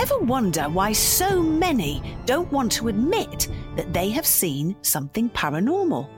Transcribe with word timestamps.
Ever 0.00 0.18
wonder 0.18 0.64
why 0.64 0.92
so 0.92 1.42
many 1.42 2.02
don't 2.26 2.50
want 2.50 2.72
to 2.72 2.88
admit 2.88 3.48
that 3.76 3.92
they 3.92 4.10
have 4.10 4.26
seen 4.26 4.74
something 4.82 5.30
paranormal? 5.30 6.08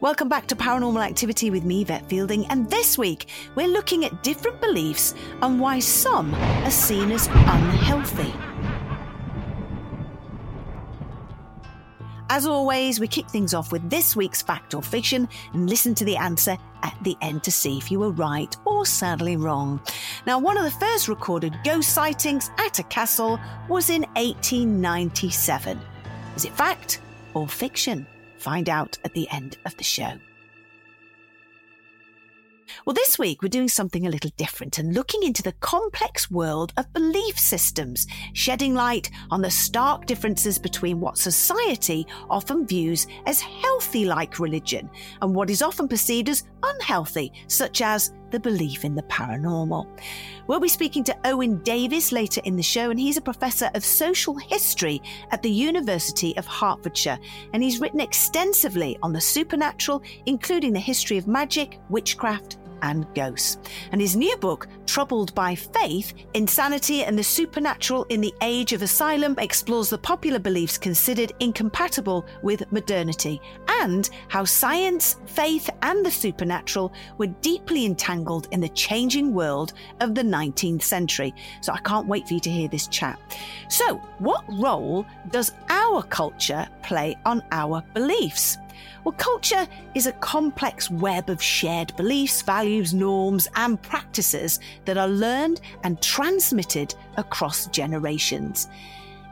Welcome 0.00 0.28
back 0.28 0.46
to 0.48 0.56
Paranormal 0.56 1.04
Activity 1.04 1.50
with 1.50 1.64
me, 1.64 1.82
Yvette 1.82 2.08
Fielding, 2.08 2.46
and 2.46 2.68
this 2.70 2.96
week 2.96 3.28
we're 3.54 3.68
looking 3.68 4.04
at 4.04 4.22
different 4.22 4.60
beliefs 4.60 5.14
and 5.42 5.60
why 5.60 5.78
some 5.78 6.34
are 6.34 6.70
seen 6.70 7.10
as 7.12 7.26
unhealthy. 7.26 8.32
As 12.30 12.46
always, 12.46 13.00
we 13.00 13.08
kick 13.08 13.26
things 13.28 13.54
off 13.54 13.72
with 13.72 13.88
this 13.88 14.14
week's 14.14 14.42
fact 14.42 14.74
or 14.74 14.82
fiction 14.82 15.26
and 15.54 15.68
listen 15.68 15.94
to 15.94 16.04
the 16.04 16.16
answer 16.16 16.58
at 16.82 16.96
the 17.02 17.16
end 17.22 17.42
to 17.44 17.50
see 17.50 17.78
if 17.78 17.90
you 17.90 18.00
were 18.00 18.10
right 18.10 18.54
or 18.66 18.84
sadly 18.84 19.36
wrong. 19.36 19.80
Now, 20.26 20.38
one 20.38 20.58
of 20.58 20.64
the 20.64 20.78
first 20.78 21.08
recorded 21.08 21.58
ghost 21.64 21.94
sightings 21.94 22.50
at 22.58 22.78
a 22.78 22.82
castle 22.84 23.40
was 23.68 23.88
in 23.88 24.02
1897. 24.16 25.80
Is 26.36 26.44
it 26.44 26.52
fact 26.52 27.00
or 27.32 27.48
fiction? 27.48 28.06
Find 28.36 28.68
out 28.68 28.98
at 29.04 29.14
the 29.14 29.28
end 29.30 29.56
of 29.64 29.76
the 29.78 29.84
show. 29.84 30.12
Well, 32.84 32.94
this 32.94 33.18
week 33.18 33.42
we're 33.42 33.48
doing 33.48 33.68
something 33.68 34.06
a 34.06 34.10
little 34.10 34.30
different 34.36 34.78
and 34.78 34.94
looking 34.94 35.22
into 35.22 35.42
the 35.42 35.52
complex 35.52 36.30
world 36.30 36.72
of 36.76 36.92
belief 36.92 37.38
systems, 37.38 38.06
shedding 38.32 38.74
light 38.74 39.10
on 39.30 39.42
the 39.42 39.50
stark 39.50 40.06
differences 40.06 40.58
between 40.58 41.00
what 41.00 41.18
society 41.18 42.06
often 42.30 42.66
views 42.66 43.06
as 43.26 43.40
healthy 43.40 44.04
like 44.04 44.38
religion 44.38 44.90
and 45.22 45.34
what 45.34 45.50
is 45.50 45.62
often 45.62 45.88
perceived 45.88 46.28
as 46.28 46.44
unhealthy, 46.62 47.32
such 47.46 47.82
as 47.82 48.12
the 48.30 48.40
belief 48.40 48.84
in 48.84 48.94
the 48.94 49.02
paranormal. 49.04 49.86
We'll 50.46 50.60
be 50.60 50.68
speaking 50.68 51.04
to 51.04 51.16
Owen 51.24 51.62
Davies 51.62 52.12
later 52.12 52.40
in 52.44 52.56
the 52.56 52.62
show, 52.62 52.90
and 52.90 52.98
he's 52.98 53.16
a 53.16 53.22
professor 53.22 53.70
of 53.74 53.84
social 53.84 54.36
history 54.36 55.00
at 55.30 55.42
the 55.42 55.50
University 55.50 56.36
of 56.36 56.46
Hertfordshire. 56.46 57.18
And 57.52 57.62
he's 57.62 57.80
written 57.80 58.00
extensively 58.00 58.98
on 59.02 59.12
the 59.12 59.20
supernatural, 59.20 60.02
including 60.26 60.72
the 60.72 60.80
history 60.80 61.18
of 61.18 61.26
magic, 61.26 61.78
witchcraft, 61.88 62.57
and 62.82 63.06
ghosts. 63.14 63.58
And 63.92 64.00
his 64.00 64.16
new 64.16 64.36
book, 64.36 64.66
Troubled 64.86 65.34
by 65.34 65.54
Faith 65.54 66.14
Insanity 66.34 67.04
and 67.04 67.18
the 67.18 67.22
Supernatural 67.22 68.04
in 68.08 68.20
the 68.20 68.34
Age 68.42 68.72
of 68.72 68.82
Asylum, 68.82 69.34
explores 69.38 69.90
the 69.90 69.98
popular 69.98 70.38
beliefs 70.38 70.78
considered 70.78 71.32
incompatible 71.40 72.26
with 72.42 72.70
modernity 72.72 73.40
and 73.80 74.08
how 74.28 74.44
science, 74.44 75.16
faith, 75.26 75.68
and 75.82 76.04
the 76.04 76.10
supernatural 76.10 76.92
were 77.18 77.26
deeply 77.26 77.84
entangled 77.84 78.48
in 78.50 78.60
the 78.60 78.68
changing 78.70 79.34
world 79.34 79.74
of 80.00 80.14
the 80.14 80.22
19th 80.22 80.82
century. 80.82 81.34
So 81.60 81.72
I 81.72 81.78
can't 81.80 82.06
wait 82.06 82.26
for 82.26 82.34
you 82.34 82.40
to 82.40 82.50
hear 82.50 82.68
this 82.68 82.88
chat. 82.88 83.18
So, 83.68 83.96
what 84.18 84.44
role 84.48 85.06
does 85.30 85.52
our 85.68 86.02
culture 86.02 86.66
play 86.82 87.16
on 87.24 87.42
our 87.52 87.82
beliefs? 87.94 88.58
Well, 89.04 89.12
culture 89.12 89.66
is 89.94 90.06
a 90.06 90.12
complex 90.12 90.90
web 90.90 91.30
of 91.30 91.42
shared 91.42 91.96
beliefs, 91.96 92.42
values, 92.42 92.92
norms, 92.94 93.48
and 93.54 93.80
practices 93.80 94.60
that 94.84 94.98
are 94.98 95.08
learned 95.08 95.60
and 95.84 96.00
transmitted 96.02 96.94
across 97.16 97.66
generations. 97.68 98.68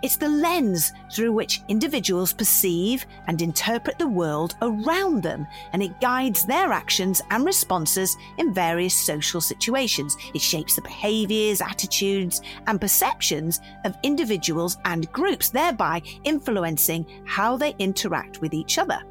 It's 0.02 0.16
the 0.16 0.28
lens 0.28 0.92
through 1.10 1.32
which 1.32 1.62
individuals 1.68 2.32
perceive 2.32 3.06
and 3.28 3.40
interpret 3.40 3.98
the 3.98 4.06
world 4.06 4.54
around 4.60 5.22
them, 5.22 5.46
and 5.72 5.82
it 5.82 6.00
guides 6.00 6.44
their 6.44 6.70
actions 6.70 7.22
and 7.30 7.44
responses 7.46 8.16
in 8.36 8.52
various 8.52 8.94
social 8.94 9.40
situations. 9.40 10.16
It 10.34 10.42
shapes 10.42 10.76
the 10.76 10.82
behaviours, 10.82 11.62
attitudes, 11.62 12.42
and 12.66 12.80
perceptions 12.80 13.60
of 13.84 13.96
individuals 14.02 14.76
and 14.84 15.10
groups, 15.12 15.48
thereby 15.48 16.02
influencing 16.24 17.06
how 17.24 17.56
they 17.56 17.74
interact 17.78 18.42
with 18.42 18.52
each 18.52 18.78
other. 18.78 19.02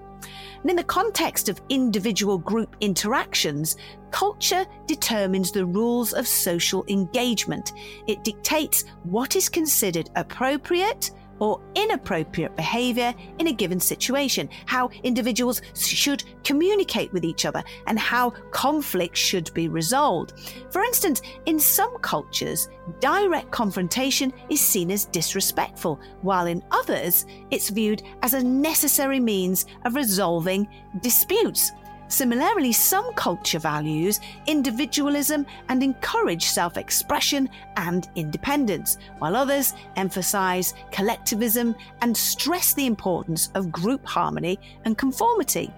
And 0.62 0.70
in 0.70 0.76
the 0.76 0.84
context 0.84 1.50
of 1.50 1.62
individual 1.70 2.38
group 2.38 2.76
interactions, 2.82 3.78
culture 4.12 4.66
determines 4.88 5.52
the 5.52 5.66
rules 5.66 6.14
of 6.14 6.28
social 6.28 6.86
engagement. 6.88 7.74
It 8.08 8.24
dictates 8.24 8.86
what 9.04 9.36
is 9.36 9.50
considered 9.50 10.10
appropriate 10.16 11.12
or 11.40 11.62
inappropriate 11.76 12.56
behavior 12.56 13.14
in 13.40 13.48
a 13.48 13.54
given 13.54 13.80
situation, 13.80 14.50
how 14.66 14.90
individuals 15.04 15.62
should 15.76 16.24
communicate 16.44 17.12
with 17.14 17.26
each 17.26 17.46
other, 17.46 17.64
and 17.88 18.00
how 18.00 18.32
conflict 18.52 19.18
should 19.18 19.54
be 19.54 19.68
resolved. 19.68 20.34
For 20.70 20.84
instance, 20.84 21.22
in 21.46 21.60
some 21.60 21.98
cultures, 22.00 22.70
direct 23.00 23.52
confrontation 23.52 24.34
is 24.50 24.62
seen 24.62 24.92
as 24.92 25.06
disrespectful, 25.06 26.00
while 26.22 26.46
in 26.46 26.64
others, 26.72 27.26
it's 27.52 27.70
viewed 27.70 28.04
as 28.22 28.34
a 28.34 28.44
necessary 28.44 29.20
means 29.20 29.66
of 29.86 29.96
resolving 29.96 30.68
disputes. 31.02 31.72
Similarly, 32.08 32.72
some 32.72 33.14
culture 33.14 33.60
values 33.60 34.20
individualism 34.46 35.46
and 35.70 35.82
encourage 35.82 36.46
self 36.46 36.78
expression 36.78 37.50
and 37.78 38.08
independence, 38.16 38.98
while 39.18 39.36
others 39.36 39.74
emphasize 39.96 40.76
collectivism 40.92 41.76
and 42.02 42.16
stress 42.16 42.74
the 42.74 42.86
importance 42.86 43.50
of 43.56 43.72
group 43.72 44.06
harmony 44.06 44.60
and 44.86 44.98
conformity. 44.98 45.72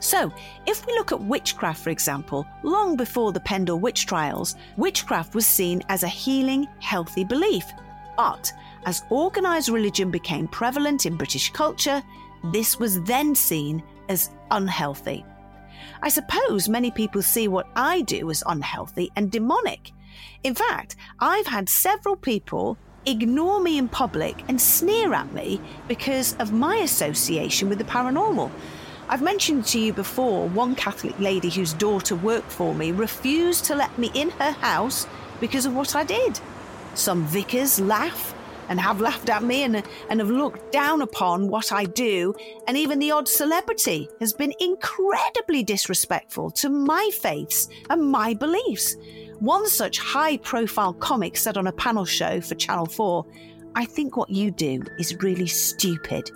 So, 0.00 0.32
if 0.66 0.86
we 0.86 0.92
look 0.94 1.12
at 1.12 1.20
witchcraft, 1.20 1.82
for 1.82 1.90
example, 1.90 2.46
long 2.62 2.96
before 2.96 3.32
the 3.32 3.40
Pendle 3.40 3.78
witch 3.78 4.06
trials, 4.06 4.56
witchcraft 4.76 5.34
was 5.34 5.46
seen 5.46 5.82
as 5.88 6.02
a 6.02 6.08
healing, 6.08 6.66
healthy 6.80 7.24
belief. 7.24 7.64
But 8.16 8.52
as 8.86 9.02
organised 9.10 9.70
religion 9.70 10.10
became 10.10 10.48
prevalent 10.48 11.06
in 11.06 11.16
British 11.16 11.50
culture, 11.50 12.02
this 12.52 12.78
was 12.78 13.00
then 13.02 13.34
seen 13.34 13.82
as 14.08 14.30
unhealthy. 14.50 15.24
I 16.02 16.08
suppose 16.08 16.68
many 16.68 16.90
people 16.90 17.22
see 17.22 17.48
what 17.48 17.66
I 17.74 18.02
do 18.02 18.30
as 18.30 18.42
unhealthy 18.46 19.10
and 19.16 19.30
demonic. 19.30 19.92
In 20.42 20.54
fact, 20.54 20.96
I've 21.20 21.46
had 21.46 21.68
several 21.68 22.16
people 22.16 22.76
ignore 23.06 23.60
me 23.60 23.78
in 23.78 23.88
public 23.88 24.44
and 24.48 24.60
sneer 24.60 25.12
at 25.14 25.32
me 25.32 25.60
because 25.88 26.36
of 26.38 26.52
my 26.52 26.76
association 26.76 27.68
with 27.68 27.78
the 27.78 27.84
paranormal. 27.84 28.50
I've 29.08 29.22
mentioned 29.22 29.66
to 29.66 29.78
you 29.78 29.92
before 29.92 30.48
one 30.48 30.74
Catholic 30.74 31.18
lady 31.18 31.50
whose 31.50 31.74
daughter 31.74 32.16
worked 32.16 32.50
for 32.50 32.74
me 32.74 32.90
refused 32.90 33.66
to 33.66 33.74
let 33.74 33.96
me 33.98 34.10
in 34.14 34.30
her 34.30 34.52
house 34.52 35.06
because 35.40 35.66
of 35.66 35.74
what 35.74 35.94
I 35.94 36.04
did. 36.04 36.40
Some 36.94 37.24
vicars 37.24 37.78
laugh 37.78 38.34
and 38.68 38.80
have 38.80 39.00
laughed 39.00 39.28
at 39.30 39.42
me 39.42 39.62
and, 39.62 39.82
and 40.08 40.20
have 40.20 40.30
looked 40.30 40.72
down 40.72 41.02
upon 41.02 41.48
what 41.48 41.72
I 41.72 41.84
do. 41.84 42.34
And 42.66 42.76
even 42.76 42.98
the 42.98 43.10
odd 43.10 43.28
celebrity 43.28 44.08
has 44.20 44.32
been 44.32 44.52
incredibly 44.60 45.62
disrespectful 45.62 46.50
to 46.52 46.68
my 46.68 47.10
faiths 47.12 47.68
and 47.90 48.10
my 48.10 48.34
beliefs. 48.34 48.96
One 49.40 49.68
such 49.68 49.98
high 49.98 50.36
profile 50.38 50.94
comic 50.94 51.36
said 51.36 51.56
on 51.56 51.66
a 51.66 51.72
panel 51.72 52.04
show 52.04 52.40
for 52.40 52.54
Channel 52.54 52.86
4 52.86 53.26
I 53.76 53.84
think 53.84 54.16
what 54.16 54.30
you 54.30 54.50
do 54.50 54.82
is 54.98 55.20
really 55.20 55.48
stupid. 55.48 56.30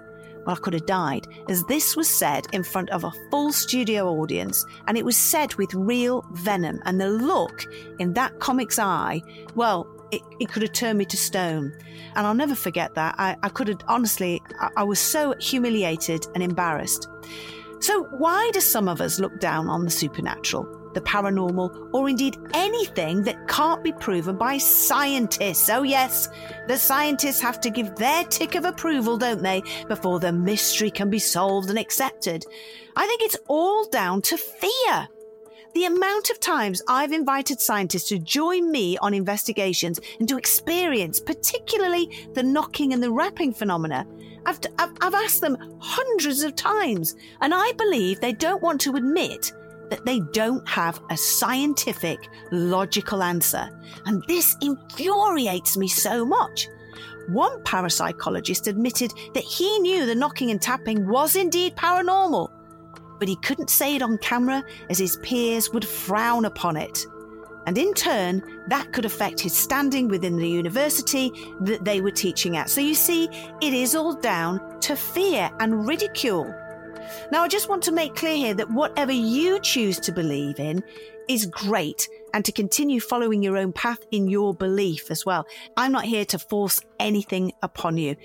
well, 0.45 0.57
I 0.57 0.59
could 0.59 0.73
have 0.73 0.87
died, 0.87 1.27
as 1.49 1.63
this 1.65 1.97
was 1.97 2.09
said 2.09 2.47
in 2.53 2.65
front 2.65 2.91
of 2.91 3.05
a 3.05 3.13
full 3.31 3.53
studio 3.53 4.09
audience, 4.09 4.65
and 4.89 4.99
it 4.99 5.05
was 5.05 5.17
said 5.17 5.55
with 5.55 5.73
real 5.75 6.25
venom. 6.33 6.81
And 6.85 7.01
the 7.01 7.09
look 7.09 7.65
in 8.01 8.13
that 8.15 8.41
comic's 8.41 8.79
eye, 8.79 9.23
well, 9.55 9.87
it, 10.11 10.23
it 10.41 10.49
could 10.49 10.63
have 10.63 10.73
turned 10.73 10.99
me 10.99 11.05
to 11.07 11.17
stone. 11.17 11.73
And 12.15 12.27
I'll 12.27 12.35
never 12.35 12.55
forget 12.55 12.95
that. 12.95 13.15
I, 13.19 13.37
I 13.43 13.49
could 13.49 13.69
have, 13.69 13.81
honestly, 13.89 14.43
I, 14.61 14.71
I 14.79 14.85
was 14.85 14.99
so 14.99 15.35
humiliated 15.41 16.27
and 16.35 16.43
embarrassed. 16.43 17.09
So, 17.81 18.05
why 18.05 18.51
do 18.53 18.61
some 18.61 18.89
of 18.89 19.01
us 19.01 19.21
look 19.21 19.39
down 19.39 19.69
on 19.69 19.85
the 19.85 19.91
supernatural, 19.91 20.67
the 20.95 21.01
paranormal, 21.01 21.91
or 21.93 22.09
indeed 22.09 22.37
anything 22.53 23.23
that 23.23 23.47
can't 23.47 23.85
be 23.85 23.93
proven 23.93 24.37
by 24.37 24.59
scientists? 24.59 25.71
Oh, 25.71 25.85
yes, 25.85 26.29
the 26.67 26.77
scientists 26.77 27.41
have 27.41 27.61
to 27.61 27.71
give 27.71 27.95
their 27.95 28.25
tick 28.25 28.57
of 28.57 28.65
approval, 28.65 29.17
don't 29.17 29.43
they, 29.43 29.63
before 29.87 30.19
the 30.19 30.33
mystery 30.33 30.91
can 30.91 31.09
be 31.09 31.21
solved 31.21 31.71
and 31.71 31.79
accepted. 31.79 32.45
I 32.97 33.07
think 33.07 33.23
it's 33.23 33.39
all 33.47 33.89
down 33.89 34.23
to 34.23 34.37
fear. 34.37 35.09
The 35.79 35.85
amount 35.85 36.31
of 36.31 36.41
times 36.41 36.83
I've 36.89 37.13
invited 37.13 37.61
scientists 37.61 38.09
to 38.09 38.19
join 38.19 38.73
me 38.73 38.99
on 38.99 39.15
investigations 39.15 40.01
and 40.19 40.29
to 40.29 40.37
experience, 40.37 41.21
particularly 41.21 42.11
the 42.35 42.43
knocking 42.43 42.93
and 42.93 43.01
the 43.01 43.13
rapping 43.13 43.55
phenomena, 43.55 44.05
I've, 44.45 44.59
I've, 44.77 44.91
I've 45.01 45.15
asked 45.15 45.41
them 45.41 45.57
hundreds 45.79 46.43
of 46.43 46.57
times, 46.57 47.15
and 47.41 47.55
I 47.55 47.71
believe 47.79 48.19
they 48.19 48.33
don't 48.33 48.61
want 48.61 48.81
to 48.81 48.97
admit 48.97 49.53
that 49.91 50.05
they 50.05 50.19
don't 50.33 50.69
have 50.69 51.01
a 51.11 51.17
scientific, 51.17 52.29
logical 52.51 53.23
answer. 53.23 53.71
And 54.05 54.25
this 54.27 54.57
infuriates 54.61 55.77
me 55.77 55.87
so 55.87 56.27
much. 56.27 56.67
One 57.29 57.63
parapsychologist 57.63 58.67
admitted 58.67 59.13
that 59.35 59.45
he 59.45 59.79
knew 59.79 60.07
the 60.07 60.17
knocking 60.17 60.51
and 60.51 60.61
tapping 60.61 61.07
was 61.07 61.37
indeed 61.37 61.77
paranormal, 61.77 62.51
but 63.19 63.29
he 63.29 63.37
couldn't 63.37 63.70
say 63.70 63.97
it 63.97 64.03
on 64.03 64.19
camera 64.19 64.65
as 64.91 64.99
his 64.99 65.17
peers 65.23 65.70
would 65.73 65.87
frown 65.87 66.44
upon 66.44 66.76
it 66.76 67.06
and 67.69 67.76
in 67.76 67.93
turn, 67.93 68.43
that 68.69 68.94
could 68.94 69.05
affect 69.05 69.41
his 69.41 69.53
standing 69.53 70.09
within 70.09 70.38
the 70.38 70.49
university 70.49 71.31
that 71.61 71.85
they 71.85 72.00
were 72.00 72.11
teaching 72.11 72.56
at. 72.56 72.70
So 72.70 72.81
you 72.81 72.94
see, 72.94 73.29
it 73.61 73.75
is 73.75 73.94
all 73.94 74.15
down 74.15 74.81
to 74.81 74.97
fear 74.97 75.50
and 75.61 75.87
ridicule. 75.87 76.47
Now, 77.31 77.43
I 77.43 77.49
just 77.49 77.69
want 77.69 77.82
to 77.82 77.93
make 77.93 78.15
clear 78.15 78.37
here 78.37 78.55
that 78.55 78.70
whatever 78.70 79.12
you 79.12 79.61
choose 79.61 80.00
to 80.00 80.12
believe 80.12 80.59
in 80.59 80.82
is 81.29 81.44
great 81.44 82.09
and 82.32 82.43
to 82.47 82.53
continue 82.53 83.00
following 83.00 83.43
your 83.43 83.59
own 83.59 83.75
path 83.75 83.99
in 84.11 84.29
your 84.29 84.55
belief 84.55 85.11
as 85.11 85.26
well. 85.26 85.47
I'm 85.76 85.93
not 85.93 86.06
here 86.06 86.25
to 86.25 86.38
force 86.38 86.81
anything 86.99 87.53
upon 87.62 87.99
you. 87.99 88.17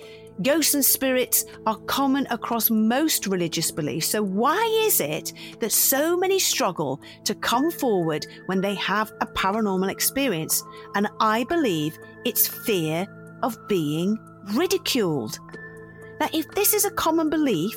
Ghosts 0.42 0.74
and 0.74 0.84
spirits 0.84 1.46
are 1.68 1.78
common 1.86 2.26
across 2.32 2.72
most 2.72 3.28
religious 3.28 3.70
beliefs. 3.70 4.08
So, 4.08 4.24
why 4.24 4.64
is 4.86 5.00
it 5.00 5.32
that 5.60 5.72
so 5.72 6.18
many 6.18 6.40
struggle 6.40 7.00
to 7.26 7.36
come 7.36 7.70
forward 7.70 8.26
when 8.48 8.60
they 8.60 8.74
have 8.76 9.12
a 9.22 9.28
paranormal 9.28 9.92
experience? 9.92 10.64
And 10.96 11.08
I 11.20 11.44
believe 11.44 11.98
it's 12.26 12.48
fear 12.48 13.06
of 13.44 13.58
being 13.68 14.18
ridiculed. 14.56 15.38
Now, 16.20 16.30
if 16.34 16.50
this 16.52 16.74
is 16.74 16.86
a 16.86 16.92
common 16.92 17.30
belief, 17.30 17.76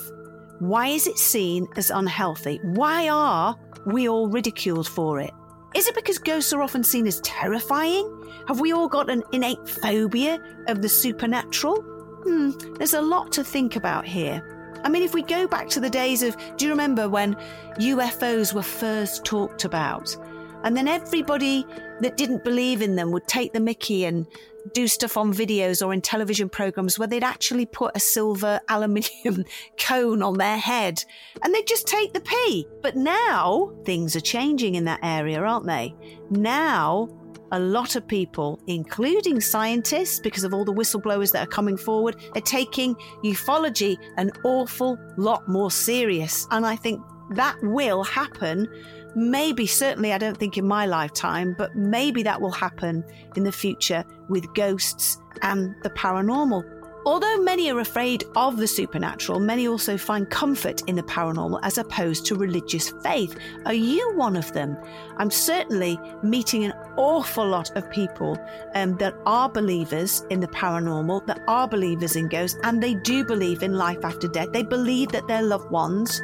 why 0.58 0.88
is 0.88 1.06
it 1.06 1.18
seen 1.18 1.66
as 1.76 1.90
unhealthy? 1.90 2.58
Why 2.62 3.10
are 3.10 3.54
we 3.84 4.08
all 4.08 4.28
ridiculed 4.28 4.88
for 4.88 5.20
it? 5.20 5.32
Is 5.74 5.86
it 5.86 5.94
because 5.94 6.18
ghosts 6.18 6.54
are 6.54 6.62
often 6.62 6.82
seen 6.82 7.06
as 7.06 7.20
terrifying? 7.20 8.10
Have 8.48 8.60
we 8.60 8.72
all 8.72 8.88
got 8.88 9.10
an 9.10 9.22
innate 9.32 9.68
phobia 9.68 10.42
of 10.68 10.80
the 10.80 10.88
supernatural? 10.88 11.95
Hmm, 12.26 12.50
there's 12.74 12.94
a 12.94 13.00
lot 13.00 13.30
to 13.32 13.44
think 13.44 13.76
about 13.76 14.04
here. 14.04 14.42
I 14.82 14.88
mean, 14.88 15.04
if 15.04 15.14
we 15.14 15.22
go 15.22 15.46
back 15.46 15.68
to 15.70 15.80
the 15.80 15.88
days 15.88 16.24
of, 16.24 16.36
do 16.56 16.64
you 16.64 16.72
remember 16.72 17.08
when 17.08 17.36
UFOs 17.78 18.52
were 18.52 18.62
first 18.62 19.24
talked 19.24 19.64
about? 19.64 20.16
And 20.64 20.76
then 20.76 20.88
everybody 20.88 21.64
that 22.00 22.16
didn't 22.16 22.42
believe 22.42 22.82
in 22.82 22.96
them 22.96 23.12
would 23.12 23.28
take 23.28 23.52
the 23.52 23.60
mickey 23.60 24.04
and 24.04 24.26
do 24.72 24.88
stuff 24.88 25.16
on 25.16 25.32
videos 25.32 25.86
or 25.86 25.92
in 25.92 26.00
television 26.00 26.48
programs 26.48 26.98
where 26.98 27.06
they'd 27.06 27.22
actually 27.22 27.66
put 27.66 27.96
a 27.96 28.00
silver 28.00 28.60
aluminium 28.68 29.44
cone 29.78 30.20
on 30.20 30.38
their 30.38 30.58
head 30.58 31.04
and 31.42 31.54
they'd 31.54 31.68
just 31.68 31.86
take 31.86 32.12
the 32.12 32.20
pee. 32.20 32.66
But 32.82 32.96
now 32.96 33.72
things 33.84 34.16
are 34.16 34.20
changing 34.20 34.74
in 34.74 34.84
that 34.86 35.00
area, 35.04 35.40
aren't 35.40 35.66
they? 35.66 35.94
Now 36.30 37.08
a 37.52 37.60
lot 37.60 37.96
of 37.96 38.06
people, 38.06 38.60
including 38.66 39.40
scientists, 39.40 40.20
because 40.20 40.44
of 40.44 40.52
all 40.52 40.64
the 40.64 40.72
whistleblowers 40.72 41.32
that 41.32 41.42
are 41.46 41.50
coming 41.50 41.76
forward, 41.76 42.16
are 42.34 42.40
taking 42.40 42.94
ufology 43.24 43.96
an 44.16 44.30
awful 44.44 44.98
lot 45.16 45.48
more 45.48 45.70
serious. 45.70 46.46
And 46.50 46.66
I 46.66 46.76
think 46.76 47.00
that 47.30 47.56
will 47.62 48.04
happen. 48.04 48.68
Maybe, 49.14 49.66
certainly, 49.66 50.12
I 50.12 50.18
don't 50.18 50.36
think 50.36 50.58
in 50.58 50.66
my 50.66 50.86
lifetime, 50.86 51.54
but 51.56 51.74
maybe 51.74 52.22
that 52.24 52.40
will 52.40 52.50
happen 52.52 53.02
in 53.34 53.44
the 53.44 53.52
future 53.52 54.04
with 54.28 54.52
ghosts 54.54 55.18
and 55.42 55.74
the 55.82 55.90
paranormal. 55.90 56.75
Although 57.06 57.36
many 57.36 57.70
are 57.70 57.78
afraid 57.78 58.24
of 58.34 58.56
the 58.56 58.66
supernatural, 58.66 59.38
many 59.38 59.68
also 59.68 59.96
find 59.96 60.28
comfort 60.28 60.82
in 60.88 60.96
the 60.96 61.04
paranormal 61.04 61.60
as 61.62 61.78
opposed 61.78 62.26
to 62.26 62.34
religious 62.34 62.90
faith. 63.04 63.38
Are 63.64 63.72
you 63.72 64.12
one 64.16 64.36
of 64.36 64.52
them? 64.52 64.76
I'm 65.16 65.30
certainly 65.30 66.00
meeting 66.24 66.64
an 66.64 66.72
awful 66.96 67.46
lot 67.46 67.70
of 67.76 67.88
people 67.92 68.36
um, 68.74 68.96
that 68.96 69.14
are 69.24 69.48
believers 69.48 70.24
in 70.30 70.40
the 70.40 70.48
paranormal, 70.48 71.24
that 71.28 71.40
are 71.46 71.68
believers 71.68 72.16
in 72.16 72.26
ghosts, 72.26 72.58
and 72.64 72.82
they 72.82 72.94
do 72.94 73.24
believe 73.24 73.62
in 73.62 73.74
life 73.74 74.04
after 74.04 74.26
death. 74.26 74.50
They 74.52 74.64
believe 74.64 75.10
that 75.10 75.28
their 75.28 75.42
loved 75.42 75.70
ones 75.70 76.20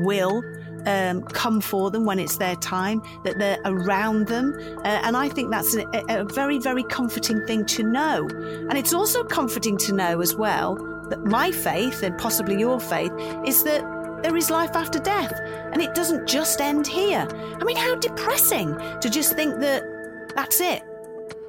will 0.00 0.42
um, 0.86 1.22
come 1.22 1.60
for 1.60 1.90
them 1.90 2.04
when 2.04 2.18
it's 2.18 2.36
their 2.36 2.56
time, 2.56 3.02
that 3.24 3.38
they're 3.38 3.60
around 3.64 4.28
them. 4.28 4.54
Uh, 4.78 5.00
and 5.02 5.16
I 5.16 5.28
think 5.28 5.50
that's 5.50 5.76
a, 5.76 5.84
a 6.08 6.24
very, 6.24 6.58
very 6.58 6.84
comforting 6.84 7.44
thing 7.46 7.66
to 7.66 7.82
know. 7.82 8.26
And 8.28 8.78
it's 8.78 8.94
also 8.94 9.24
comforting 9.24 9.76
to 9.78 9.92
know 9.92 10.20
as 10.20 10.34
well 10.34 10.76
that 11.10 11.24
my 11.24 11.52
faith, 11.52 12.02
and 12.02 12.16
possibly 12.18 12.58
your 12.58 12.80
faith, 12.80 13.12
is 13.44 13.62
that 13.64 13.82
there 14.22 14.36
is 14.36 14.50
life 14.50 14.74
after 14.74 14.98
death. 14.98 15.38
And 15.72 15.82
it 15.82 15.94
doesn't 15.94 16.26
just 16.26 16.60
end 16.60 16.86
here. 16.86 17.28
I 17.60 17.64
mean, 17.64 17.76
how 17.76 17.96
depressing 17.96 18.76
to 19.00 19.10
just 19.10 19.34
think 19.34 19.60
that 19.60 19.84
that's 20.34 20.60
it. 20.60 20.82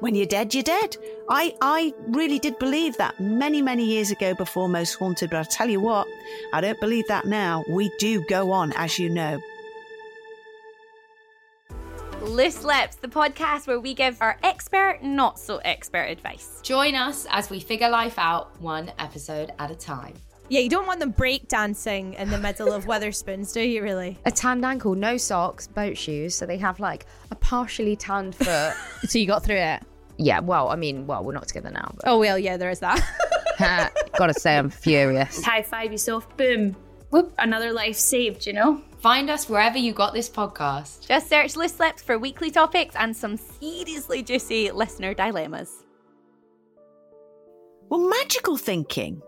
When 0.00 0.14
you're 0.14 0.26
dead, 0.26 0.54
you're 0.54 0.62
dead. 0.62 0.96
I, 1.28 1.54
I 1.60 1.92
really 2.08 2.38
did 2.38 2.58
believe 2.58 2.96
that 2.98 3.18
many, 3.20 3.62
many 3.62 3.84
years 3.84 4.10
ago 4.10 4.34
before 4.34 4.68
Most 4.68 4.94
Haunted, 4.94 5.30
but 5.30 5.40
I 5.40 5.42
tell 5.44 5.68
you 5.68 5.80
what, 5.80 6.06
I 6.52 6.60
don't 6.60 6.78
believe 6.80 7.06
that 7.08 7.26
now. 7.26 7.64
We 7.68 7.90
do 7.98 8.24
go 8.28 8.52
on, 8.52 8.72
as 8.72 8.98
you 8.98 9.08
know. 9.08 9.40
Loose 12.22 12.62
Lips, 12.62 12.96
the 12.96 13.08
podcast 13.08 13.66
where 13.66 13.80
we 13.80 13.94
give 13.94 14.20
our 14.20 14.38
expert, 14.42 15.00
not 15.02 15.38
so 15.38 15.58
expert 15.58 16.04
advice. 16.04 16.60
Join 16.62 16.94
us 16.94 17.26
as 17.30 17.50
we 17.50 17.58
figure 17.58 17.88
life 17.88 18.18
out 18.18 18.60
one 18.60 18.92
episode 18.98 19.52
at 19.58 19.70
a 19.70 19.74
time. 19.74 20.14
Yeah, 20.50 20.60
you 20.60 20.70
don't 20.70 20.86
want 20.86 21.00
them 21.00 21.10
break 21.10 21.46
dancing 21.46 22.14
in 22.14 22.30
the 22.30 22.38
middle 22.38 22.72
of 22.72 22.86
Wetherspoons, 22.86 23.52
do 23.52 23.60
you 23.60 23.82
really? 23.82 24.18
A 24.24 24.30
tanned 24.30 24.64
ankle, 24.64 24.94
no 24.94 25.18
socks, 25.18 25.66
boat 25.66 25.96
shoes, 25.96 26.34
so 26.34 26.46
they 26.46 26.56
have 26.56 26.80
like 26.80 27.04
a 27.30 27.34
partially 27.34 27.96
tanned 27.96 28.34
foot. 28.34 28.72
so 29.04 29.18
you 29.18 29.26
got 29.26 29.44
through 29.44 29.56
it? 29.56 29.82
Yeah, 30.16 30.40
well, 30.40 30.70
I 30.70 30.76
mean, 30.76 31.06
well, 31.06 31.22
we're 31.22 31.34
not 31.34 31.48
together 31.48 31.70
now. 31.70 31.92
But... 31.94 32.04
Oh, 32.08 32.18
well, 32.18 32.38
yeah, 32.38 32.56
there 32.56 32.70
is 32.70 32.80
that. 32.80 33.92
Gotta 34.16 34.34
say, 34.34 34.56
I'm 34.56 34.70
furious. 34.70 35.44
High 35.44 35.62
five 35.62 35.92
yourself, 35.92 36.34
boom. 36.38 36.74
Whoop, 37.10 37.34
another 37.38 37.72
life 37.72 37.96
saved, 37.96 38.46
you 38.46 38.54
know? 38.54 38.82
Find 39.00 39.30
us 39.30 39.48
wherever 39.48 39.78
you 39.78 39.92
got 39.92 40.14
this 40.14 40.30
podcast. 40.30 41.06
Just 41.06 41.28
search 41.28 41.56
Loose 41.56 41.78
Lips 41.78 42.02
for 42.02 42.18
weekly 42.18 42.50
topics 42.50 42.96
and 42.96 43.14
some 43.14 43.36
seriously 43.36 44.22
juicy 44.22 44.70
listener 44.70 45.14
dilemmas. 45.14 45.84
Well, 47.90 48.08
magical 48.08 48.56
thinking 48.56 49.22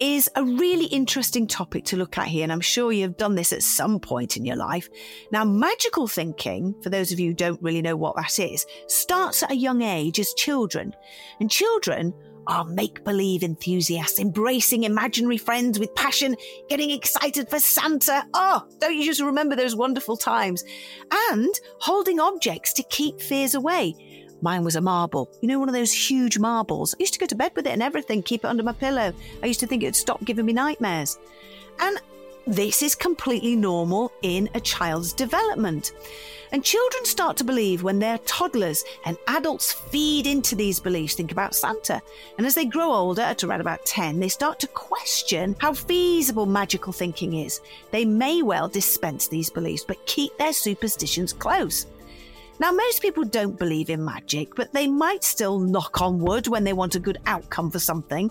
is 0.00 0.30
a 0.34 0.44
really 0.44 0.86
interesting 0.86 1.46
topic 1.46 1.84
to 1.86 1.96
look 1.96 2.18
at 2.18 2.26
here, 2.26 2.42
and 2.42 2.52
I'm 2.52 2.60
sure 2.60 2.90
you've 2.90 3.16
done 3.16 3.34
this 3.34 3.52
at 3.52 3.62
some 3.62 4.00
point 4.00 4.36
in 4.36 4.44
your 4.44 4.56
life. 4.56 4.88
Now, 5.30 5.44
magical 5.44 6.08
thinking, 6.08 6.74
for 6.82 6.90
those 6.90 7.12
of 7.12 7.20
you 7.20 7.28
who 7.28 7.34
don't 7.34 7.62
really 7.62 7.82
know 7.82 7.96
what 7.96 8.16
that 8.16 8.38
is, 8.38 8.66
starts 8.86 9.42
at 9.42 9.52
a 9.52 9.56
young 9.56 9.82
age 9.82 10.18
as 10.18 10.34
children. 10.34 10.94
And 11.38 11.50
children 11.50 12.14
are 12.46 12.64
make 12.64 13.04
believe 13.04 13.42
enthusiasts, 13.42 14.18
embracing 14.18 14.84
imaginary 14.84 15.36
friends 15.36 15.78
with 15.78 15.94
passion, 15.94 16.36
getting 16.68 16.90
excited 16.90 17.48
for 17.48 17.60
Santa. 17.60 18.24
Oh, 18.34 18.66
don't 18.78 18.96
you 18.96 19.04
just 19.04 19.20
remember 19.20 19.54
those 19.54 19.76
wonderful 19.76 20.16
times? 20.16 20.64
And 21.30 21.54
holding 21.80 22.18
objects 22.18 22.72
to 22.74 22.82
keep 22.84 23.20
fears 23.20 23.54
away. 23.54 23.94
Mine 24.42 24.64
was 24.64 24.76
a 24.76 24.80
marble. 24.80 25.30
You 25.40 25.48
know, 25.48 25.58
one 25.58 25.68
of 25.68 25.74
those 25.74 25.92
huge 25.92 26.38
marbles. 26.38 26.94
I 26.94 27.00
used 27.00 27.14
to 27.14 27.20
go 27.20 27.26
to 27.26 27.34
bed 27.34 27.52
with 27.54 27.66
it 27.66 27.72
and 27.72 27.82
everything, 27.82 28.22
keep 28.22 28.44
it 28.44 28.48
under 28.48 28.62
my 28.62 28.72
pillow. 28.72 29.12
I 29.42 29.46
used 29.46 29.60
to 29.60 29.66
think 29.66 29.82
it 29.82 29.86
would 29.86 29.96
stop 29.96 30.24
giving 30.24 30.46
me 30.46 30.52
nightmares. 30.52 31.18
And 31.78 31.98
This 32.46 32.82
is 32.82 32.94
completely 32.94 33.54
normal 33.54 34.10
in 34.22 34.48
a 34.54 34.60
child's 34.60 35.12
development. 35.12 35.92
And 36.52 36.64
children 36.64 37.04
start 37.04 37.36
to 37.36 37.44
believe 37.44 37.84
when 37.84 38.00
they're 38.00 38.18
toddlers, 38.18 38.82
and 39.04 39.16
adults 39.28 39.72
feed 39.72 40.26
into 40.26 40.56
these 40.56 40.80
beliefs. 40.80 41.14
Think 41.14 41.30
about 41.30 41.54
Santa. 41.54 42.02
And 42.38 42.46
as 42.46 42.56
they 42.56 42.64
grow 42.64 42.92
older, 42.92 43.22
at 43.22 43.44
around 43.44 43.60
about 43.60 43.84
10, 43.86 44.18
they 44.18 44.28
start 44.28 44.58
to 44.60 44.66
question 44.66 45.54
how 45.60 45.74
feasible 45.74 46.46
magical 46.46 46.92
thinking 46.92 47.34
is. 47.34 47.60
They 47.92 48.04
may 48.04 48.42
well 48.42 48.66
dispense 48.66 49.28
these 49.28 49.48
beliefs, 49.50 49.84
but 49.86 50.04
keep 50.06 50.36
their 50.36 50.52
superstitions 50.52 51.32
close. 51.32 51.86
Now, 52.60 52.72
most 52.72 53.00
people 53.00 53.24
don't 53.24 53.58
believe 53.58 53.88
in 53.88 54.04
magic, 54.04 54.54
but 54.54 54.70
they 54.74 54.86
might 54.86 55.24
still 55.24 55.58
knock 55.58 56.02
on 56.02 56.18
wood 56.18 56.46
when 56.46 56.62
they 56.62 56.74
want 56.74 56.94
a 56.94 57.00
good 57.00 57.16
outcome 57.24 57.70
for 57.70 57.78
something. 57.78 58.30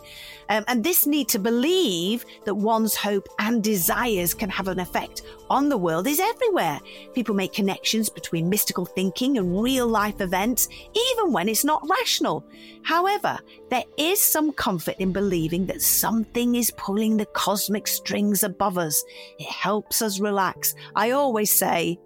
Um, 0.50 0.63
and 0.67 0.83
this 0.83 1.07
need 1.07 1.27
to 1.29 1.39
believe 1.39 2.24
that 2.45 2.53
one's 2.53 2.95
hope 2.95 3.27
and 3.39 3.63
desires 3.63 4.36
can 4.36 4.51
have 4.51 4.67
an 4.67 4.79
effect 4.79 5.24
on 5.50 5.67
the 5.67 5.77
world 5.77 6.05
is 6.05 6.19
everywhere. 6.19 6.79
People 7.15 7.33
make 7.33 7.53
connections 7.53 8.07
between 8.07 8.50
mystical 8.50 8.86
thinking 8.86 9.39
and 9.39 9.63
real 9.63 9.88
life 9.88 10.21
events, 10.21 10.69
even 10.93 11.33
when 11.33 11.50
it's 11.50 11.65
not 11.65 11.83
rational. 11.89 12.45
However, 12.83 13.39
there 13.71 13.86
is 13.98 14.21
some 14.21 14.51
comfort 14.51 14.95
in 15.00 15.12
believing 15.12 15.65
that 15.65 15.81
something 15.81 16.53
is 16.53 16.69
pulling 16.77 17.17
the 17.17 17.25
cosmic 17.25 17.88
strings 17.88 18.43
above 18.43 18.77
us. 18.77 19.03
It 19.39 19.48
helps 19.48 20.03
us 20.03 20.19
relax. 20.19 20.75
I 20.95 21.12
always 21.12 21.51
say, 21.51 21.98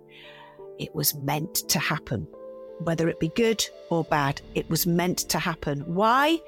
it 0.80 0.94
was 0.94 1.16
meant 1.16 1.56
to 1.70 1.80
happen. 1.80 2.28
Whether 2.80 3.08
it 3.08 3.20
be 3.20 3.30
good 3.30 3.66
or 3.90 4.04
bad, 4.04 4.42
it 4.56 4.70
was 4.70 4.88
meant 4.88 5.20
to 5.30 5.40
happen. 5.40 5.82
Why? 5.82 6.42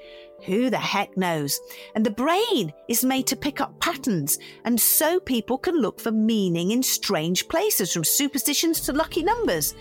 Who 0.46 0.70
the 0.70 0.78
heck 0.78 1.16
knows? 1.16 1.60
And 1.96 2.06
the 2.06 2.12
brain 2.12 2.74
is 2.88 3.06
made 3.06 3.28
to 3.28 3.36
pick 3.36 3.62
up 3.62 3.80
patterns, 3.80 4.38
and 4.66 4.80
so 4.80 5.20
people 5.20 5.58
can 5.58 5.76
look 5.76 6.00
for 6.00 6.12
meaning 6.12 6.72
in 6.72 6.84
strange 6.84 7.48
places, 7.48 7.94
from 7.94 8.04
superstitions 8.04 8.82
to 8.82 8.94
lucky 8.94 9.24
numbers. 9.24 9.76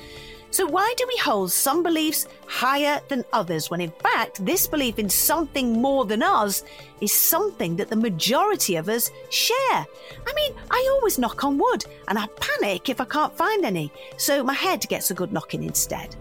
So, 0.55 0.65
why 0.65 0.95
do 0.97 1.05
we 1.09 1.17
hold 1.17 1.51
some 1.51 1.83
beliefs 1.83 2.29
higher 2.47 3.01
than 3.09 3.25
others 3.33 3.73
when 3.73 3.81
in 3.81 3.91
fact 3.91 4.47
this 4.47 4.69
belief 4.69 5.01
in 5.01 5.11
something 5.11 5.83
more 5.83 6.05
than 6.05 6.23
us 6.23 6.63
is 7.01 7.13
something 7.13 7.75
that 7.75 7.91
the 7.91 7.97
majority 7.97 8.77
of 8.77 8.89
us 8.89 9.11
share? 9.31 9.57
I 9.73 10.33
mean, 10.37 10.55
I 10.71 10.89
always 10.93 11.19
knock 11.19 11.43
on 11.43 11.59
wood 11.59 11.85
and 12.07 12.17
I 12.17 12.29
panic 12.39 12.89
if 12.89 13.01
I 13.01 13.05
can't 13.05 13.37
find 13.37 13.65
any, 13.65 13.91
so 14.17 14.45
my 14.45 14.55
head 14.55 14.87
gets 14.89 15.11
a 15.11 15.15
good 15.15 15.33
knocking 15.33 15.65
instead. 15.65 16.15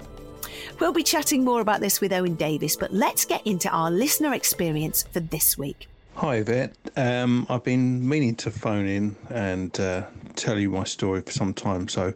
We'll 0.80 0.94
be 0.94 1.04
chatting 1.04 1.46
more 1.46 1.62
about 1.62 1.80
this 1.80 2.02
with 2.02 2.12
Owen 2.12 2.34
Davies, 2.34 2.76
but 2.76 2.92
let's 2.92 3.26
get 3.26 3.46
into 3.46 3.70
our 3.70 3.92
listener 3.92 4.34
experience 4.34 5.04
for 5.04 5.20
this 5.20 5.60
week. 5.60 5.88
Hi, 6.16 6.38
Yvette. 6.38 6.74
Um, 6.98 7.46
I've 7.50 7.64
been 7.64 8.10
meaning 8.10 8.36
to 8.38 8.50
phone 8.50 8.88
in 8.88 9.16
and 9.30 9.80
uh, 9.80 10.08
tell 10.36 10.58
you 10.58 10.72
my 10.72 10.86
story 10.86 11.22
for 11.22 11.32
some 11.32 11.54
time, 11.54 11.88
so 11.88 12.16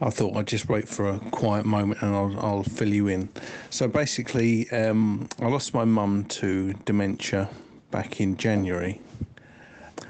I 0.00 0.10
thought 0.10 0.36
I'd 0.36 0.46
just 0.46 0.68
wait 0.68 0.86
for 0.86 1.08
a 1.08 1.18
quiet 1.30 1.64
moment 1.64 2.02
and 2.02 2.14
I'll, 2.14 2.38
I'll 2.40 2.62
fill 2.62 2.92
you 2.92 3.08
in. 3.08 3.30
So 3.70 3.88
basically, 3.88 4.70
um, 4.70 5.26
I 5.40 5.46
lost 5.46 5.72
my 5.72 5.84
mum 5.84 6.24
to 6.24 6.74
dementia 6.84 7.48
back 7.90 8.20
in 8.20 8.36
January. 8.36 9.00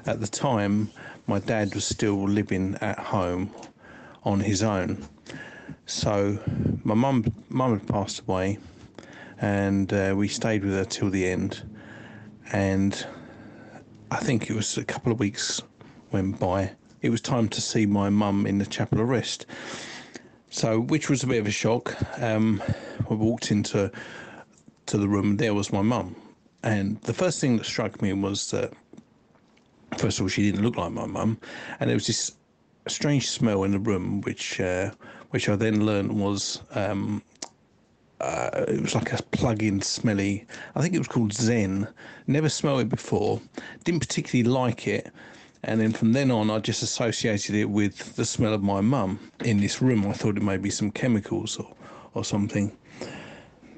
At 0.07 0.21
the 0.21 0.27
time, 0.27 0.91
my 1.29 1.39
dad 1.39 1.73
was 1.73 1.85
still 1.85 2.25
living 2.25 2.77
at 2.81 2.99
home 2.99 3.53
on 4.25 4.41
his 4.41 4.65
own. 4.65 5.07
So 5.87 6.39
my 6.83 6.95
mum 6.95 7.33
mum 7.49 7.79
had 7.79 7.87
passed 7.87 8.21
away, 8.21 8.59
and 9.41 9.93
uh, 9.93 10.15
we 10.17 10.27
stayed 10.27 10.65
with 10.65 10.75
her 10.75 10.85
till 10.85 11.11
the 11.11 11.29
end. 11.29 11.63
And 12.53 13.07
I 14.11 14.17
think 14.17 14.51
it 14.51 14.55
was 14.55 14.77
a 14.79 14.85
couple 14.85 15.13
of 15.13 15.21
weeks 15.21 15.63
went 16.11 16.41
by 16.41 16.73
it 17.03 17.11
was 17.11 17.21
time 17.21 17.49
to 17.49 17.61
see 17.61 17.87
my 17.87 18.11
mum 18.11 18.47
in 18.47 18.59
the 18.59 18.67
chapel 18.67 19.01
of 19.01 19.09
rest. 19.09 19.47
So, 20.51 20.81
which 20.81 21.11
was 21.11 21.23
a 21.23 21.27
bit 21.27 21.41
of 21.41 21.47
a 21.47 21.51
shock. 21.51 21.95
Um, 22.21 22.63
I 23.11 23.15
walked 23.15 23.51
into 23.51 23.91
to 24.87 24.99
the 24.99 25.09
room, 25.09 25.37
there 25.37 25.55
was 25.55 25.73
my 25.73 25.83
mum. 25.83 26.17
And 26.63 27.01
the 27.03 27.13
first 27.13 27.41
thing 27.41 27.57
that 27.57 27.67
struck 27.67 28.01
me 28.01 28.13
was 28.13 28.51
that, 28.53 28.73
first 29.99 30.19
of 30.19 30.25
all, 30.25 30.29
she 30.29 30.43
didn't 30.43 30.65
look 30.65 30.77
like 30.77 30.93
my 30.93 31.07
mum, 31.07 31.39
and 31.79 31.91
there 31.91 31.97
was 31.97 32.07
this 32.07 32.33
strange 32.89 33.29
smell 33.29 33.65
in 33.65 33.73
the 33.73 33.79
room, 33.79 34.21
which 34.23 34.61
uh, 34.61 34.91
which 35.31 35.49
I 35.49 35.57
then 35.57 35.85
learned 35.85 36.13
was 36.19 36.63
um, 36.73 37.23
uh, 38.21 38.65
it 38.69 38.81
was 38.81 38.95
like 38.95 39.13
a 39.13 39.23
plug-in 39.23 39.81
smelly. 39.81 40.47
I 40.75 40.83
think 40.83 40.95
it 40.95 40.99
was 40.99 41.09
called 41.09 41.33
Zen. 41.33 41.87
Never 42.27 42.49
smelled 42.49 42.81
it 42.81 42.89
before. 42.89 43.41
Didn't 43.85 44.01
particularly 44.01 44.49
like 44.49 44.89
it. 44.89 45.13
And 45.63 45.81
then 45.81 45.93
from 45.93 46.13
then 46.13 46.31
on, 46.31 46.51
I 46.51 46.59
just 46.59 46.83
associated 46.83 47.55
it 47.55 47.65
with 47.67 48.17
the 48.17 48.25
smell 48.25 48.55
of 48.55 48.63
my 48.63 48.81
mum 48.81 49.19
in 49.45 49.59
this 49.59 49.83
room. 49.83 50.07
I 50.07 50.13
thought 50.13 50.37
it 50.37 50.43
may 50.43 50.57
be 50.57 50.71
some 50.71 50.91
chemicals 50.91 51.57
or, 51.57 51.75
or 52.15 52.25
something. 52.25 52.77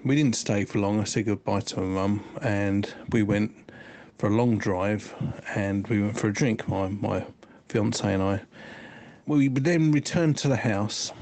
We 0.05 0.17
didn't 0.17 0.37
stay 0.37 0.65
for 0.65 0.79
long. 0.79 1.01
I 1.01 1.05
said 1.05 1.27
goodbye 1.27 1.61
to 1.61 1.81
my 1.81 1.87
mum 1.87 2.25
and 2.43 2.93
we 3.11 3.23
went 3.23 3.53
for 4.19 4.29
a 4.29 4.35
long 4.35 4.59
drive 4.59 5.15
and 5.55 5.87
we 5.89 6.03
went 6.03 6.19
for 6.19 6.29
a 6.29 6.33
drink, 6.33 6.69
my, 6.69 6.89
my 6.89 7.25
fiance 7.69 8.13
and 8.13 8.23
I. 8.23 8.41
We 9.27 9.49
then 9.49 9.93
returned 9.93 10.37
to 10.39 10.49
the 10.49 10.57
house 10.57 11.13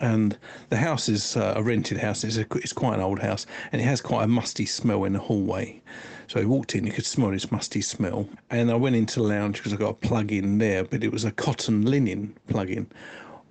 and 0.00 0.36
the 0.68 0.76
house 0.76 1.08
is 1.08 1.36
uh, 1.36 1.54
a 1.56 1.62
rented 1.62 1.98
house. 1.98 2.24
It's, 2.24 2.36
a, 2.36 2.46
it's 2.56 2.72
quite 2.72 2.94
an 2.94 3.00
old 3.00 3.18
house, 3.18 3.46
and 3.72 3.80
it 3.80 3.84
has 3.84 4.00
quite 4.00 4.24
a 4.24 4.28
musty 4.28 4.66
smell 4.66 5.04
in 5.04 5.12
the 5.14 5.18
hallway. 5.18 5.80
So 6.28 6.40
I 6.40 6.44
walked 6.44 6.74
in, 6.74 6.86
you 6.86 6.92
could 6.92 7.06
smell 7.06 7.30
this 7.30 7.52
musty 7.52 7.80
smell. 7.80 8.28
And 8.50 8.70
I 8.70 8.74
went 8.74 8.96
into 8.96 9.20
the 9.20 9.26
lounge 9.26 9.58
because 9.58 9.72
I 9.72 9.76
got 9.76 9.90
a 9.90 9.94
plug 9.94 10.32
in 10.32 10.58
there, 10.58 10.84
but 10.84 11.04
it 11.04 11.12
was 11.12 11.24
a 11.24 11.30
cotton 11.30 11.84
linen 11.84 12.36
plug 12.48 12.70
in. 12.70 12.86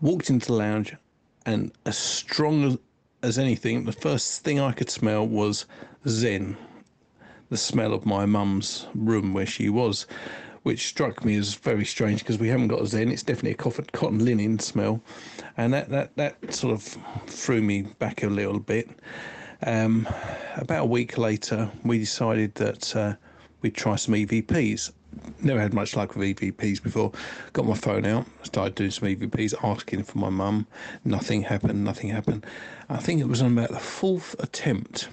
Walked 0.01 0.29
into 0.29 0.47
the 0.47 0.53
lounge, 0.53 0.93
and 1.45 1.71
as 1.85 1.97
strong 1.97 2.77
as 3.23 3.39
anything, 3.39 3.85
the 3.85 3.93
first 3.93 4.43
thing 4.43 4.59
I 4.59 4.73
could 4.73 4.89
smell 4.89 5.25
was 5.25 5.65
Zen, 6.07 6.57
the 7.49 7.57
smell 7.57 7.93
of 7.93 8.05
my 8.05 8.25
mum's 8.25 8.87
room 8.93 9.33
where 9.33 9.45
she 9.45 9.69
was, 9.69 10.05
which 10.63 10.87
struck 10.87 11.23
me 11.23 11.37
as 11.37 11.53
very 11.53 11.85
strange 11.85 12.19
because 12.19 12.39
we 12.39 12.49
haven't 12.49 12.67
got 12.67 12.81
a 12.81 12.87
Zen. 12.87 13.09
It's 13.09 13.23
definitely 13.23 13.51
a 13.51 13.83
cotton 13.93 14.25
linen 14.25 14.59
smell. 14.59 15.01
And 15.55 15.73
that, 15.73 15.89
that, 15.89 16.15
that 16.17 16.53
sort 16.53 16.73
of 16.73 16.83
threw 17.27 17.61
me 17.61 17.83
back 17.83 18.23
a 18.23 18.27
little 18.27 18.59
bit. 18.59 18.89
Um, 19.63 20.07
about 20.55 20.83
a 20.83 20.87
week 20.87 21.17
later, 21.17 21.69
we 21.83 21.99
decided 21.99 22.55
that 22.55 22.95
uh, 22.95 23.15
we'd 23.61 23.75
try 23.75 23.95
some 23.95 24.13
EVPs. 24.13 24.91
Never 25.41 25.59
had 25.59 25.73
much 25.73 25.95
luck 25.95 26.15
with 26.15 26.37
EVPs 26.37 26.83
before. 26.83 27.11
Got 27.53 27.65
my 27.65 27.75
phone 27.75 28.05
out, 28.05 28.25
started 28.43 28.75
doing 28.75 28.91
some 28.91 29.07
EVPs, 29.07 29.53
asking 29.63 30.03
for 30.03 30.17
my 30.17 30.29
mum. 30.29 30.67
Nothing 31.03 31.41
happened, 31.41 31.83
nothing 31.83 32.09
happened. 32.09 32.45
I 32.89 32.97
think 32.97 33.21
it 33.21 33.27
was 33.27 33.41
on 33.41 33.57
about 33.57 33.71
the 33.71 33.79
fourth 33.79 34.35
attempt. 34.39 35.09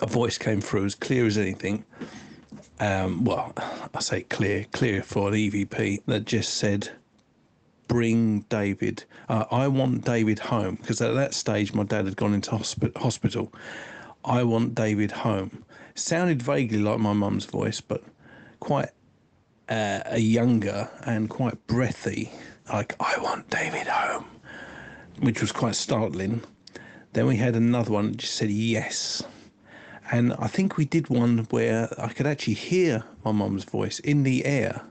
A 0.00 0.06
voice 0.06 0.38
came 0.38 0.60
through 0.60 0.84
as 0.84 0.94
clear 0.94 1.26
as 1.26 1.36
anything. 1.38 1.84
Um, 2.78 3.24
well, 3.24 3.52
I 3.94 4.00
say 4.00 4.22
clear, 4.22 4.66
clear 4.72 5.02
for 5.02 5.28
an 5.28 5.34
EVP 5.34 6.02
that 6.06 6.26
just 6.26 6.54
said, 6.54 6.90
bring 7.88 8.40
David. 8.48 9.04
Uh, 9.28 9.44
I 9.50 9.68
want 9.68 10.04
David 10.04 10.38
home 10.38 10.76
because 10.76 11.00
at 11.00 11.14
that 11.14 11.34
stage 11.34 11.74
my 11.74 11.84
dad 11.84 12.06
had 12.06 12.16
gone 12.16 12.34
into 12.34 12.50
hospi- 12.50 12.96
hospital. 12.96 13.52
I 14.24 14.42
want 14.42 14.74
David 14.74 15.12
home. 15.12 15.64
sounded 15.94 16.42
vaguely 16.42 16.78
like 16.78 16.98
my 16.98 17.12
mum's 17.12 17.46
voice, 17.46 17.80
but 17.80 18.02
quite 18.60 18.90
uh, 19.68 20.00
a 20.06 20.18
younger 20.18 20.88
and 21.04 21.30
quite 21.30 21.66
breathy. 21.66 22.30
Like 22.72 22.94
I 23.00 23.16
want 23.20 23.48
David 23.50 23.86
home, 23.86 24.26
which 25.20 25.40
was 25.40 25.52
quite 25.52 25.76
startling. 25.76 26.42
Then 27.12 27.26
we 27.26 27.36
had 27.36 27.56
another 27.56 27.92
one 27.92 28.10
that 28.10 28.18
just 28.18 28.34
said 28.34 28.50
yes. 28.50 29.22
And 30.10 30.34
I 30.38 30.46
think 30.46 30.76
we 30.76 30.84
did 30.84 31.08
one 31.08 31.46
where 31.50 31.88
I 31.98 32.08
could 32.08 32.26
actually 32.26 32.54
hear 32.54 33.02
my 33.24 33.32
mum's 33.32 33.64
voice 33.64 33.98
in 34.00 34.22
the 34.22 34.44
air 34.44 34.82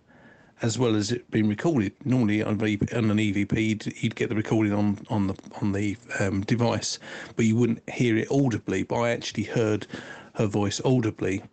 as 0.66 0.80
well 0.80 0.96
as 0.96 1.12
it 1.12 1.30
being 1.30 1.48
recorded. 1.48 1.94
Normally 2.06 2.42
on, 2.42 2.60
an 2.60 2.60
EVP, 2.60 3.68
you'd, 3.68 4.04
you'd, 4.04 4.16
get 4.16 4.30
the 4.30 4.36
recording 4.36 4.74
on 4.74 4.98
on 5.12 5.28
the 5.28 5.36
on 5.62 5.72
the 5.72 5.96
um, 6.20 6.42
device, 6.42 6.98
but 7.36 7.46
you 7.46 7.56
wouldn't 7.56 7.88
hear 7.88 8.18
it 8.18 8.28
audibly. 8.32 8.82
But 8.82 8.96
I 8.96 9.12
actually 9.12 9.44
heard 9.44 9.86
her 10.34 10.48
voice 10.48 10.82
audibly, 10.84 11.44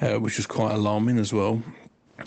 uh, 0.00 0.14
which 0.14 0.38
was 0.38 0.46
quite 0.46 0.72
alarming 0.72 1.18
as 1.18 1.34
well. 1.34 1.62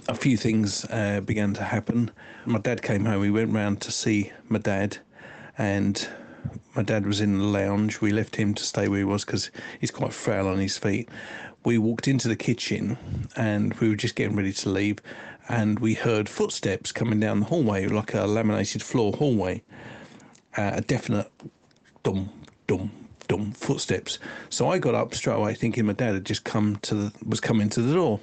A 0.08 0.14
few 0.14 0.38
things 0.38 0.86
uh, 0.92 1.22
began 1.22 1.56
to 1.56 1.64
happen. 1.64 2.12
My 2.46 2.60
dad 2.60 2.84
came 2.84 3.04
home. 3.04 3.22
We 3.22 3.32
went 3.32 3.52
round 3.52 3.82
to 3.82 3.92
see 3.92 4.32
my 4.48 4.60
dad, 4.60 5.00
and 5.58 6.08
my 6.76 6.84
dad 6.84 7.08
was 7.08 7.20
in 7.20 7.40
the 7.40 7.46
lounge. 7.46 8.00
We 8.00 8.12
left 8.12 8.36
him 8.36 8.54
to 8.54 8.64
stay 8.64 8.88
where 8.88 9.00
he 9.00 9.06
was 9.06 9.26
because 9.26 9.50
he's 9.82 9.92
quite 9.92 10.14
frail 10.14 10.48
on 10.48 10.60
his 10.60 10.78
feet. 10.78 11.10
We 11.66 11.78
walked 11.78 12.08
into 12.08 12.28
the 12.28 12.38
kitchen 12.38 12.98
and 13.36 13.74
we 13.76 13.90
were 13.90 13.98
just 13.98 14.16
getting 14.16 14.36
ready 14.38 14.54
to 14.54 14.70
leave 14.70 15.02
and 15.50 15.80
we 15.80 15.96
heard 15.96 16.30
footsteps 16.30 16.92
coming 16.92 17.20
down 17.20 17.42
the 17.42 17.46
hallway, 17.48 17.88
like 17.88 18.14
a 18.14 18.26
laminated 18.26 18.84
floor 18.84 19.12
hallway. 19.14 19.62
Uh, 20.58 20.72
a 20.76 20.82
definite 20.82 21.32
dum 22.04 22.30
dum 22.68 22.92
dum 23.28 23.52
footsteps. 23.52 24.20
So 24.50 24.70
I 24.70 24.80
got 24.80 24.96
up 24.96 25.14
straight 25.14 25.36
away, 25.36 25.54
thinking 25.54 25.86
my 25.86 25.94
dad 25.94 26.14
had 26.14 26.26
just 26.26 26.44
come 26.44 26.78
to 26.84 26.96
the, 26.96 27.14
was 27.26 27.40
coming 27.40 27.70
to 27.70 27.82
the 27.82 27.94
door. 27.94 28.20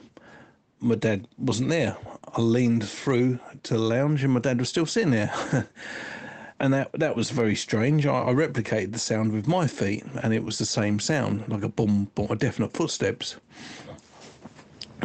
my 0.80 0.94
dad 0.96 1.26
wasn't 1.38 1.70
there. 1.70 1.96
I 2.34 2.40
leaned 2.40 2.88
through 2.88 3.38
to 3.64 3.74
the 3.74 3.80
lounge 3.80 4.24
and 4.24 4.32
my 4.32 4.40
dad 4.40 4.58
was 4.58 4.68
still 4.68 4.86
sitting 4.86 5.12
there. 5.12 5.32
and 6.60 6.72
that 6.74 6.90
that 6.94 7.16
was 7.16 7.30
very 7.30 7.54
strange. 7.54 8.06
I, 8.06 8.24
I, 8.24 8.32
replicated 8.32 8.92
the 8.92 8.98
sound 8.98 9.32
with 9.32 9.46
my 9.46 9.66
feet, 9.66 10.04
and 10.22 10.32
it 10.32 10.44
was 10.44 10.58
the 10.58 10.66
same 10.66 10.98
sound, 11.00 11.48
like 11.48 11.62
a 11.62 11.68
boom, 11.68 12.10
boom, 12.14 12.28
a 12.30 12.36
definite 12.36 12.72
footsteps. 12.72 13.36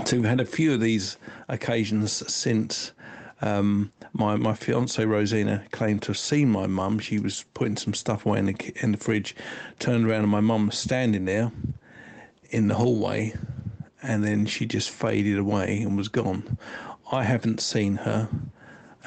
So 0.05 0.17
we've 0.17 0.25
had 0.25 0.39
a 0.39 0.45
few 0.45 0.73
of 0.73 0.79
these 0.79 1.17
occasions 1.47 2.11
since. 2.31 2.91
Um, 3.43 3.91
my 4.13 4.35
my 4.35 4.53
fiance 4.53 5.03
Rosina 5.03 5.63
claimed 5.71 6.03
to 6.03 6.07
have 6.09 6.17
seen 6.17 6.49
my 6.49 6.67
mum. 6.67 6.99
She 6.99 7.17
was 7.19 7.45
putting 7.53 7.77
some 7.77 7.93
stuff 7.93 8.25
away 8.25 8.39
in 8.39 8.45
the 8.47 8.73
in 8.83 8.91
the 8.91 8.97
fridge, 8.97 9.35
turned 9.79 10.07
around, 10.07 10.21
and 10.21 10.29
my 10.29 10.41
mum 10.41 10.67
was 10.67 10.77
standing 10.77 11.25
there 11.25 11.51
in 12.51 12.67
the 12.67 12.75
hallway, 12.75 13.33
and 14.03 14.23
then 14.23 14.45
she 14.45 14.65
just 14.65 14.89
faded 14.89 15.37
away 15.37 15.81
and 15.81 15.97
was 15.97 16.07
gone. 16.07 16.57
I 17.11 17.23
haven't 17.23 17.61
seen 17.61 17.95
her. 17.97 18.29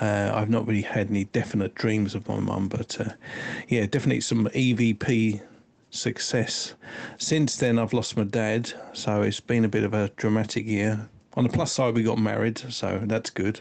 Uh, 0.00 0.32
I've 0.34 0.50
not 0.50 0.66
really 0.66 0.82
had 0.82 1.10
any 1.10 1.24
definite 1.24 1.74
dreams 1.74 2.14
of 2.14 2.28
my 2.28 2.40
mum, 2.40 2.68
but 2.68 3.00
uh, 3.00 3.12
yeah, 3.68 3.86
definitely 3.86 4.20
some 4.20 4.46
EVP 4.48 5.40
success. 5.94 6.74
Since 7.18 7.56
then, 7.56 7.78
I've 7.78 7.92
lost 7.92 8.16
my 8.16 8.24
dad, 8.24 8.72
so 8.92 9.22
it's 9.22 9.40
been 9.40 9.64
a 9.64 9.68
bit 9.68 9.84
of 9.84 9.94
a 9.94 10.08
dramatic 10.16 10.66
year. 10.66 11.08
On 11.34 11.44
the 11.44 11.50
plus 11.50 11.72
side, 11.72 11.94
we 11.94 12.02
got 12.02 12.18
married, 12.18 12.58
so 12.58 13.00
that's 13.04 13.30
good. 13.30 13.60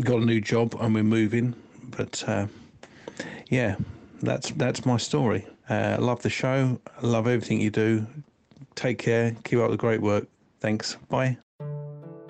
Got 0.00 0.22
a 0.22 0.24
new 0.24 0.40
job, 0.40 0.76
and 0.80 0.94
we're 0.94 1.02
moving. 1.04 1.54
But 1.90 2.24
uh, 2.26 2.46
yeah, 3.48 3.76
that's 4.22 4.50
that's 4.52 4.86
my 4.86 4.96
story. 4.96 5.46
Uh, 5.68 5.96
love 6.00 6.22
the 6.22 6.30
show. 6.30 6.80
Love 7.02 7.26
everything 7.26 7.60
you 7.60 7.70
do. 7.70 8.06
Take 8.74 8.98
care. 8.98 9.36
Keep 9.44 9.58
up 9.60 9.70
the 9.70 9.76
great 9.76 10.00
work. 10.00 10.26
Thanks. 10.60 10.96
Bye. 11.08 11.38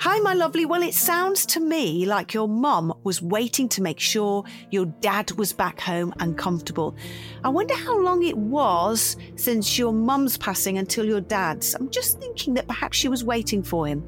Hi, 0.02 0.18
my 0.20 0.32
lovely. 0.32 0.64
Well, 0.64 0.82
it 0.82 0.94
sounds 0.94 1.44
to 1.44 1.60
me 1.60 2.06
like 2.06 2.32
your 2.32 2.48
mum 2.48 2.94
was 3.04 3.20
waiting 3.20 3.68
to 3.68 3.82
make 3.82 4.00
sure 4.00 4.44
your 4.70 4.86
dad 4.86 5.30
was 5.32 5.52
back 5.52 5.78
home 5.78 6.14
and 6.20 6.38
comfortable. 6.38 6.96
I 7.44 7.50
wonder 7.50 7.74
how 7.76 8.00
long 8.00 8.22
it 8.22 8.38
was 8.38 9.18
since 9.36 9.78
your 9.78 9.92
mum's 9.92 10.38
passing 10.38 10.78
until 10.78 11.04
your 11.04 11.20
dad's. 11.20 11.74
I'm 11.74 11.90
just 11.90 12.18
thinking 12.18 12.54
that 12.54 12.66
perhaps 12.66 12.96
she 12.96 13.08
was 13.08 13.24
waiting 13.24 13.62
for 13.62 13.86
him. 13.86 14.02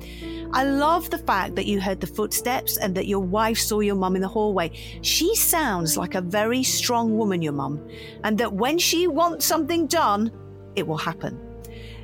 I 0.54 0.64
love 0.64 1.10
the 1.10 1.18
fact 1.18 1.56
that 1.56 1.66
you 1.66 1.78
heard 1.78 2.00
the 2.00 2.06
footsteps 2.06 2.78
and 2.78 2.94
that 2.94 3.06
your 3.06 3.20
wife 3.20 3.58
saw 3.58 3.80
your 3.80 3.96
mum 3.96 4.16
in 4.16 4.22
the 4.22 4.28
hallway. 4.28 4.70
She 5.02 5.36
sounds 5.36 5.98
like 5.98 6.14
a 6.14 6.22
very 6.22 6.62
strong 6.62 7.18
woman, 7.18 7.42
your 7.42 7.52
mum, 7.52 7.86
and 8.24 8.38
that 8.38 8.54
when 8.54 8.78
she 8.78 9.08
wants 9.08 9.44
something 9.44 9.88
done, 9.88 10.32
it 10.74 10.86
will 10.86 10.96
happen. 10.96 11.51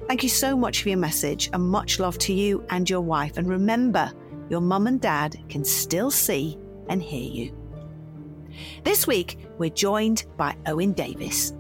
Thank 0.09 0.23
you 0.23 0.31
so 0.31 0.57
much 0.57 0.83
for 0.83 0.89
your 0.89 0.97
message 0.97 1.51
and 1.53 1.69
much 1.69 2.01
love 2.01 2.17
to 2.21 2.33
you 2.33 2.65
and 2.71 2.89
your 2.89 3.03
wife. 3.03 3.37
And 3.37 3.47
remember, 3.47 4.11
your 4.49 4.63
mum 4.63 4.87
and 4.87 4.99
dad 4.99 5.37
can 5.51 5.63
still 5.65 6.11
see 6.11 6.57
and 6.89 7.03
hear 7.03 7.31
you. 7.31 7.55
This 8.85 9.07
week, 9.07 9.37
we're 9.59 9.69
joined 9.69 10.25
by 10.39 10.57
Owen 10.65 10.95
Davies. 10.95 11.53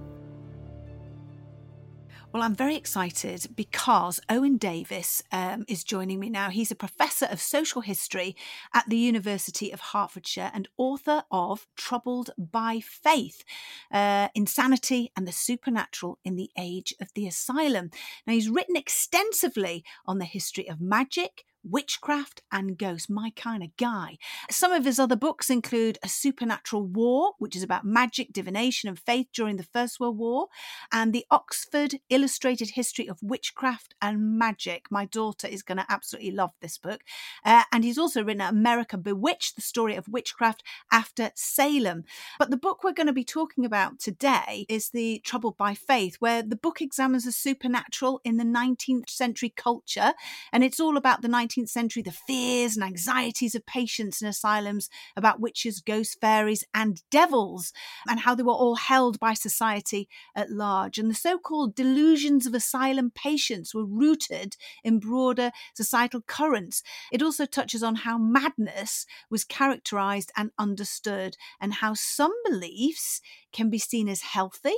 Well, 2.39 2.47
I'm 2.47 2.55
very 2.55 2.77
excited 2.77 3.49
because 3.57 4.21
Owen 4.29 4.59
Davies 4.59 5.25
um, 5.33 5.65
is 5.67 5.83
joining 5.83 6.21
me 6.21 6.31
now. 6.31 6.51
He's 6.51 6.71
a 6.71 6.77
professor 6.77 7.27
of 7.27 7.41
social 7.41 7.81
history 7.83 8.37
at 8.73 8.89
the 8.89 8.97
University 8.97 9.73
of 9.73 9.81
Hertfordshire 9.81 10.53
and 10.55 10.69
author 10.77 11.25
of 11.33 11.67
Troubled 11.77 12.31
by 12.39 12.79
Faith 12.79 13.43
uh, 13.91 14.29
Insanity 14.37 15.11
and 15.17 15.27
the 15.27 15.33
Supernatural 15.33 16.21
in 16.25 16.37
the 16.37 16.51
Age 16.57 16.95
of 17.01 17.09
the 17.15 17.27
Asylum. 17.27 17.91
Now, 18.25 18.35
he's 18.35 18.49
written 18.49 18.77
extensively 18.77 19.83
on 20.07 20.19
the 20.19 20.25
history 20.25 20.71
of 20.71 20.81
magic, 20.81 21.45
witchcraft 21.65 22.43
and 22.51 22.79
ghosts, 22.79 23.09
my 23.09 23.31
kind 23.37 23.63
of 23.63 23.77
guy. 23.77 24.19
Some 24.51 24.73
of 24.73 24.85
his 24.85 24.99
other 24.99 25.17
books 25.17 25.51
include 25.51 25.99
A 26.03 26.09
Supernatural 26.09 26.85
War, 26.85 27.33
which 27.39 27.57
is 27.57 27.63
about 27.63 27.85
magic, 27.85 28.33
divination, 28.33 28.89
and 28.89 28.99
faith 28.99 29.29
during 29.33 29.57
the 29.57 29.63
First 29.63 30.01
World 30.01 30.19
War, 30.19 30.49
and 30.93 31.13
the 31.13 31.27
Oxford 31.31 31.97
Illustrated 32.09 32.71
History 32.71 33.09
of 33.09 33.23
Witchcraft 33.23 33.95
and 34.01 34.39
Magic. 34.39 34.87
My 34.91 35.05
daughter 35.05 35.47
is 35.47 35.63
going 35.63 35.79
to 35.79 35.87
absolutely 35.89 36.33
love 36.33 36.53
this 36.61 36.79
book. 36.79 37.03
Uh, 37.45 37.65
and 37.73 37.85
he's 37.85 37.99
also 37.99 38.25
written 38.25 38.41
America 38.41 38.97
Bewitched, 38.97 39.57
the 39.57 39.63
story 39.63 39.95
of 39.95 40.09
witchcraft 40.09 40.63
after 40.93 41.31
Salem. 41.35 42.05
But 42.39 42.51
the 42.51 42.57
book 42.57 42.83
we're 42.83 42.93
going 42.93 43.07
to 43.07 43.13
be 43.13 43.25
talking 43.25 43.65
about 43.65 43.99
today 43.99 44.67
is 44.69 44.91
The 44.91 45.21
Troubled 45.25 45.57
by 45.57 45.75
Faith, 45.75 46.17
where 46.19 46.43
the 46.43 46.57
book 46.57 46.81
examines 46.81 47.25
the 47.25 47.33
supernatural 47.33 48.21
in 48.25 48.37
the 48.37 48.45
19th 48.45 49.11
century 49.11 49.53
culture. 49.55 50.15
And 50.53 50.65
it's 50.65 50.81
all 50.81 50.97
about 50.97 51.23
the 51.23 51.29
19th 51.29 51.58
19th 51.59 51.69
century, 51.69 52.03
the 52.03 52.13
fears 52.13 52.77
and 52.77 52.85
anxieties 52.85 53.55
of 53.55 53.67
patients 53.67 54.23
in 54.23 54.29
asylums 54.29 54.89
about 55.17 55.41
witches, 55.41 55.81
ghosts, 55.81 56.17
fairies, 56.21 56.65
and 56.75 57.03
devils, 57.11 57.73
and 58.09 58.21
how 58.21 58.35
they 58.35 58.43
were 58.43 58.53
all 58.53 58.77
held 58.77 59.19
by 59.19 59.35
society 59.35 60.09
at 60.35 60.51
large. 60.51 60.99
And 60.99 61.11
the 61.11 61.15
so 61.15 61.39
called 61.39 61.75
delusions 61.75 62.47
of 62.47 62.55
asylum 62.55 63.11
patients 63.15 63.75
were 63.75 63.85
rooted 63.85 64.57
in 64.85 64.99
broader 65.01 65.51
societal 65.75 66.23
currents. 66.23 66.83
It 67.13 67.23
also 67.23 67.47
touches 67.47 67.83
on 67.83 67.97
how 67.97 68.19
madness 68.19 69.07
was 69.31 69.45
characterized 69.45 70.31
and 70.37 70.51
understood, 70.59 71.37
and 71.61 71.75
how 71.75 71.95
some 71.95 72.33
beliefs 72.45 73.21
can 73.59 73.71
be 73.71 73.79
seen 73.79 74.09
as 74.09 74.21
healthy 74.23 74.77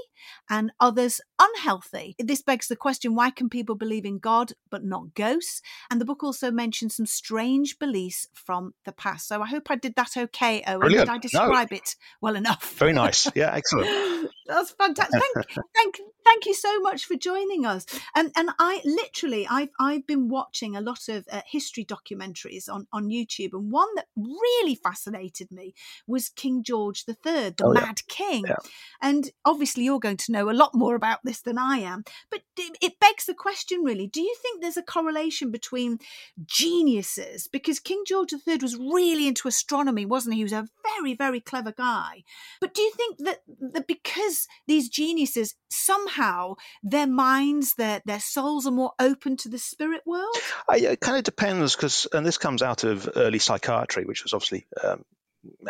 and 0.49 0.73
others 0.81 1.21
unhealthy. 1.39 2.17
This 2.19 2.41
begs 2.41 2.67
the 2.67 2.77
question 2.77 3.15
why 3.15 3.31
can 3.31 3.51
people 3.51 3.75
believe 3.75 4.07
in 4.07 4.19
God 4.19 4.53
but 4.71 4.83
not 4.83 5.15
ghosts? 5.15 5.61
And 5.91 6.01
the 6.01 6.07
book 6.07 6.25
also 6.25 6.51
mentions 6.51 6.97
some 6.97 7.05
strange 7.05 7.79
beliefs 7.79 8.27
from 8.33 8.73
the 8.87 8.93
past. 8.93 9.29
So 9.29 9.43
I 9.43 9.47
hope 9.47 9.71
I 9.71 9.77
did 9.77 9.97
that 9.97 10.17
okay, 10.17 10.63
Owen. 10.67 10.81
Brilliant. 10.81 11.09
Did 11.09 11.13
I 11.15 11.19
describe 11.19 11.71
no. 11.71 11.77
it 11.77 11.97
well 12.23 12.37
enough? 12.37 12.73
Very 12.79 12.95
nice. 12.95 13.31
Yeah, 13.35 13.53
excellent. 13.55 13.91
That's 14.47 14.71
fantastic. 14.71 15.21
Thank, 15.35 15.47
thank, 15.77 16.01
thank 16.25 16.47
you 16.47 16.55
so 16.55 16.81
much 16.81 17.05
for 17.05 17.17
joining 17.17 17.67
us. 17.67 17.85
And 18.17 18.33
and 18.35 18.51
I 18.59 18.81
literally, 18.85 19.47
I've 19.47 19.69
I've 19.79 20.07
been 20.07 20.29
watching 20.29 20.75
a 20.75 20.81
lot 20.81 21.09
of 21.09 21.27
uh, 21.31 21.43
history 21.47 21.85
documentaries 21.85 22.69
on 22.69 22.87
on 22.93 23.11
YouTube, 23.11 23.53
and 23.53 23.71
one 23.71 23.95
that 23.95 24.07
really 24.17 24.75
fascinated 24.75 25.53
me 25.53 25.75
was 26.07 26.31
King 26.31 26.65
George 26.65 27.05
III, 27.07 27.51
the 27.51 27.71
Oh, 27.71 27.75
yeah. 27.75 27.81
Mad 27.81 28.07
King. 28.09 28.45
Yeah. 28.47 28.57
And 29.01 29.31
obviously, 29.45 29.85
you're 29.85 30.01
going 30.01 30.17
to 30.19 30.33
know 30.33 30.51
a 30.51 30.53
lot 30.53 30.75
more 30.75 30.95
about 30.95 31.21
this 31.25 31.41
than 31.41 31.59
I 31.59 31.79
am. 31.79 32.05
But 32.31 32.43
it 32.57 33.01
begs 33.01 33.27
the 33.27 33.35
question, 33.35 33.83
really: 33.83 34.07
Do 34.07 34.21
you 34.21 34.35
think 34.43 34.61
there's 34.61 34.77
a 34.77 34.83
correlation 34.83 35.51
between 35.51 35.99
geniuses? 36.45 37.49
Because 37.49 37.81
King 37.81 38.03
George 38.07 38.33
III 38.33 38.59
was 38.59 38.77
really 38.77 39.27
into 39.27 39.49
astronomy, 39.49 40.05
wasn't 40.07 40.35
he? 40.35 40.41
He 40.41 40.45
was 40.45 40.53
a 40.53 40.69
very, 40.97 41.15
very 41.15 41.41
clever 41.41 41.73
guy. 41.73 42.25
But 42.61 42.75
do 42.75 42.83
you 42.83 42.93
think 42.93 43.19
that 43.19 43.43
that 43.73 43.87
because 43.87 44.47
these 44.67 44.89
geniuses 44.89 45.55
somehow 45.71 46.55
their 46.83 47.07
minds, 47.07 47.75
their 47.75 48.03
their 48.05 48.21
souls 48.21 48.67
are 48.67 48.73
more 48.73 48.93
open 48.99 49.37
to 49.39 49.49
the 49.49 49.59
spirit 49.59 50.03
world? 50.07 50.37
Yeah, 50.77 50.91
it 50.91 51.01
kind 51.01 51.19
of 51.19 51.25
depends 51.25 51.75
because, 51.75 52.07
and 52.13 52.25
this 52.25 52.39
comes 52.39 52.63
out 52.63 52.85
of 52.85 53.09
early 53.17 53.39
psychiatry, 53.39 54.05
which 54.05 54.23
was 54.23 54.33
obviously 54.33 54.67
um, 54.83 55.05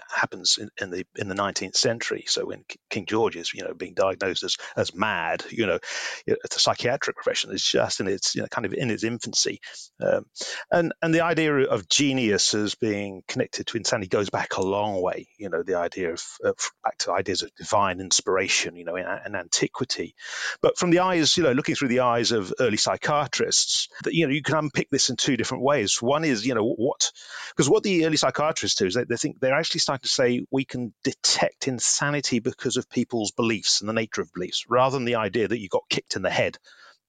happens 0.09 0.59
in, 0.59 0.70
in 0.80 0.90
the 0.90 1.06
in 1.16 1.28
the 1.28 1.35
19th 1.35 1.76
century. 1.76 2.24
So 2.26 2.46
when 2.46 2.64
King 2.88 3.06
George 3.06 3.37
is, 3.37 3.52
you 3.54 3.64
know, 3.64 3.74
being 3.74 3.94
diagnosed 3.94 4.42
as 4.42 4.56
as 4.76 4.94
mad, 4.94 5.44
you 5.50 5.66
know, 5.66 5.78
the 6.26 6.37
psychiatric 6.50 7.16
profession 7.16 7.52
is 7.52 7.62
just 7.62 8.00
in 8.00 8.09
its, 8.09 8.35
you 8.35 8.42
know, 8.42 8.48
kind 8.48 8.66
of 8.66 8.74
in 8.74 8.90
its 8.90 9.04
infancy, 9.04 9.61
um, 10.00 10.26
and 10.70 10.92
and 11.02 11.14
the 11.14 11.22
idea 11.22 11.54
of 11.54 11.88
genius 11.88 12.54
as 12.54 12.74
being 12.74 13.22
connected 13.28 13.66
to 13.66 13.76
insanity 13.76 14.09
goes 14.09 14.30
back 14.30 14.56
a 14.56 14.62
long 14.62 15.00
way. 15.00 15.28
You 15.38 15.50
know, 15.50 15.62
the 15.62 15.76
idea 15.76 16.12
of, 16.12 16.22
of 16.44 16.56
back 16.83 16.98
to 16.98 17.12
ideas 17.12 17.42
of 17.42 17.54
divine 17.56 18.00
inspiration, 18.00 18.76
you 18.76 18.85
know, 18.85 18.96
in, 18.96 19.06
in 19.26 19.35
antiquity. 19.35 20.14
But 20.62 20.78
from 20.78 20.90
the 20.90 21.00
eyes, 21.00 21.37
you 21.37 21.42
know, 21.42 21.52
looking 21.52 21.74
through 21.74 21.88
the 21.88 22.00
eyes 22.00 22.33
of 22.33 22.52
early 22.59 22.76
psychiatrists, 22.76 23.88
that 24.04 24.14
you 24.14 24.26
know, 24.26 24.33
you 24.33 24.42
can 24.42 24.56
unpick 24.56 24.88
this 24.90 25.11
in 25.11 25.16
two 25.16 25.37
different 25.37 25.64
ways. 25.64 26.00
One 26.00 26.24
is, 26.24 26.46
you 26.46 26.54
know, 26.54 26.64
what 26.64 27.12
because 27.50 27.68
what 27.68 27.83
the 27.83 28.06
early 28.06 28.16
psychiatrists 28.16 28.78
do 28.78 28.87
is 28.87 28.94
they, 28.94 29.04
they 29.04 29.16
think 29.16 29.40
they're 29.40 29.60
actually 29.61 29.81
starting 29.81 30.03
to 30.03 30.09
say 30.09 30.44
we 30.51 30.64
can 30.64 30.92
detect 31.05 31.68
insanity 31.68 32.40
because 32.40 32.77
of 32.77 32.90
people's 32.90 33.31
beliefs 33.31 33.81
and 33.81 33.88
the 33.88 33.92
nature 33.94 34.23
of 34.23 34.33
beliefs, 34.33 34.64
rather 34.68 34.96
than 34.96 35.05
the 35.05 35.16
idea 35.16 35.46
that 35.46 35.61
you 35.61 35.68
got 35.68 35.88
kicked 35.88 36.16
in 36.16 36.23
the 36.23 36.31
head. 36.31 36.59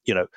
You 0.03 0.15
know, 0.15 0.27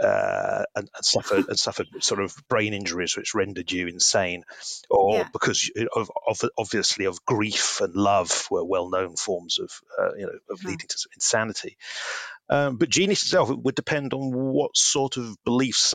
uh, 0.00 0.62
and, 0.76 0.88
and 0.94 1.04
suffered 1.04 1.46
and 1.48 1.58
suffered 1.58 1.88
sort 1.98 2.22
of 2.22 2.36
brain 2.48 2.72
injuries 2.72 3.16
which 3.16 3.34
rendered 3.34 3.72
you 3.72 3.88
insane, 3.88 4.44
or 4.88 5.16
Yeah. 5.16 5.28
because 5.32 5.68
of, 5.96 6.08
of 6.24 6.40
obviously 6.56 7.06
of 7.06 7.24
grief 7.24 7.80
and 7.80 7.96
love 7.96 8.46
were 8.48 8.64
well 8.64 8.88
known 8.88 9.16
forms 9.16 9.58
of 9.58 9.72
uh, 9.98 10.14
you 10.16 10.26
know 10.26 10.38
of 10.48 10.60
Mhm. 10.60 10.66
leading 10.66 10.86
to 10.86 11.08
insanity. 11.14 11.76
Um, 12.48 12.76
but 12.76 12.90
genius 12.90 13.24
itself 13.24 13.50
would 13.50 13.74
depend 13.74 14.14
on 14.14 14.30
what 14.30 14.76
sort 14.76 15.16
of 15.16 15.36
beliefs 15.44 15.94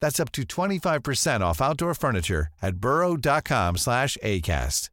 That's 0.00 0.20
up 0.20 0.30
to 0.32 0.42
25% 0.42 1.40
off 1.40 1.60
outdoor 1.60 1.94
furniture 1.94 2.48
at 2.62 2.76
burrow.com 2.76 3.76
slash 3.76 4.16
ACAST. 4.22 4.90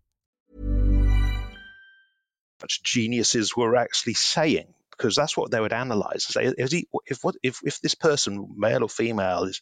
much 2.61 2.81
geniuses 2.83 3.55
were 3.55 3.75
actually 3.75 4.13
saying 4.13 4.73
because 4.91 5.15
that's 5.15 5.35
what 5.35 5.51
they 5.51 5.59
would 5.59 5.73
analyze 5.73 6.23
say 6.23 6.45
is 6.45 6.71
he, 6.71 6.87
if 7.05 7.19
what 7.21 7.35
if, 7.43 7.59
if 7.63 7.81
this 7.81 7.95
person 7.95 8.47
male 8.57 8.81
or 8.83 8.89
female 8.89 9.43
is 9.43 9.61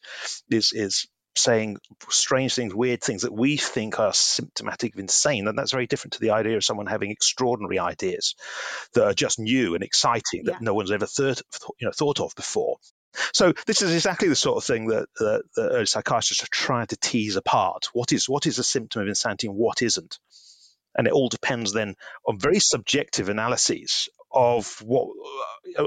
is 0.49 0.71
is 0.73 1.07
saying 1.35 1.77
strange 2.09 2.53
things 2.53 2.73
weird 2.75 3.01
things 3.01 3.23
that 3.23 3.33
we 3.33 3.57
think 3.57 3.99
are 3.99 4.13
symptomatic 4.13 4.93
of 4.93 4.99
insane 4.99 5.43
then 5.45 5.55
that's 5.55 5.71
very 5.71 5.87
different 5.87 6.13
to 6.13 6.19
the 6.19 6.29
idea 6.29 6.55
of 6.55 6.63
someone 6.63 6.85
having 6.85 7.09
extraordinary 7.09 7.79
ideas 7.79 8.35
that 8.93 9.03
are 9.07 9.13
just 9.13 9.39
new 9.39 9.73
and 9.73 9.83
exciting 9.83 10.43
that 10.43 10.51
Yeah. 10.51 10.57
no 10.61 10.75
one's 10.75 10.91
ever 10.91 11.07
thought 11.07 11.41
you 11.79 11.87
know 11.87 11.91
thought 11.91 12.19
of 12.19 12.35
before 12.35 12.77
so 13.33 13.53
this 13.65 13.81
is 13.81 13.93
exactly 13.93 14.27
the 14.27 14.35
sort 14.35 14.57
of 14.57 14.63
thing 14.63 14.87
that, 14.87 15.07
that, 15.19 15.43
that 15.55 15.69
early 15.71 15.85
psychiatrists 15.85 16.43
are 16.43 16.47
trying 16.51 16.87
to 16.87 16.97
tease 16.97 17.35
apart. 17.35 17.89
What 17.93 18.11
is 18.11 18.27
what 18.27 18.45
is 18.45 18.59
a 18.59 18.63
symptom 18.63 19.01
of 19.01 19.07
insanity 19.07 19.47
and 19.47 19.55
what 19.55 19.81
isn't? 19.81 20.19
And 20.95 21.07
it 21.07 21.13
all 21.13 21.29
depends 21.29 21.73
then 21.73 21.95
on 22.27 22.39
very 22.39 22.59
subjective 22.59 23.29
analyses 23.29 24.09
of 24.31 24.81
what 24.83 25.09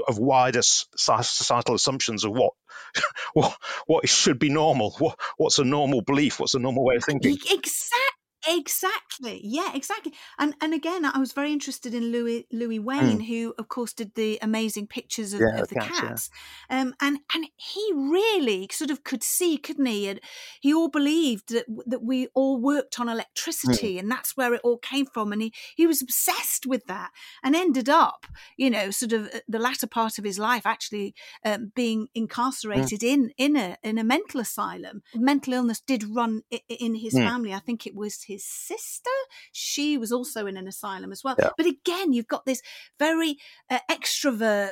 of 0.07 0.17
wider 0.17 0.61
societal 0.61 1.75
assumptions 1.75 2.23
of 2.23 2.31
what 2.31 2.53
what 3.33 3.57
what 3.85 4.09
should 4.09 4.39
be 4.39 4.49
normal. 4.49 4.91
What 4.99 5.19
what's 5.37 5.59
a 5.59 5.63
normal 5.63 6.01
belief? 6.01 6.39
What's 6.39 6.55
a 6.55 6.59
normal 6.59 6.83
way 6.83 6.95
of 6.95 7.03
thinking? 7.03 7.33
Exactly. 7.33 8.06
Exactly. 8.45 9.41
Yeah, 9.43 9.71
exactly. 9.75 10.13
And 10.37 10.55
and 10.61 10.73
again, 10.73 11.03
I 11.05 11.17
was 11.17 11.33
very 11.33 11.51
interested 11.51 11.93
in 11.93 12.11
Louis 12.11 12.45
Louis 12.51 12.77
Wain, 12.79 13.19
who 13.21 13.53
of 13.57 13.67
course 13.67 13.93
did 13.93 14.13
the 14.13 14.37
amazing 14.41 14.87
pictures 14.87 15.33
of, 15.33 15.43
Yeah, 15.43 15.57
of 15.57 15.67
the 15.69 15.75
cats, 15.75 16.29
yeah. 16.29 16.81
Um, 16.81 16.93
and 17.01 17.19
and 17.33 17.47
he 17.57 17.91
really 17.95 18.67
sort 18.71 18.91
of 18.91 19.03
could 19.03 19.23
see, 19.23 19.57
couldn't 19.57 19.87
he? 19.87 20.07
And 20.07 20.21
he 20.61 20.71
all 20.73 20.87
believed 20.87 21.49
that 21.49 21.65
that 21.87 22.03
we 22.03 22.27
all 22.35 22.61
worked 22.61 22.99
on 22.99 23.09
electricity, 23.09 23.97
and 23.97 24.09
that's 24.09 24.37
where 24.37 24.53
it 24.53 24.61
all 24.63 24.77
came 24.77 25.07
from. 25.07 25.33
And 25.33 25.41
he 25.41 25.51
he 25.75 25.87
was 25.87 26.01
obsessed 26.01 26.67
with 26.67 26.85
that, 26.85 27.11
and 27.43 27.55
ended 27.55 27.89
up, 27.89 28.27
you 28.55 28.69
know, 28.69 28.91
sort 28.91 29.13
of 29.13 29.27
uh, 29.33 29.39
the 29.47 29.59
latter 29.59 29.87
part 29.87 30.19
of 30.19 30.23
his 30.25 30.37
life 30.39 30.65
actually 30.65 31.15
um, 31.43 31.71
being 31.75 32.07
incarcerated 32.13 33.03
in 33.03 33.31
in 33.37 33.55
a 33.57 33.77
in 33.83 33.97
a 33.97 34.03
mental 34.03 34.39
asylum. 34.39 35.01
Mental 35.15 35.53
illness 35.53 35.81
did 35.81 36.03
run 36.03 36.43
in 36.69 36.95
his 36.95 37.17
Mm. 37.17 37.27
family. 37.27 37.51
I 37.53 37.59
think 37.59 37.85
it 37.87 37.95
was 37.95 38.23
his 38.27 38.45
sister. 38.45 39.09
She 39.51 39.97
was 39.97 40.11
also 40.11 40.45
in 40.45 40.57
an 40.57 40.67
asylum 40.67 41.11
as 41.11 41.23
well. 41.23 41.35
Yeah. 41.39 41.49
But 41.57 41.65
again, 41.65 42.13
you've 42.13 42.27
got 42.27 42.45
this 42.45 42.61
very 42.99 43.37
uh, 43.69 43.79
extrovert, 43.89 44.71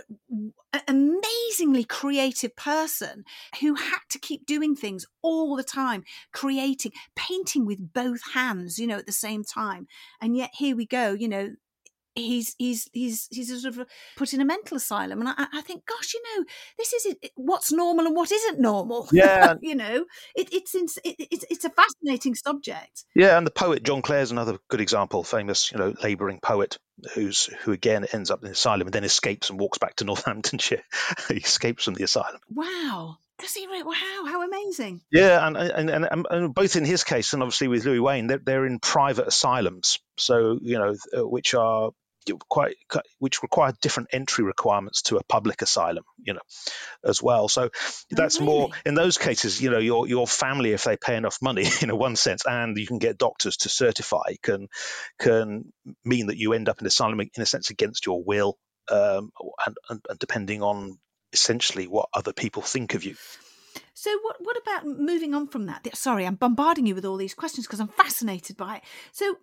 amazingly 0.87 1.83
creative 1.83 2.55
person 2.55 3.23
who 3.61 3.75
had 3.75 3.99
to 4.09 4.19
keep 4.19 4.45
doing 4.45 4.75
things 4.75 5.05
all 5.21 5.55
the 5.55 5.63
time, 5.63 6.03
creating, 6.33 6.91
painting 7.15 7.65
with 7.65 7.93
both 7.93 8.21
hands, 8.33 8.77
you 8.77 8.87
know, 8.87 8.97
at 8.97 9.05
the 9.05 9.11
same 9.11 9.43
time. 9.43 9.87
And 10.21 10.35
yet 10.35 10.51
here 10.53 10.75
we 10.75 10.85
go, 10.85 11.13
you 11.13 11.27
know, 11.27 11.55
he's 12.15 12.55
he's 12.57 12.89
he's 12.93 13.27
he's 13.31 13.61
sort 13.61 13.77
of 13.77 13.87
put 14.17 14.33
in 14.33 14.41
a 14.41 14.45
mental 14.45 14.77
asylum 14.77 15.19
and 15.19 15.29
i, 15.29 15.47
I 15.53 15.61
think 15.61 15.85
gosh 15.85 16.13
you 16.13 16.21
know 16.37 16.45
this 16.77 16.93
is 16.93 17.05
it, 17.05 17.31
what's 17.35 17.71
normal 17.71 18.05
and 18.05 18.15
what 18.15 18.31
isn't 18.31 18.59
normal 18.59 19.07
Yeah. 19.11 19.55
you 19.61 19.75
know 19.75 20.05
it, 20.35 20.49
it's 20.53 20.73
it's 20.75 20.97
it's 21.03 21.65
a 21.65 21.69
fascinating 21.69 22.35
subject 22.35 23.03
Yeah, 23.15 23.37
and 23.37 23.45
the 23.45 23.51
poet 23.51 23.83
John 23.83 24.01
Clare's 24.01 24.31
another 24.31 24.57
good 24.69 24.81
example, 24.81 25.23
famous, 25.23 25.71
you 25.71 25.77
know, 25.77 25.93
labouring 26.03 26.39
poet 26.41 26.77
who's 27.13 27.45
who 27.63 27.71
again 27.71 28.05
ends 28.13 28.31
up 28.31 28.39
in 28.41 28.45
the 28.45 28.53
asylum 28.53 28.87
and 28.87 28.93
then 28.93 29.03
escapes 29.03 29.49
and 29.49 29.59
walks 29.59 29.77
back 29.77 29.95
to 29.97 30.05
Northamptonshire. 30.09 30.83
he 31.27 31.35
escapes 31.35 31.83
from 31.85 31.93
the 31.95 32.03
asylum. 32.03 32.39
wow 32.49 33.17
does 33.39 33.53
he 33.53 33.67
wow 33.67 33.93
how 34.25 34.43
amazing 34.47 35.01
Yeah, 35.11 35.45
and 35.45 35.57
and, 35.57 35.89
and 35.89 36.05
and 36.09 36.27
and 36.29 36.55
both 36.55 36.75
in 36.77 36.85
his 36.85 37.03
case 37.03 37.33
and 37.33 37.43
obviously 37.43 37.67
with 37.67 37.85
Louis 37.85 37.99
Wain, 37.99 38.27
they're, 38.27 38.39
they're 38.43 38.65
in 38.65 38.79
private 38.79 39.27
asylums, 39.27 39.99
so 40.17 40.57
you 40.61 40.77
know, 40.79 40.95
uh, 41.17 41.27
which 41.27 41.53
are 41.53 41.91
quite 42.33 42.75
which 43.19 43.43
require 43.43 43.73
different 43.81 44.09
entry 44.11 44.43
requirements 44.43 45.03
to 45.03 45.17
a 45.17 45.23
public 45.23 45.61
asylum, 45.61 46.03
you 46.17 46.33
know, 46.33 46.41
as 47.03 47.21
well. 47.21 47.47
So 47.47 47.69
that's 48.11 48.39
more 48.39 48.67
really? 48.67 48.79
in 48.85 48.95
those 48.95 49.17
cases, 49.17 49.61
you 49.61 49.69
know, 49.69 49.79
your 49.79 50.07
your 50.07 50.27
family, 50.27 50.71
if 50.71 50.83
they 50.83 50.97
pay 50.97 51.15
enough 51.15 51.41
money, 51.41 51.65
in 51.81 51.89
a 51.89 51.95
one 51.95 52.15
sense, 52.15 52.45
and 52.45 52.77
you 52.77 52.87
can 52.87 52.99
get 52.99 53.17
doctors 53.17 53.57
to 53.57 53.69
certify, 53.69 54.35
can 54.41 54.67
can 55.19 55.71
mean 56.03 56.27
that 56.27 56.37
you 56.37 56.53
end 56.53 56.69
up 56.69 56.81
in 56.81 56.87
asylum 56.87 57.19
in 57.19 57.29
a 57.37 57.45
sense 57.45 57.69
against 57.69 58.05
your 58.05 58.23
will, 58.23 58.57
um, 58.89 59.31
and, 59.65 59.77
and, 59.89 60.05
and 60.09 60.19
depending 60.19 60.61
on 60.61 60.97
essentially 61.33 61.87
what 61.87 62.09
other 62.13 62.33
people 62.33 62.61
think 62.61 62.93
of 62.93 63.03
you. 63.03 63.15
So 63.93 64.11
what 64.23 64.37
what 64.39 64.57
about 64.57 64.85
moving 64.85 65.33
on 65.33 65.47
from 65.47 65.65
that? 65.67 65.87
Sorry, 65.95 66.25
I'm 66.25 66.35
bombarding 66.35 66.85
you 66.85 66.95
with 66.95 67.05
all 67.05 67.17
these 67.17 67.33
questions 67.33 67.65
because 67.65 67.79
I'm 67.79 67.87
fascinated 67.87 68.57
by 68.57 68.77
it. 68.77 68.83
So 69.11 69.37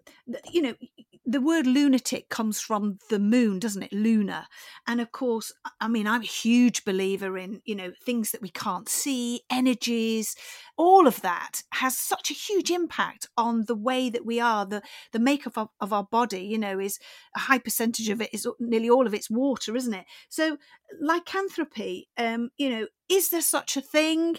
you 0.50 0.62
know, 0.62 0.74
the 1.24 1.40
word 1.40 1.66
lunatic 1.66 2.28
comes 2.28 2.60
from 2.60 2.98
the 3.10 3.18
moon, 3.18 3.58
doesn't 3.58 3.82
it? 3.82 3.92
Lunar. 3.92 4.46
And 4.86 5.00
of 5.00 5.12
course, 5.12 5.52
I- 5.80 5.88
mean, 5.88 6.06
I'm 6.06 6.22
a 6.22 6.24
huge 6.24 6.84
believer 6.84 7.38
in, 7.38 7.62
you 7.64 7.74
know, 7.74 7.92
things 8.04 8.30
that 8.32 8.42
we 8.42 8.48
can't 8.50 8.88
see, 8.88 9.42
energies, 9.50 10.34
all 10.82 11.06
of 11.06 11.20
that 11.22 11.62
has 11.74 11.96
such 11.96 12.28
a 12.32 12.34
huge 12.34 12.68
impact 12.68 13.28
on 13.36 13.66
the 13.66 13.74
way 13.76 14.10
that 14.10 14.26
we 14.26 14.40
are. 14.40 14.66
The 14.66 14.82
the 15.12 15.20
makeup 15.20 15.56
of, 15.56 15.68
of 15.80 15.92
our 15.92 16.02
body, 16.02 16.40
you 16.40 16.58
know, 16.58 16.80
is 16.80 16.98
a 17.36 17.40
high 17.40 17.60
percentage 17.60 18.08
of 18.08 18.20
it 18.20 18.30
is 18.32 18.48
nearly 18.58 18.90
all 18.90 19.06
of 19.06 19.14
it's 19.14 19.30
water, 19.30 19.76
isn't 19.76 19.94
it? 19.94 20.06
So 20.28 20.56
lycanthropy, 21.00 22.08
um, 22.18 22.50
you 22.58 22.68
know, 22.68 22.86
is 23.08 23.28
there 23.28 23.42
such 23.42 23.76
a 23.76 23.80
thing? 23.80 24.36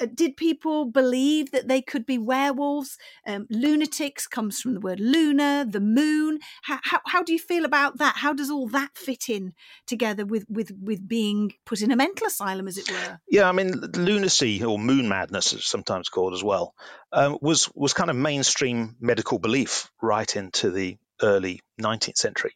Uh, 0.00 0.06
Did 0.14 0.36
people 0.36 0.84
believe 0.84 1.50
that 1.50 1.66
they 1.66 1.82
could 1.82 2.06
be 2.06 2.18
werewolves? 2.18 2.96
Um, 3.26 3.46
lunatics 3.50 4.26
comes 4.26 4.60
from 4.60 4.74
the 4.74 4.80
word 4.80 5.00
lunar, 5.00 5.64
the 5.64 5.80
moon. 5.80 6.38
How, 6.62 6.78
how, 6.82 7.00
how 7.06 7.22
do 7.22 7.32
you 7.32 7.38
feel 7.38 7.64
about 7.64 7.98
that? 7.98 8.16
How 8.16 8.32
does 8.32 8.50
all 8.50 8.68
that 8.68 8.96
fit 8.96 9.28
in 9.28 9.54
together 9.86 10.24
with, 10.24 10.46
with, 10.48 10.72
with 10.80 11.08
being 11.08 11.54
put 11.66 11.82
in 11.82 11.90
a 11.90 11.96
mental 11.96 12.28
asylum, 12.28 12.68
as 12.68 12.78
it 12.78 12.90
were? 12.90 13.18
Yeah, 13.28 13.48
I 13.48 13.52
mean, 13.52 13.72
lunacy 13.94 14.62
or 14.62 14.78
moon 14.78 15.08
madness, 15.08 15.52
as 15.52 15.58
it's 15.60 15.68
sometimes 15.82 16.08
called 16.08 16.34
as 16.34 16.44
well, 16.44 16.74
um, 17.12 17.38
was 17.40 17.68
was 17.74 17.92
kind 17.92 18.10
of 18.10 18.16
mainstream 18.16 18.96
medical 19.00 19.38
belief 19.38 19.90
right 20.00 20.36
into 20.36 20.70
the 20.70 20.96
early 21.20 21.60
19th 21.80 22.16
century. 22.16 22.52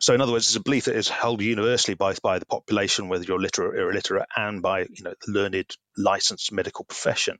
So, 0.00 0.14
in 0.14 0.20
other 0.20 0.32
words, 0.32 0.46
it's 0.46 0.56
a 0.56 0.60
belief 0.60 0.84
that 0.84 0.96
is 0.96 1.08
held 1.08 1.40
universally 1.42 1.94
by 1.94 2.14
by 2.22 2.38
the 2.38 2.46
population, 2.46 3.08
whether 3.08 3.24
you're 3.24 3.40
literate 3.40 3.80
or 3.80 3.90
illiterate, 3.90 4.28
and 4.36 4.62
by 4.62 4.80
you 4.80 5.02
know 5.04 5.14
the 5.24 5.32
learned, 5.32 5.76
licensed 5.96 6.52
medical 6.52 6.84
profession. 6.84 7.38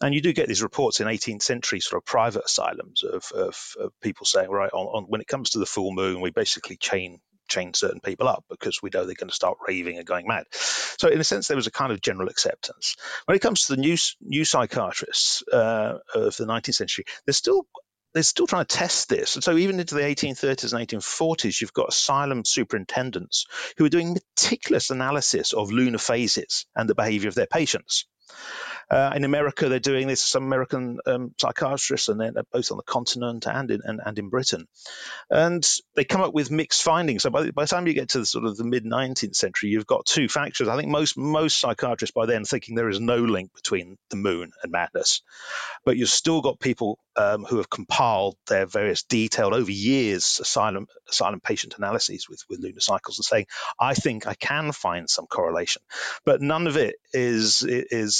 And 0.00 0.14
you 0.14 0.20
do 0.20 0.32
get 0.32 0.48
these 0.48 0.62
reports 0.62 1.00
in 1.00 1.06
18th 1.06 1.42
century 1.42 1.80
sort 1.80 2.02
of 2.02 2.04
private 2.04 2.44
asylums 2.44 3.02
of, 3.02 3.24
of, 3.32 3.56
of 3.80 3.92
people 4.00 4.26
saying, 4.26 4.50
right, 4.50 4.72
on, 4.72 4.86
on 4.86 5.04
when 5.08 5.20
it 5.20 5.26
comes 5.26 5.50
to 5.50 5.58
the 5.58 5.66
full 5.66 5.92
moon, 5.92 6.20
we 6.20 6.30
basically 6.30 6.76
chain 6.76 7.20
chain 7.48 7.74
certain 7.74 8.00
people 8.00 8.28
up 8.28 8.44
because 8.48 8.80
we 8.82 8.90
know 8.92 9.04
they're 9.04 9.14
going 9.14 9.28
to 9.28 9.34
start 9.34 9.58
raving 9.66 9.98
and 9.98 10.06
going 10.06 10.26
mad. 10.26 10.44
So, 10.52 11.08
in 11.08 11.20
a 11.20 11.24
sense, 11.24 11.48
there 11.48 11.56
was 11.56 11.66
a 11.66 11.72
kind 11.72 11.92
of 11.92 12.00
general 12.00 12.28
acceptance. 12.28 12.96
When 13.26 13.36
it 13.36 13.40
comes 13.40 13.66
to 13.66 13.74
the 13.74 13.80
new 13.80 13.96
new 14.20 14.44
psychiatrists 14.44 15.42
uh, 15.52 15.98
of 16.14 16.36
the 16.36 16.46
19th 16.46 16.74
century, 16.74 17.04
there's 17.24 17.36
still 17.36 17.66
they're 18.16 18.22
still 18.22 18.46
trying 18.46 18.64
to 18.64 18.76
test 18.76 19.10
this. 19.10 19.34
And 19.34 19.44
so 19.44 19.58
even 19.58 19.78
into 19.78 19.94
the 19.94 20.00
1830s 20.00 20.72
and 20.72 20.88
1840s, 20.88 21.60
you've 21.60 21.74
got 21.74 21.90
asylum 21.90 22.46
superintendents 22.46 23.44
who 23.76 23.84
are 23.84 23.90
doing 23.90 24.14
meticulous 24.14 24.88
analysis 24.88 25.52
of 25.52 25.70
lunar 25.70 25.98
phases 25.98 26.64
and 26.74 26.88
the 26.88 26.94
behavior 26.94 27.28
of 27.28 27.34
their 27.34 27.46
patients. 27.46 28.06
Uh, 28.88 29.12
in 29.16 29.24
America, 29.24 29.68
they're 29.68 29.80
doing 29.80 30.06
this. 30.06 30.22
Some 30.22 30.44
American 30.44 30.98
um, 31.06 31.34
psychiatrists, 31.40 32.08
and 32.08 32.20
then 32.20 32.34
both 32.52 32.70
on 32.70 32.76
the 32.76 32.84
continent 32.84 33.46
and 33.46 33.70
in 33.70 33.80
and, 33.84 34.00
and, 34.04 34.18
in 34.18 34.28
Britain, 34.28 34.68
and 35.28 35.66
they 35.96 36.04
come 36.04 36.20
up 36.20 36.32
with 36.32 36.52
mixed 36.52 36.84
findings. 36.84 37.24
So 37.24 37.30
by 37.30 37.42
the, 37.42 37.52
by 37.52 37.64
the 37.64 37.68
time 37.68 37.88
you 37.88 37.94
get 37.94 38.10
to 38.10 38.20
the 38.20 38.26
sort 38.26 38.44
of 38.44 38.56
the 38.56 38.64
mid 38.64 38.84
19th 38.84 39.34
century, 39.34 39.70
you've 39.70 39.88
got 39.88 40.06
two 40.06 40.28
factors. 40.28 40.68
I 40.68 40.76
think 40.76 40.88
most 40.88 41.18
most 41.18 41.58
psychiatrists 41.58 42.14
by 42.14 42.26
then 42.26 42.44
thinking 42.44 42.76
there 42.76 42.88
is 42.88 43.00
no 43.00 43.16
link 43.16 43.52
between 43.54 43.98
the 44.10 44.16
moon 44.16 44.52
and 44.62 44.70
madness, 44.70 45.22
but 45.84 45.96
you've 45.96 46.08
still 46.08 46.40
got 46.40 46.60
people 46.60 47.00
um, 47.16 47.44
who 47.44 47.56
have 47.56 47.68
compiled 47.68 48.36
their 48.46 48.66
various 48.66 49.02
detailed 49.02 49.52
over 49.52 49.70
years 49.70 50.38
asylum 50.40 50.86
asylum 51.08 51.40
patient 51.40 51.74
analyses 51.76 52.28
with 52.28 52.44
with 52.48 52.60
lunar 52.60 52.78
cycles 52.78 53.18
and 53.18 53.24
saying, 53.24 53.46
I 53.80 53.94
think 53.94 54.28
I 54.28 54.34
can 54.34 54.70
find 54.70 55.10
some 55.10 55.26
correlation, 55.26 55.82
but 56.24 56.40
none 56.40 56.68
of 56.68 56.76
it 56.76 56.94
is 57.12 57.64
is 57.64 58.15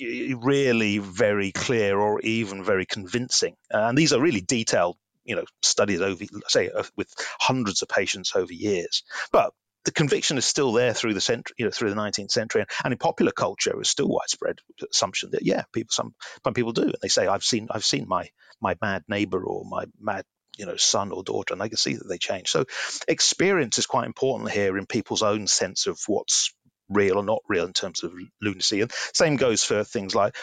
really 0.00 0.98
very 0.98 1.52
clear 1.52 1.98
or 1.98 2.20
even 2.20 2.64
very 2.64 2.86
convincing. 2.86 3.56
Uh, 3.72 3.84
and 3.84 3.98
these 3.98 4.12
are 4.12 4.20
really 4.20 4.40
detailed, 4.40 4.96
you 5.24 5.36
know, 5.36 5.44
studies 5.62 6.00
over, 6.00 6.24
say, 6.48 6.70
uh, 6.70 6.84
with 6.96 7.12
hundreds 7.40 7.82
of 7.82 7.88
patients 7.88 8.32
over 8.34 8.52
years. 8.52 9.02
But 9.32 9.52
the 9.84 9.92
conviction 9.92 10.38
is 10.38 10.44
still 10.44 10.72
there 10.72 10.92
through 10.92 11.14
the 11.14 11.20
century, 11.20 11.54
you 11.58 11.64
know, 11.64 11.70
through 11.70 11.90
the 11.90 11.96
19th 11.96 12.30
century, 12.30 12.64
and 12.84 12.92
in 12.92 12.98
popular 12.98 13.32
culture, 13.32 13.80
is 13.80 13.88
still 13.88 14.08
widespread 14.08 14.58
assumption 14.90 15.30
that 15.32 15.42
yeah, 15.42 15.62
people 15.72 15.90
some 15.92 16.14
some 16.44 16.54
people 16.54 16.72
do, 16.72 16.82
and 16.82 16.94
they 17.02 17.08
say 17.08 17.26
I've 17.26 17.44
seen 17.44 17.68
I've 17.70 17.84
seen 17.84 18.06
my 18.06 18.28
my 18.60 18.76
mad 18.82 19.04
neighbor 19.08 19.42
or 19.42 19.64
my 19.64 19.86
mad 19.98 20.24
you 20.58 20.66
know 20.66 20.76
son 20.76 21.12
or 21.12 21.22
daughter, 21.22 21.54
and 21.54 21.60
they 21.60 21.68
can 21.68 21.78
see 21.78 21.94
that 21.94 22.06
they 22.06 22.18
change. 22.18 22.50
So 22.50 22.66
experience 23.08 23.78
is 23.78 23.86
quite 23.86 24.06
important 24.06 24.50
here 24.50 24.76
in 24.76 24.86
people's 24.86 25.22
own 25.22 25.46
sense 25.46 25.86
of 25.86 25.98
what's 26.06 26.52
real 26.90 27.16
or 27.16 27.24
not 27.24 27.42
real 27.48 27.66
in 27.66 27.72
terms 27.72 28.02
of 28.02 28.12
lunacy. 28.42 28.80
And 28.80 28.92
same 29.14 29.36
goes 29.36 29.64
for 29.64 29.84
things 29.84 30.14
like, 30.14 30.36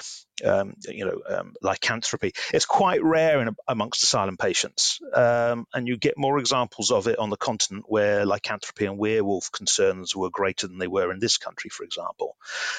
um, 0.44 0.76
you 0.88 1.06
know, 1.06 1.22
um, 1.28 1.54
lycanthropy. 1.62 2.34
It's 2.54 2.66
quite 2.66 3.04
rare 3.04 3.42
in, 3.42 3.56
amongst 3.68 4.04
asylum 4.04 4.38
patients, 4.38 5.00
um, 5.14 5.66
and 5.74 5.88
you 5.88 5.98
get 5.98 6.18
more 6.18 6.40
examples 6.40 6.92
of 6.92 7.08
it 7.08 7.20
on 7.20 7.30
the 7.30 7.38
continent 7.38 7.86
where 7.88 8.26
lycanthropy 8.26 8.86
and 8.86 8.98
werewolf 8.98 9.52
concerns 9.52 10.16
were 10.16 10.30
greater 10.30 10.68
than 10.68 10.78
they 10.78 10.88
were 10.88 11.12
in 11.12 11.20
this 11.20 11.38
country, 11.38 11.70
for 11.70 11.84
example. 11.84 12.36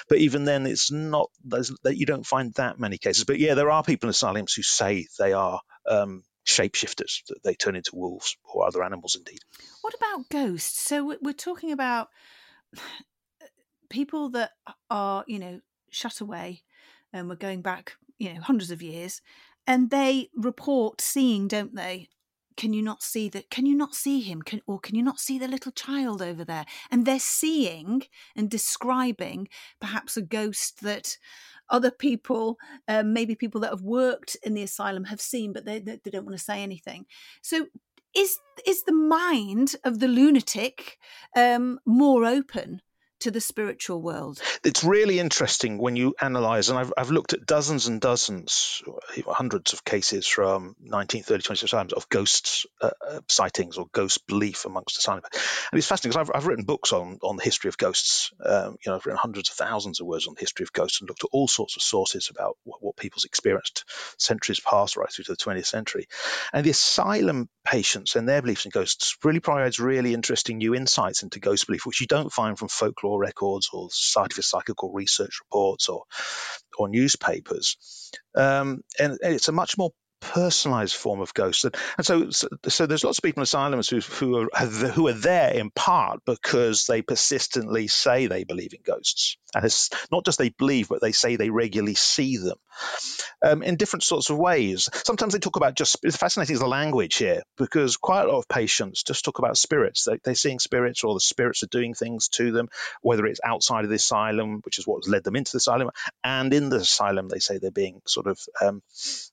But 0.09 0.19
even 0.19 0.45
then, 0.45 0.67
it's 0.67 0.91
not 0.91 1.31
that 1.45 1.97
you 1.97 2.07
don't 2.07 2.27
find 2.27 2.55
that 2.55 2.79
many 2.79 2.99
cases. 2.99 3.25
But 3.25 3.39
yeah, 3.39 3.55
there 3.55 3.71
are 3.71 3.83
people 3.83 4.09
in 4.09 4.11
asylums 4.11 4.55
who 4.55 4.63
say 4.63 5.07
they 5.19 5.33
are 5.33 5.61
um, 5.89 6.23
shapeshifters 6.49 7.25
that 7.29 7.43
they 7.45 7.55
turn 7.55 7.77
into 7.77 7.95
wolves 7.95 8.37
or 8.43 8.67
other 8.67 8.83
animals 8.83 9.17
indeed 9.17 9.41
what 9.83 9.93
about 9.95 10.29
ghosts 10.31 10.81
so 10.81 11.15
we're 11.21 11.33
talking 11.35 11.73
about 11.73 12.09
people 13.89 14.31
that 14.31 14.53
are, 14.91 15.25
you 15.27 15.39
know, 15.39 15.61
shut 15.91 16.21
away 16.21 16.63
and 17.13 17.29
we're 17.29 17.37
going 17.37 17.63
back, 17.63 17.93
you 18.19 18.33
know, 18.33 18.41
hundreds 18.41 18.71
of 18.71 18.83
years, 18.83 19.23
and 19.67 19.91
they 19.91 20.31
report 20.35 21.01
seeing, 21.01 21.49
don't 21.49 21.75
they? 21.75 22.09
Can 22.57 22.73
you 22.73 22.83
not 22.83 23.03
see 23.03 23.29
that? 23.29 23.51
Can 23.51 23.67
you 23.67 23.77
not 23.77 23.95
see 23.95 24.21
him? 24.21 24.43
Can, 24.43 24.61
or 24.67 24.81
can 24.81 24.97
you 24.97 25.03
not 25.03 25.21
see 25.21 25.39
the 25.39 25.47
little 25.47 25.71
child 25.71 26.21
over 26.21 26.45
there? 26.45 26.67
And 26.91 27.07
they're 27.07 27.21
seeing 27.21 28.03
and 28.35 28.51
describing 28.51 29.49
perhaps 29.81 30.17
a 30.17 30.23
ghost 30.23 30.81
that 30.83 31.19
other 31.71 31.91
people, 31.91 32.59
um, 32.89 33.13
maybe 33.13 33.35
people 33.35 33.61
that 33.61 33.71
have 33.71 33.83
worked 33.83 34.37
in 34.43 34.55
the 34.55 34.63
asylum, 34.63 35.05
have 35.05 35.21
seen, 35.21 35.53
but 35.53 35.67
they, 35.67 35.79
they 35.79 35.99
don't 36.11 36.25
want 36.25 36.37
to 36.37 36.43
say 36.43 36.63
anything. 36.63 37.07
So, 37.43 37.67
is 38.17 38.39
is 38.67 38.85
the 38.85 38.93
mind 38.93 39.77
of 39.85 39.99
the 40.01 40.09
lunatic 40.09 40.99
um, 41.37 41.79
more 41.85 42.25
open 42.25 42.81
to 43.21 43.31
the 43.31 43.41
spiritual 43.41 44.01
world? 44.01 44.41
It's 44.65 44.85
really 44.85 45.19
interesting 45.19 45.79
when 45.79 45.97
you 45.97 46.15
analyze, 46.21 46.69
and 46.69 46.79
I've, 46.79 46.93
I've 46.97 47.11
looked 47.11 47.33
at 47.33 47.47
dozens 47.47 47.87
and 47.87 48.01
dozens, 48.01 48.83
hundreds 49.27 49.73
of 49.73 49.85
cases 49.85 50.27
from 50.27 50.77
19, 50.81 51.23
30, 51.23 51.43
20 51.43 51.67
times 51.67 51.93
of 51.93 52.09
ghosts 52.09 52.67
uh, 52.81 52.91
uh, 53.09 53.21
sightings 53.29 53.79
or 53.79 53.87
ghost 53.93 54.27
belief 54.27 54.65
amongst 54.65 54.97
the 54.97 55.03
silent. 55.03 55.27
And 55.73 55.79
it's 55.79 55.87
fascinating 55.87 56.19
because 56.19 56.31
I've, 56.31 56.37
I've 56.37 56.47
written 56.47 56.65
books 56.65 56.93
on, 56.93 57.19
on 57.23 57.37
the 57.37 57.43
history 57.43 57.69
of 57.69 57.79
ghosts. 57.79 58.33
Um, 58.45 58.77
you 58.85 58.91
know, 58.91 58.97
I've 58.97 59.07
written 59.07 59.19
hundreds 59.19 59.51
of 59.51 59.57
thousands 59.57 60.01
of 60.01 60.07
words 60.07 60.27
on 60.27 60.35
the 60.35 60.41
history 60.41 60.65
of 60.65 60.73
ghosts 60.73 61.01
and 61.01 61.09
looked 61.09 61.25
at 61.25 61.31
all 61.33 61.49
sorts 61.49 61.77
of 61.77 61.83
sources 61.83 62.29
about 62.31 62.57
what, 62.65 62.83
what 62.83 62.97
people's 62.97 63.25
experienced 63.25 63.85
centuries 64.19 64.61
past 64.61 64.97
right 64.97 65.11
through 65.11 65.25
to 65.25 65.33
the 65.33 65.37
20th 65.37 65.67
century. 65.67 66.07
And 66.53 66.65
the 66.65 66.71
asylum 66.71 67.49
patients 67.65 68.17
and 68.17 68.29
their 68.29 68.43
beliefs 68.43 68.65
in 68.65 68.71
ghosts 68.71 69.17
really 69.25 69.41
provides 69.41 69.79
really 69.79 70.15
interesting 70.15 70.59
new 70.59 70.75
insights 70.75 71.23
into 71.23 71.41
ghost 71.41 71.67
belief, 71.67 71.87
which 71.87 72.01
you 72.01 72.07
don't 72.07 72.33
find 72.33 72.59
from 72.59 72.69
folklore 72.69 73.21
records 73.21 73.71
or 73.73 73.89
Society 73.91 74.35
for 74.35 74.43
Psychical 74.43 74.93
Research 74.93 75.41
reports 75.41 75.89
or 75.89 76.05
or 76.79 76.89
newspapers. 76.89 77.77
Um, 78.35 78.83
and, 78.99 79.19
and 79.23 79.35
it's 79.35 79.49
a 79.49 79.53
much 79.53 79.77
more 79.77 79.93
personalized 80.21 80.95
form 80.95 81.21
of 81.21 81.35
ghost. 81.35 81.65
And, 81.65 81.77
and 81.97 82.07
so, 82.07 82.31
so, 82.31 82.49
so, 82.69 82.87
there's 82.87 83.05
lots 83.05 83.19
of 83.19 83.23
people 83.23 83.41
in 83.41 83.45
asylums 83.45 83.89
who, 83.89 84.01
who, 84.01 84.49
are, 84.53 84.67
who 84.67 85.09
are 85.09 85.13
there 85.13 85.53
in 85.53 85.71
part 85.71 86.21
because 86.25 86.87
they 86.87 87.03
persistently 87.03 87.89
say 87.89 88.27
they 88.27 88.45
believe 88.45 88.75
in 88.75 88.81
ghosts. 88.85 89.37
And 89.55 89.65
it's 89.65 89.91
not 90.13 90.25
just 90.25 90.39
they 90.39 90.51
believe, 90.51 90.89
but 90.89 91.01
they 91.01 91.13
say 91.13 91.37
they 91.37 91.51
regularly 91.51 91.95
see 91.95 92.37
them 92.37 92.59
um, 93.43 93.63
in 93.63 93.77
different 93.77 94.03
sorts 94.03 94.31
of 94.31 94.39
ways. 94.39 94.89
Sometimes 94.93 95.33
they 95.33 95.39
talk 95.39 95.57
about 95.57 95.75
just, 95.75 95.97
it's 96.03 96.17
fascinating 96.17 96.55
is 96.55 96.61
the 96.61 96.69
language 96.69 97.17
here 97.17 97.43
because 97.57 97.97
quite 97.97 98.23
a 98.23 98.29
lot 98.29 98.39
of 98.39 98.49
patients 98.49 99.03
just 99.03 99.25
talk 99.25 99.39
about 99.39 99.57
spirits. 99.57 100.05
They, 100.05 100.19
they're 100.23 100.35
seeing 100.35 100.59
spirits 100.59 101.05
or 101.05 101.15
the 101.15 101.21
spirits 101.21 101.63
are 101.63 101.69
doing 101.69 101.95
things 101.95 102.29
to 102.31 102.53
them, 102.53 102.69
whether 103.01 103.27
it's 103.27 103.41
outside 103.45 103.85
of 103.85 103.91
the 103.91 103.97
asylum, 103.97 104.61
which 104.65 104.79
is 104.79 104.87
what 104.87 105.09
led 105.09 105.25
them 105.25 105.37
into 105.37 105.53
the 105.53 105.59
asylum, 105.59 105.91
and 106.25 106.53
in 106.53 106.69
the 106.69 106.77
asylum, 106.77 107.29
they 107.29 107.39
say 107.39 107.59
they're 107.59 107.71
being 107.71 108.03
sort 108.07 108.27
of 108.27 108.39
um, 108.61 108.83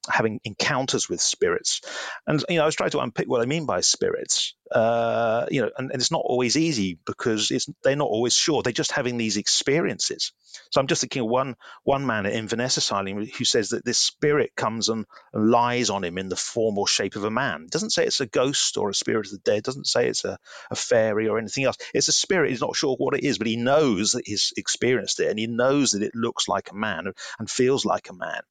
having 0.09 0.39
encounters 0.43 0.74
with 1.09 1.21
spirits. 1.21 1.81
And, 2.27 2.43
you 2.49 2.57
know, 2.57 2.63
I 2.63 2.65
was 2.65 2.75
trying 2.75 2.91
to 2.91 2.99
unpick 2.99 3.27
what 3.27 3.41
I 3.41 3.45
mean 3.45 3.65
by 3.65 3.81
spirits 3.81 4.55
uh, 4.71 5.45
you 5.51 5.61
know, 5.61 5.69
and, 5.77 5.91
and, 5.91 6.01
it's 6.01 6.11
not 6.11 6.23
always 6.25 6.57
easy 6.57 6.97
because 7.05 7.51
it's 7.51 7.69
they're 7.83 7.95
not 7.95 8.09
always 8.09 8.33
sure. 8.33 8.63
They're 8.63 8.73
just 8.73 8.91
having 8.91 9.17
these 9.17 9.37
experiences. 9.37 10.31
So 10.71 10.81
I'm 10.81 10.87
just 10.87 11.01
thinking 11.01 11.21
of 11.21 11.27
one 11.27 11.55
one 11.83 12.05
man 12.05 12.25
at 12.25 12.33
Inverness 12.33 12.77
Asylum 12.77 13.25
who 13.25 13.45
says 13.45 13.69
that 13.69 13.85
this 13.85 13.99
spirit 13.99 14.53
comes 14.55 14.89
and, 14.89 15.05
lies 15.33 15.89
on 15.89 16.03
him 16.03 16.17
in 16.17 16.29
the 16.29 16.35
form 16.35 16.77
or 16.77 16.87
shape 16.87 17.15
of 17.15 17.25
a 17.25 17.29
man. 17.29 17.63
It 17.65 17.71
doesn't 17.71 17.91
say 17.91 18.05
it's 18.05 18.21
a 18.21 18.25
ghost 18.25 18.77
or 18.77 18.89
a 18.89 18.93
spirit 18.93 19.27
of 19.27 19.33
the 19.33 19.37
dead. 19.39 19.57
It 19.57 19.63
doesn't 19.65 19.87
say 19.87 20.07
it's 20.07 20.23
a, 20.25 20.39
a 20.71 20.75
fairy 20.75 21.27
or 21.27 21.37
anything 21.37 21.65
else. 21.65 21.77
It's 21.93 22.07
a 22.07 22.13
spirit. 22.13 22.49
He's 22.49 22.61
not 22.61 22.75
sure 22.75 22.95
what 22.95 23.15
it 23.15 23.23
is, 23.23 23.37
but 23.37 23.47
he 23.47 23.57
knows 23.57 24.13
that 24.13 24.27
he's 24.27 24.53
experienced 24.57 25.19
it 25.19 25.29
and 25.29 25.37
he 25.37 25.47
knows 25.47 25.91
that 25.91 26.03
it 26.03 26.15
looks 26.15 26.47
like 26.47 26.71
a 26.71 26.75
man 26.75 27.11
and 27.37 27.49
feels 27.49 27.85
like 27.85 28.09
a 28.09 28.13
man. 28.13 28.41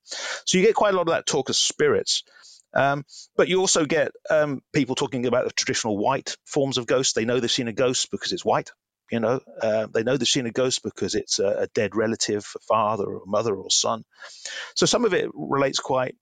So 0.44 0.58
you 0.58 0.64
get 0.64 0.74
quite 0.74 0.94
a 0.94 0.96
lot 0.96 1.08
of 1.08 1.14
that 1.14 1.26
talk 1.26 1.48
of 1.48 1.56
spirits. 1.56 2.22
Um, 2.74 3.04
but 3.36 3.48
you 3.48 3.60
also 3.60 3.84
get 3.84 4.12
um, 4.30 4.62
people 4.72 4.94
talking 4.94 5.26
about 5.26 5.46
the 5.46 5.52
traditional 5.52 5.96
white 5.96 6.36
forms 6.44 6.78
of 6.78 6.86
ghosts. 6.86 7.12
They 7.12 7.24
know 7.24 7.40
they've 7.40 7.50
seen 7.50 7.68
a 7.68 7.72
ghost 7.72 8.10
because 8.10 8.32
it's 8.32 8.44
white. 8.44 8.70
You 9.10 9.20
know, 9.20 9.40
uh, 9.62 9.86
they 9.92 10.02
know 10.02 10.16
they've 10.16 10.26
seen 10.26 10.46
a 10.46 10.50
ghost 10.50 10.82
because 10.82 11.14
it's 11.14 11.38
a, 11.38 11.46
a 11.46 11.66
dead 11.68 11.94
relative, 11.94 12.44
a 12.56 12.58
father 12.60 13.04
or 13.04 13.22
mother 13.26 13.54
or 13.54 13.70
son. 13.70 14.02
So 14.74 14.86
some 14.86 15.04
of 15.04 15.14
it 15.14 15.30
relates 15.34 15.78
quite 15.78 16.16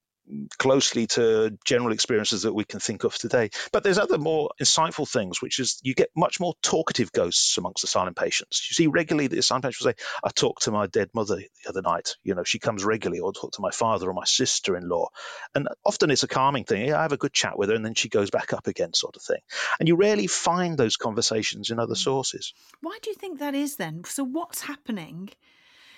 closely 0.57 1.07
to 1.07 1.57
general 1.65 1.93
experiences 1.93 2.43
that 2.43 2.53
we 2.53 2.63
can 2.63 2.79
think 2.79 3.03
of 3.03 3.15
today. 3.15 3.49
But 3.71 3.83
there's 3.83 3.97
other 3.97 4.17
more 4.17 4.51
insightful 4.61 5.09
things, 5.09 5.41
which 5.41 5.59
is 5.59 5.79
you 5.83 5.93
get 5.93 6.09
much 6.15 6.39
more 6.39 6.53
talkative 6.61 7.11
ghosts 7.11 7.57
amongst 7.57 7.83
asylum 7.83 8.13
patients. 8.13 8.67
You 8.69 8.73
see 8.73 8.87
regularly 8.87 9.27
the 9.27 9.39
asylum 9.39 9.61
patients 9.61 9.83
will 9.83 9.91
say, 9.91 10.05
I 10.23 10.29
talked 10.29 10.63
to 10.63 10.71
my 10.71 10.87
dead 10.87 11.09
mother 11.13 11.35
the 11.35 11.69
other 11.69 11.81
night. 11.81 12.15
You 12.23 12.35
know, 12.35 12.43
she 12.43 12.59
comes 12.59 12.83
regularly, 12.83 13.19
or 13.19 13.33
talk 13.33 13.51
to 13.53 13.61
my 13.61 13.71
father 13.71 14.09
or 14.09 14.13
my 14.13 14.25
sister 14.25 14.75
in 14.75 14.87
law. 14.87 15.09
And 15.53 15.67
often 15.85 16.09
it's 16.09 16.23
a 16.23 16.27
calming 16.27 16.63
thing. 16.63 16.87
Yeah, 16.87 16.99
I 16.99 17.03
have 17.03 17.13
a 17.13 17.17
good 17.17 17.33
chat 17.33 17.57
with 17.57 17.69
her, 17.69 17.75
and 17.75 17.85
then 17.85 17.95
she 17.95 18.09
goes 18.09 18.29
back 18.29 18.53
up 18.53 18.67
again, 18.67 18.93
sort 18.93 19.15
of 19.15 19.21
thing. 19.21 19.41
And 19.79 19.87
you 19.87 19.95
rarely 19.95 20.27
find 20.27 20.77
those 20.77 20.97
conversations 20.97 21.69
in 21.69 21.79
other 21.79 21.95
mm. 21.95 21.97
sources. 21.97 22.53
Why 22.81 22.97
do 23.01 23.09
you 23.09 23.15
think 23.15 23.39
that 23.39 23.55
is 23.55 23.75
then? 23.75 24.03
So, 24.05 24.23
what's 24.23 24.61
happening? 24.61 25.29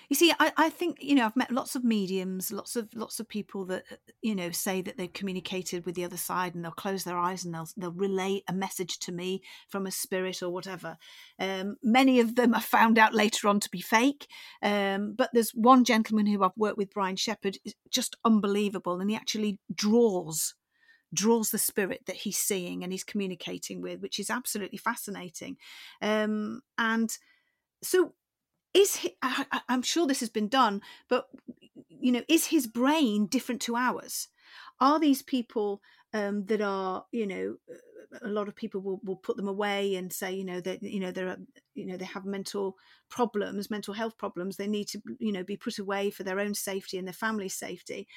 You 0.10 0.16
see, 0.16 0.32
I, 0.40 0.52
I 0.58 0.70
think 0.70 0.98
you 1.02 1.16
know 1.16 1.26
I've 1.26 1.36
met 1.36 1.52
lots 1.52 1.76
of 1.76 1.84
mediums, 1.84 2.52
lots 2.52 2.76
of 2.76 2.90
lots 2.94 3.20
of 3.20 3.28
people 3.28 3.66
that 3.66 3.84
you 4.22 4.36
know 4.36 4.52
say 4.52 4.82
that 4.82 4.98
they've 4.98 5.12
communicated 5.12 5.86
with 5.86 5.96
the 5.96 6.04
other 6.04 6.18
side, 6.18 6.56
and 6.56 6.64
they'll 6.64 6.72
close 6.72 7.04
their 7.04 7.18
eyes 7.18 7.44
and 7.46 7.54
they'll 7.54 7.68
they'll 7.78 7.92
relay 7.92 8.42
a 8.48 8.54
message 8.54 9.00
to 9.00 9.12
me 9.12 9.42
from 9.70 9.86
a 9.86 9.92
spirit 9.92 10.44
or 10.44 10.50
whatever. 10.50 10.98
Um, 11.40 11.78
many 11.84 12.20
of 12.20 12.36
them 12.36 12.54
are 12.54 12.62
found 12.62 13.00
out 13.00 13.14
later 13.14 13.48
on 13.48 13.60
to 13.62 13.70
be 13.70 13.82
fake, 13.82 14.28
um, 14.62 15.14
but 15.18 15.30
there's 15.34 15.52
one 15.52 15.84
gentleman 15.84 16.28
who 16.28 16.44
I've 16.44 16.52
worked 16.58 16.78
with, 16.78 16.94
Brian 16.94 17.16
Shepherd, 17.16 17.58
is 17.66 17.76
just 17.90 18.16
unbelievable, 18.24 19.00
and 19.00 19.10
he 19.10 19.16
actually 19.16 19.60
draws 19.74 20.54
draws 21.14 21.50
the 21.50 21.58
spirit 21.58 22.02
that 22.08 22.18
he's 22.18 22.38
seeing 22.38 22.84
and 22.84 22.92
he's 22.92 23.04
communicating 23.04 23.82
with, 23.82 24.02
which 24.02 24.20
is 24.20 24.30
absolutely 24.30 24.78
fascinating. 24.78 25.56
Um, 26.02 26.62
and 26.78 27.10
so 27.82 28.14
is 28.76 28.98
he, 28.98 29.16
I, 29.22 29.62
am 29.70 29.82
sure 29.82 30.06
this 30.06 30.20
has 30.20 30.30
been 30.30 30.50
done, 30.50 30.82
but 31.10 31.28
you 31.90 32.12
know, 32.12 32.22
is 32.28 32.48
his 32.48 32.68
brain 32.68 33.26
different 33.26 33.62
to 33.64 33.76
ours? 33.76 34.28
are 34.80 35.00
these 35.00 35.22
people 35.22 35.82
um, 36.14 36.46
that 36.46 36.62
are 36.62 37.06
you 37.12 37.28
know 37.28 37.56
a 38.22 38.30
lot 38.30 38.48
of 38.48 38.56
people 38.56 38.80
will, 38.82 39.02
will 39.04 39.18
put 39.18 39.36
them 39.36 39.48
away 39.48 39.96
and 39.96 40.14
say 40.14 40.34
you 40.34 40.46
know 40.46 40.62
that 40.62 40.82
you 40.82 41.00
know 41.00 41.12
there 41.12 41.28
are 41.28 41.38
you 41.74 41.86
know 41.86 41.98
they 41.98 42.06
have 42.06 42.26
mental 42.26 42.76
problems 43.10 43.70
mental 43.70 43.94
health 43.94 44.18
problems 44.18 44.56
they 44.56 44.68
need 44.68 44.88
to 44.88 45.02
you 45.20 45.32
know 45.32 45.44
be 45.44 45.58
put 45.58 45.78
away 45.80 46.10
for 46.10 46.24
their 46.24 46.40
own 46.40 46.54
safety 46.54 46.98
and 46.98 47.08
their 47.08 47.14
family's 47.14 47.56
safety 47.56 48.08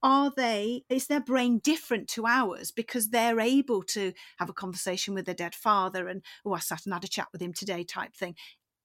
are 0.00 0.32
they 0.36 0.84
is 0.88 1.08
their 1.08 1.20
brain 1.20 1.58
different 1.58 2.08
to 2.08 2.24
ours 2.24 2.70
because 2.70 3.08
they're 3.08 3.40
able 3.40 3.82
to 3.82 4.12
have 4.38 4.48
a 4.48 4.52
conversation 4.54 5.12
with 5.12 5.26
their 5.26 5.34
dead 5.34 5.54
father 5.54 6.06
and 6.06 6.22
oh 6.44 6.52
i 6.52 6.60
sat 6.60 6.84
and 6.84 6.94
had 6.94 7.02
a 7.02 7.08
chat 7.08 7.26
with 7.32 7.42
him 7.42 7.52
today 7.52 7.82
type 7.82 8.14
thing 8.14 8.36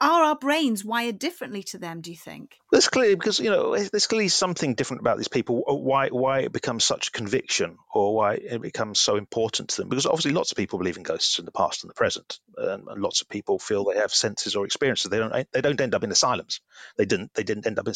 are 0.04 0.24
our 0.24 0.36
brains 0.36 0.84
wired 0.84 1.20
differently 1.20 1.64
to 1.64 1.78
them 1.78 2.02
do 2.02 2.12
you 2.12 2.18
think? 2.18 2.58
There's 2.72 2.88
clearly 2.88 3.16
because 3.16 3.40
you 3.40 3.50
know 3.50 3.78
there's 3.78 4.08
clearly 4.08 4.28
something 4.28 4.76
different 4.76 5.02
about 5.02 5.18
these 5.18 5.28
people 5.28 5.64
uh, 5.70 5.74
why 5.74 6.10
why 6.10 6.40
it 6.40 6.52
becomes 6.52 6.84
such 6.84 7.08
a 7.10 7.12
conviction 7.12 7.78
or 7.94 8.16
why 8.16 8.34
it 8.34 8.62
becomes 8.62 9.00
so 9.00 9.16
important 9.16 9.70
to 9.70 9.78
them. 9.78 9.90
Because 9.90 10.06
obviously 10.06 10.32
lots 10.32 10.52
of 10.52 10.58
people 10.58 10.80
believe 10.80 10.98
in 10.98 11.04
ghosts 11.04 11.40
in 11.40 11.46
the 11.46 11.52
past 11.52 11.84
and 11.84 11.90
the 11.90 11.96
present 11.96 12.40
and, 12.58 12.88
and 12.88 13.02
lots 13.02 13.22
of 13.22 13.30
people 13.30 13.60
feel 13.60 13.86
they 13.86 13.98
have 13.98 14.14
senses 14.14 14.56
or 14.56 14.66
experiences. 14.66 15.10
They 15.10 15.20
don't 15.20 15.48
they 15.52 15.62
don't 15.62 15.80
end 15.80 15.96
up 15.96 16.04
in 16.04 16.12
asylums 16.12 16.62
they 16.98 17.06
didn't 17.06 17.34
they 17.34 17.44
didn't 17.44 17.68
end 17.68 17.80
up 17.80 17.88
in 17.88 17.94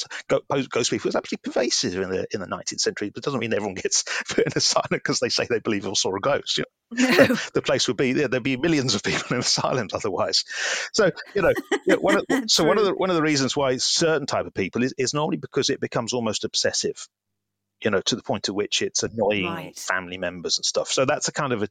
ghost 0.70 0.90
people 0.90 1.08
was 1.08 1.16
actually 1.16 1.40
pervasive 1.40 1.96
in 1.96 2.10
the 2.10 2.28
in 2.32 2.40
the 2.40 2.48
19th 2.48 2.80
century 2.80 3.10
but 3.10 3.20
it 3.20 3.24
doesn't 3.24 3.40
mean 3.40 3.54
everyone 3.54 3.76
gets 3.76 4.04
put 4.30 4.46
in 4.46 4.52
asylum 4.56 4.88
because 4.92 5.20
they 5.20 5.30
say 5.30 5.46
they 5.50 5.60
believe 5.60 5.88
or 5.88 5.96
saw 5.96 6.16
a 6.16 6.20
ghost 6.20 6.58
you 6.58 6.64
know? 6.64 6.77
the 7.54 7.62
place 7.64 7.88
would 7.88 7.98
be 7.98 8.12
yeah, 8.12 8.28
there'd 8.28 8.44
be 8.44 8.58
millions 8.58 8.96
of 8.96 9.04
people 9.04 9.36
in 9.36 9.40
asylums 9.40 9.94
otherwise 9.94 10.46
so 10.94 11.12
you 11.36 11.42
know 11.42 11.52
one 12.00 12.18
of, 12.18 12.26
so 12.48 12.64
one 12.64 12.78
of 12.78 12.86
the 12.86 12.94
one 12.94 13.10
of 13.10 13.16
the 13.16 13.22
reasons 13.22 13.56
why 13.56 13.78
certain 13.78 14.28
type 14.28 14.46
of 14.46 14.54
people 14.54 14.84
is, 14.84 14.94
is 14.98 15.14
normally 15.14 15.38
because 15.38 15.70
it 15.70 15.80
becomes 15.80 16.14
almost 16.14 16.44
obsessive, 16.44 17.08
you 17.84 17.92
know, 17.92 18.02
to 18.02 18.16
the 18.16 18.24
point 18.24 18.50
at 18.50 18.56
which 18.56 18.82
it's 18.82 19.04
annoying 19.04 19.46
right. 19.46 19.78
family 19.78 20.18
members 20.18 20.58
and 20.58 20.66
stuff. 20.66 20.90
So 20.90 21.06
that's 21.06 21.28
a 21.28 21.32
kind 21.32 21.54
of 21.54 21.64
a, 21.64 21.70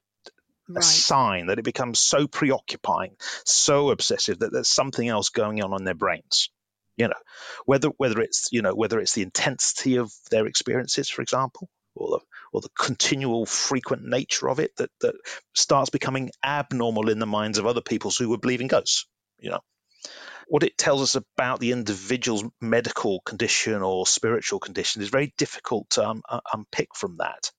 right. 0.68 0.78
a 0.78 0.82
sign 0.82 1.46
that 1.46 1.58
it 1.58 1.64
becomes 1.64 2.00
so 2.00 2.26
preoccupying, 2.26 3.16
so 3.44 3.90
obsessive 3.90 4.40
that 4.40 4.52
there's 4.52 4.68
something 4.68 5.08
else 5.08 5.28
going 5.30 5.62
on 5.62 5.74
in 5.78 5.84
their 5.84 5.94
brains. 5.94 6.50
You 6.96 7.08
know, 7.08 7.14
whether 7.66 7.88
whether 7.98 8.20
it's 8.20 8.48
you 8.52 8.62
know 8.62 8.74
whether 8.74 8.98
it's 8.98 9.12
the 9.12 9.22
intensity 9.22 9.96
of 9.96 10.10
their 10.30 10.46
experiences, 10.46 11.10
for 11.10 11.20
example, 11.20 11.68
or 11.96 12.18
the 12.18 12.24
or 12.52 12.60
the 12.60 12.70
continual 12.78 13.46
frequent 13.46 14.04
nature 14.04 14.48
of 14.48 14.60
it 14.60 14.74
that 14.76 14.90
that 15.00 15.14
starts 15.54 15.90
becoming 15.90 16.30
abnormal 16.44 17.08
in 17.08 17.18
the 17.18 17.26
minds 17.26 17.58
of 17.58 17.66
other 17.66 17.80
people 17.80 18.10
who 18.10 18.28
were 18.28 18.38
believing 18.38 18.68
ghosts. 18.68 19.06
You 19.38 19.50
know 19.50 19.60
what 20.48 20.62
it 20.62 20.78
tells 20.78 21.02
us 21.02 21.14
about 21.16 21.60
the 21.60 21.72
individual's 21.72 22.44
medical 22.60 23.20
condition 23.20 23.82
or 23.82 24.06
spiritual 24.06 24.60
condition 24.60 25.02
is 25.02 25.08
very 25.08 25.34
difficult 25.36 25.90
to 25.90 26.06
um, 26.06 26.22
unpick 26.52 26.94
from 26.94 27.16
that. 27.18 27.50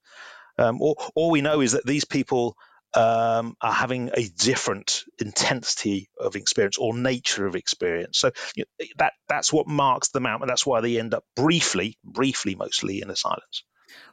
Um, 0.58 0.82
all, 0.82 0.98
all, 1.14 1.30
we 1.30 1.42
know 1.42 1.62
is 1.62 1.74
that 1.74 1.86
these 1.86 2.06
people 2.06 2.56
um, 2.96 3.56
are 3.62 3.74
having 3.74 4.10
a 4.14 4.28
different 4.28 5.04
intensity 5.20 6.10
of 6.20 6.36
experience 6.36 6.78
or 6.78 6.98
nature 6.98 7.46
of 7.46 7.56
experience. 7.56 8.18
So 8.18 8.32
you 8.56 8.64
know, 8.64 8.86
that 8.98 9.14
that's 9.28 9.54
what 9.54 9.68
marks 9.68 10.10
them 10.10 10.26
out, 10.26 10.42
and 10.42 10.50
that's 10.50 10.66
why 10.66 10.82
they 10.82 10.98
end 10.98 11.14
up 11.14 11.24
briefly, 11.36 11.98
briefly 12.04 12.56
mostly 12.56 13.02
in 13.02 13.10
asylums. 13.10 13.64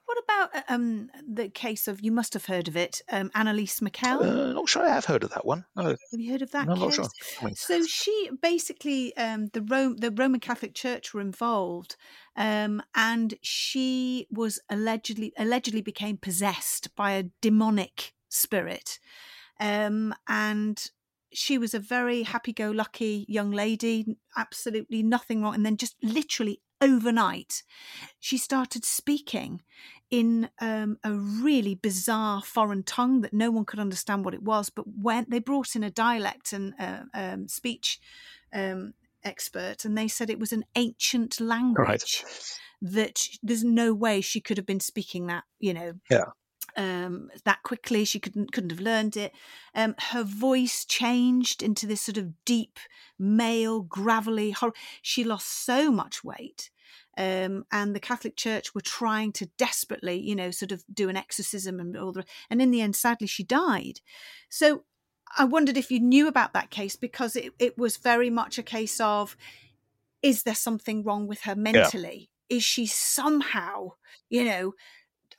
What 0.04 0.18
about 0.22 0.54
uh, 0.54 0.62
um, 0.74 1.10
the 1.26 1.48
case 1.48 1.88
of 1.88 2.00
you 2.00 2.12
must 2.12 2.34
have 2.34 2.46
heard 2.46 2.68
of 2.68 2.76
it, 2.76 3.02
um, 3.10 3.30
Anneliese 3.34 3.80
Michel? 3.82 4.22
Uh, 4.22 4.52
not 4.52 4.68
sure 4.68 4.82
I 4.82 4.90
have 4.90 5.04
heard 5.04 5.24
of 5.24 5.30
that 5.30 5.46
one. 5.46 5.64
No. 5.76 5.84
Have 5.84 5.98
you 6.12 6.32
heard 6.32 6.42
of 6.42 6.50
that? 6.52 6.66
No, 6.66 6.74
not 6.74 6.94
sure. 6.94 7.08
I 7.40 7.44
mean, 7.46 7.54
so 7.54 7.84
she 7.84 8.30
basically 8.40 9.16
um, 9.16 9.48
the 9.52 9.62
Rome, 9.62 9.96
the 9.96 10.10
Roman 10.10 10.40
Catholic 10.40 10.74
Church 10.74 11.14
were 11.14 11.20
involved, 11.20 11.96
um, 12.36 12.82
and 12.94 13.34
she 13.42 14.26
was 14.30 14.60
allegedly 14.68 15.32
allegedly 15.38 15.82
became 15.82 16.16
possessed 16.16 16.94
by 16.96 17.12
a 17.12 17.24
demonic 17.40 18.14
spirit, 18.28 18.98
um, 19.60 20.14
and 20.28 20.90
she 21.32 21.58
was 21.58 21.74
a 21.74 21.80
very 21.80 22.22
happy-go-lucky 22.22 23.24
young 23.28 23.50
lady, 23.50 24.16
absolutely 24.36 25.02
nothing 25.02 25.42
wrong, 25.42 25.54
and 25.54 25.66
then 25.66 25.76
just 25.76 25.96
literally 26.00 26.60
overnight, 26.84 27.62
she 28.20 28.38
started 28.38 28.84
speaking 28.84 29.62
in 30.10 30.48
um, 30.60 30.98
a 31.02 31.12
really 31.12 31.74
bizarre 31.74 32.42
foreign 32.42 32.82
tongue 32.82 33.22
that 33.22 33.32
no 33.32 33.50
one 33.50 33.64
could 33.64 33.80
understand 33.80 34.24
what 34.24 34.34
it 34.34 34.42
was. 34.42 34.70
But 34.70 34.86
when 34.86 35.26
they 35.28 35.38
brought 35.38 35.74
in 35.74 35.82
a 35.82 35.90
dialect 35.90 36.52
and 36.52 36.74
uh, 36.78 37.04
um, 37.14 37.48
speech 37.48 37.98
um, 38.52 38.94
expert, 39.24 39.84
and 39.84 39.96
they 39.96 40.08
said 40.08 40.30
it 40.30 40.38
was 40.38 40.52
an 40.52 40.64
ancient 40.76 41.40
language. 41.40 41.78
Right. 41.88 42.22
That 42.82 43.28
there's 43.42 43.64
no 43.64 43.94
way 43.94 44.20
she 44.20 44.40
could 44.40 44.58
have 44.58 44.66
been 44.66 44.80
speaking 44.80 45.26
that, 45.28 45.44
you 45.58 45.72
know, 45.72 45.94
yeah 46.10 46.26
um, 46.76 47.30
that 47.44 47.62
quickly. 47.62 48.04
She 48.04 48.20
couldn't 48.20 48.52
couldn't 48.52 48.70
have 48.70 48.80
learned 48.80 49.16
it. 49.16 49.32
Um, 49.74 49.94
her 50.10 50.24
voice 50.24 50.84
changed 50.84 51.62
into 51.62 51.86
this 51.86 52.02
sort 52.02 52.18
of 52.18 52.44
deep, 52.44 52.78
male, 53.18 53.82
gravelly. 53.82 54.50
Hor- 54.50 54.74
she 55.02 55.24
lost 55.24 55.64
so 55.64 55.90
much 55.90 56.24
weight. 56.24 56.70
Um, 57.16 57.64
and 57.70 57.94
the 57.94 58.00
Catholic 58.00 58.36
Church 58.36 58.74
were 58.74 58.80
trying 58.80 59.32
to 59.32 59.46
desperately, 59.56 60.18
you 60.18 60.34
know, 60.34 60.50
sort 60.50 60.72
of 60.72 60.84
do 60.92 61.08
an 61.08 61.16
exorcism 61.16 61.78
and 61.78 61.96
all 61.96 62.12
the, 62.12 62.24
and 62.50 62.60
in 62.60 62.70
the 62.70 62.80
end, 62.80 62.96
sadly, 62.96 63.26
she 63.26 63.44
died. 63.44 64.00
So 64.48 64.84
I 65.36 65.44
wondered 65.44 65.76
if 65.76 65.90
you 65.90 66.00
knew 66.00 66.28
about 66.28 66.52
that 66.52 66.70
case 66.70 66.96
because 66.96 67.36
it, 67.36 67.52
it 67.58 67.78
was 67.78 67.96
very 67.96 68.30
much 68.30 68.58
a 68.58 68.62
case 68.62 69.00
of, 69.00 69.36
is 70.22 70.42
there 70.42 70.54
something 70.54 71.04
wrong 71.04 71.26
with 71.26 71.42
her 71.42 71.54
mentally? 71.54 72.30
Yeah. 72.48 72.56
Is 72.56 72.64
she 72.64 72.86
somehow, 72.86 73.92
you 74.28 74.44
know, 74.44 74.74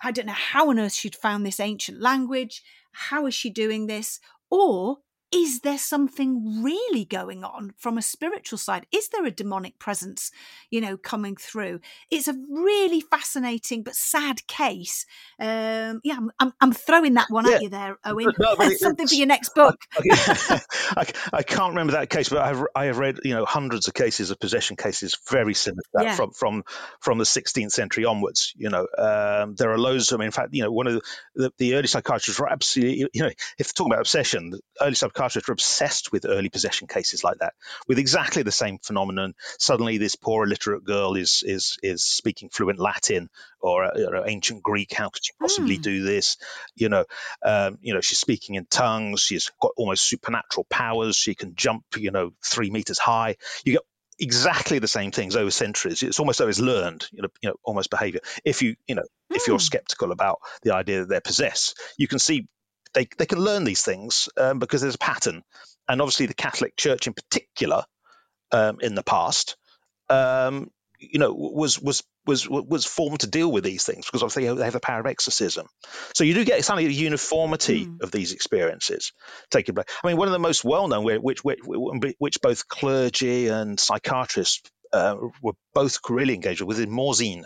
I 0.01 0.11
don't 0.11 0.27
know 0.27 0.33
how 0.33 0.69
on 0.69 0.79
earth 0.79 0.93
she'd 0.93 1.15
found 1.15 1.45
this 1.45 1.59
ancient 1.59 2.01
language. 2.01 2.63
How 2.91 3.25
is 3.25 3.33
she 3.33 3.49
doing 3.49 3.87
this? 3.87 4.19
Or 4.49 4.99
is 5.35 5.59
there 5.59 5.77
something 5.77 6.63
really 6.63 7.03
going 7.03 7.43
on 7.43 7.73
from 7.77 7.97
a 7.97 8.01
spiritual 8.01 8.57
side? 8.57 8.85
Is 8.93 9.09
there 9.09 9.25
a 9.25 9.31
demonic 9.31 9.77
presence, 9.79 10.31
you 10.71 10.79
know, 10.79 10.95
coming 10.95 11.35
through? 11.35 11.81
It's 12.09 12.29
a 12.29 12.35
really 12.49 13.01
fascinating 13.01 13.83
but 13.83 13.95
sad 13.95 14.47
case. 14.47 15.05
Um, 15.37 15.99
yeah, 16.05 16.15
I'm, 16.15 16.31
I'm, 16.39 16.53
I'm, 16.61 16.71
throwing 16.71 17.15
that 17.15 17.29
one 17.29 17.45
yeah. 17.45 17.55
at 17.55 17.61
you 17.63 17.69
there, 17.69 17.97
Owen. 18.05 18.31
No, 18.39 18.55
something 18.77 19.07
for 19.07 19.15
your 19.15 19.27
next 19.27 19.53
book. 19.53 19.75
I, 19.97 21.05
I, 21.33 21.43
can't 21.43 21.71
remember 21.71 21.93
that 21.93 22.09
case, 22.09 22.29
but 22.29 22.39
I've, 22.39 22.63
I 22.73 22.85
have 22.85 22.97
read, 22.97 23.19
you 23.25 23.33
know, 23.33 23.43
hundreds 23.43 23.89
of 23.89 23.93
cases 23.93 24.31
of 24.31 24.39
possession 24.39 24.77
cases 24.77 25.17
very 25.29 25.53
similar 25.53 25.81
to 25.81 25.89
that 25.95 26.03
yeah. 26.05 26.15
from, 26.15 26.31
from, 26.31 26.63
from 27.01 27.17
the 27.17 27.25
16th 27.25 27.71
century 27.71 28.05
onwards. 28.05 28.53
You 28.55 28.69
know, 28.69 28.87
um, 28.97 29.55
there 29.55 29.71
are 29.71 29.77
loads 29.77 30.13
of 30.13 30.17
them. 30.17 30.25
In 30.25 30.31
fact, 30.31 30.53
you 30.53 30.63
know, 30.63 30.71
one 30.71 30.87
of 30.87 30.93
the, 30.93 31.01
the, 31.35 31.53
the 31.57 31.75
early 31.75 31.87
psychiatrists 31.87 32.39
were 32.39 32.49
absolutely, 32.49 33.09
you 33.13 33.23
know, 33.23 33.31
if 33.59 33.73
talking 33.73 33.91
about 33.91 33.99
obsession, 34.01 34.53
early 34.79 34.95
psychiatrists 34.95 35.24
psychiatrists 35.29 35.49
are 35.49 35.53
obsessed 35.53 36.11
with 36.11 36.25
early 36.25 36.49
possession 36.49 36.87
cases 36.87 37.23
like 37.23 37.39
that, 37.39 37.53
with 37.87 37.99
exactly 37.99 38.43
the 38.43 38.51
same 38.51 38.79
phenomenon. 38.79 39.33
Suddenly, 39.59 39.97
this 39.97 40.15
poor 40.15 40.45
illiterate 40.45 40.83
girl 40.83 41.15
is 41.15 41.43
is 41.45 41.77
is 41.83 42.03
speaking 42.03 42.49
fluent 42.49 42.79
Latin 42.79 43.29
or 43.59 43.89
ancient 44.27 44.61
Greek. 44.63 44.93
How 44.93 45.09
could 45.09 45.25
she 45.25 45.33
possibly 45.39 45.77
mm. 45.77 45.81
do 45.81 46.03
this? 46.03 46.37
You 46.75 46.89
know, 46.89 47.05
um, 47.43 47.77
you 47.81 47.93
know, 47.93 48.01
she's 48.01 48.19
speaking 48.19 48.55
in 48.55 48.65
tongues. 48.65 49.21
She's 49.21 49.51
got 49.61 49.71
almost 49.75 50.07
supernatural 50.07 50.65
powers. 50.69 51.15
She 51.15 51.35
can 51.35 51.55
jump, 51.55 51.83
you 51.97 52.11
know, 52.11 52.31
three 52.43 52.69
meters 52.69 52.99
high. 52.99 53.35
You 53.63 53.73
get 53.73 53.81
exactly 54.19 54.79
the 54.79 54.87
same 54.87 55.11
things 55.11 55.35
over 55.35 55.51
centuries. 55.51 56.03
It's 56.03 56.19
almost 56.19 56.41
always 56.41 56.59
learned, 56.59 57.07
you 57.11 57.21
know, 57.21 57.29
you 57.41 57.49
know, 57.49 57.55
almost 57.63 57.89
behavior. 57.89 58.21
If 58.43 58.61
you, 58.61 58.75
you 58.87 58.95
know, 58.95 59.03
mm. 59.03 59.35
if 59.35 59.47
you're 59.47 59.57
hmm. 59.57 59.61
skeptical 59.61 60.11
about 60.11 60.39
the 60.63 60.73
idea 60.73 60.99
that 60.99 61.09
they're 61.09 61.21
possessed, 61.21 61.79
you 61.97 62.07
can 62.07 62.19
see 62.19 62.47
they, 62.95 63.07
they 63.17 63.25
can 63.27 63.39
learn 63.39 63.63
these 63.63 63.83
things 63.83 64.29
um, 64.37 64.57
because 64.57 64.81
there's 64.81 64.95
a 64.95 64.99
pattern. 64.99 65.43
And 65.87 66.01
obviously, 66.01 66.25
the 66.25 66.33
Catholic 66.33 66.75
Church 66.75 67.05
in 67.05 67.13
particular, 67.13 67.83
um, 68.51 68.79
in 68.81 68.95
the 68.95 69.03
past, 69.03 69.57
um, 70.09 70.71
you 70.99 71.19
know, 71.19 71.33
was 71.33 71.79
was 71.79 72.03
was 72.25 72.49
was 72.49 72.85
formed 72.85 73.19
to 73.19 73.27
deal 73.27 73.51
with 73.51 73.63
these 73.63 73.83
things 73.83 74.05
because 74.05 74.23
obviously 74.23 74.51
they 74.51 74.63
have 74.63 74.73
the 74.73 74.79
power 74.79 75.01
of 75.01 75.05
exorcism. 75.05 75.67
So 76.13 76.23
you 76.23 76.33
do 76.33 76.45
get 76.45 76.63
something 76.65 76.87
a 76.87 76.89
uniformity 76.89 77.85
mm. 77.85 78.01
of 78.01 78.11
these 78.11 78.33
experiences 78.33 79.11
taking 79.51 79.75
place. 79.75 79.85
I 80.03 80.07
mean, 80.07 80.17
one 80.17 80.27
of 80.27 80.31
the 80.31 80.39
most 80.39 80.63
well 80.63 80.87
known, 80.87 81.03
which, 81.03 81.43
which 81.43 81.59
which 82.17 82.41
both 82.41 82.67
clergy 82.67 83.47
and 83.47 83.79
psychiatrists 83.79 84.61
uh, 84.95 85.15
were 85.41 85.53
both 85.73 85.99
really 86.09 86.33
engaged 86.33 86.61
with, 86.61 86.77
was 86.77 86.85
Morzine, 86.87 87.45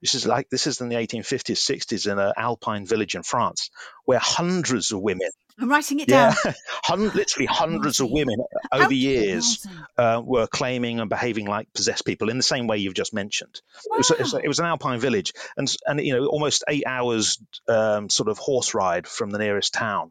this 0.00 0.14
is 0.14 0.26
like 0.26 0.48
this 0.48 0.66
is 0.66 0.80
in 0.80 0.88
the 0.88 0.96
1850s, 0.96 1.56
60s 1.56 2.10
in 2.10 2.18
an 2.18 2.32
alpine 2.36 2.86
village 2.86 3.14
in 3.14 3.22
France, 3.22 3.70
where 4.04 4.18
hundreds 4.18 4.92
of 4.92 5.00
women. 5.00 5.28
I'm 5.60 5.68
writing 5.68 5.98
it 5.98 6.08
down. 6.08 6.34
Yeah, 6.44 6.94
literally 6.94 7.46
hundreds 7.46 7.98
of 8.00 8.08
women 8.10 8.36
over 8.72 8.88
the 8.88 8.96
years 8.96 9.66
uh, 9.96 10.22
were 10.24 10.46
claiming 10.46 11.00
and 11.00 11.10
behaving 11.10 11.46
like 11.46 11.72
possessed 11.74 12.06
people 12.06 12.30
in 12.30 12.36
the 12.36 12.44
same 12.44 12.68
way 12.68 12.78
you've 12.78 12.94
just 12.94 13.12
mentioned. 13.12 13.60
Wow. 13.90 13.96
It, 13.96 13.98
was, 13.98 14.10
it, 14.10 14.18
was, 14.20 14.34
it, 14.34 14.48
was, 14.48 14.58
an 14.60 14.66
alpine 14.66 15.00
village, 15.00 15.32
and 15.56 15.72
and 15.84 16.00
you 16.00 16.14
know 16.14 16.26
almost 16.26 16.62
eight 16.68 16.84
hours 16.86 17.38
um, 17.66 18.08
sort 18.08 18.28
of 18.28 18.38
horse 18.38 18.74
ride 18.74 19.08
from 19.08 19.30
the 19.30 19.38
nearest 19.38 19.74
town. 19.74 20.10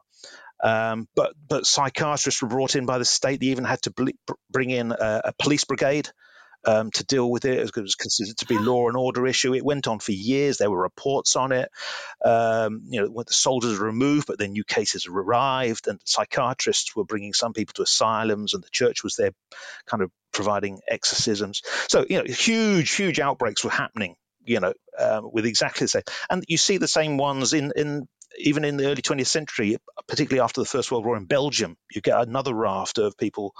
Um, 0.61 1.07
but 1.15 1.33
but 1.47 1.65
psychiatrists 1.65 2.41
were 2.41 2.49
brought 2.49 2.75
in 2.75 2.85
by 2.85 2.97
the 2.97 3.05
state. 3.05 3.39
They 3.39 3.47
even 3.47 3.63
had 3.63 3.81
to 3.83 3.93
bring 4.51 4.69
in 4.69 4.91
a, 4.91 5.21
a 5.25 5.33
police 5.39 5.63
brigade 5.63 6.09
um, 6.68 6.91
to 6.91 7.05
deal 7.05 7.32
with 7.32 7.45
it. 7.45 7.57
It 7.57 7.76
was 7.82 7.95
considered 7.95 8.38
to 8.38 8.45
be 8.45 8.59
law 8.59 8.88
and 8.89 8.97
order 8.97 9.26
issue. 9.26 9.55
It 9.55 9.63
went 9.63 9.88
on 9.88 9.99
for 9.99 10.11
years. 10.11 10.57
There 10.57 10.70
were 10.70 10.82
reports 10.82 11.38
on 11.38 11.53
it. 11.53 11.72
Um, 12.24 12.84
you 12.89 13.01
know, 13.01 13.24
the 13.26 13.34
soldiers 13.34 13.80
were 13.80 13.86
removed, 13.86 14.28
but 14.28 14.38
then 14.38 14.51
new 14.51 14.65
cases 14.65 15.07
arrived, 15.07 15.88
and 15.88 15.99
psychiatrists 16.03 16.95
were 16.95 17.05
bringing 17.05 17.34
some 17.34 17.53
people 17.53 17.74
to 17.76 17.84
asylums, 17.84 18.53
and 18.53 18.63
the 18.63 18.70
church 18.70 19.03
was 19.03 19.15
there, 19.15 19.32
kind 19.86 20.03
of 20.03 20.11
providing 20.34 20.82
exorcisms. 20.88 21.61
So 21.88 22.05
you 22.07 22.18
know, 22.18 22.26
huge, 22.26 22.91
huge 22.93 23.20
outbreaks 23.20 23.63
were 23.63 23.72
happening. 23.72 24.15
You 24.43 24.61
know, 24.61 24.74
um, 24.97 25.30
with 25.34 25.45
exactly 25.45 25.86
the 25.86 25.89
same, 25.89 26.03
and 26.30 26.43
you 26.47 26.57
see 26.57 26.78
the 26.78 26.88
same 26.88 27.18
ones 27.18 27.53
in 27.53 27.74
in 27.76 28.07
even 28.38 28.65
in 28.65 28.78
the 28.78 28.86
early 28.86 29.01
20th 29.01 29.28
century, 29.28 29.78
particularly 30.07 30.43
after 30.43 30.61
the 30.61 30.67
First 30.67 30.91
World 30.91 31.05
War 31.05 31.17
in 31.17 31.25
Belgium, 31.25 31.78
you 31.93 32.01
get 32.01 32.19
another 32.19 32.53
raft 32.53 32.97
of 32.97 33.17
people 33.17 33.53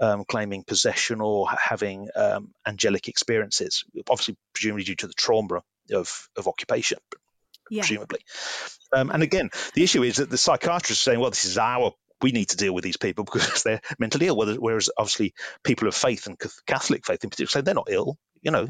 um, 0.00 0.24
claiming 0.26 0.64
possession 0.64 1.20
or 1.20 1.48
having 1.50 2.08
um, 2.16 2.52
angelic 2.66 3.08
experiences, 3.08 3.84
obviously, 4.08 4.36
presumably 4.52 4.84
due 4.84 4.96
to 4.96 5.06
the 5.06 5.14
trauma 5.14 5.62
of, 5.92 6.28
of 6.36 6.48
occupation, 6.48 6.98
yeah. 7.70 7.82
presumably. 7.82 8.20
Um, 8.92 9.10
and 9.10 9.22
again, 9.22 9.50
the 9.74 9.82
issue 9.82 10.02
is 10.02 10.16
that 10.16 10.30
the 10.30 10.38
psychiatrists 10.38 11.06
are 11.06 11.10
saying, 11.10 11.20
well, 11.20 11.30
this 11.30 11.44
is 11.44 11.58
our 11.58 11.92
we 12.22 12.32
need 12.32 12.48
to 12.48 12.56
deal 12.56 12.72
with 12.72 12.84
these 12.84 12.96
people 12.96 13.24
because 13.32 13.62
they're 13.62 13.82
mentally 13.98 14.26
ill. 14.26 14.36
Whereas 14.36 14.90
obviously 14.96 15.34
people 15.62 15.88
of 15.88 15.94
faith 15.94 16.26
and 16.26 16.38
Catholic 16.66 17.04
faith 17.04 17.22
in 17.22 17.30
particular 17.30 17.48
say 17.48 17.60
they're 17.60 17.74
not 17.74 17.88
ill. 17.90 18.16
You 18.40 18.50
know, 18.50 18.68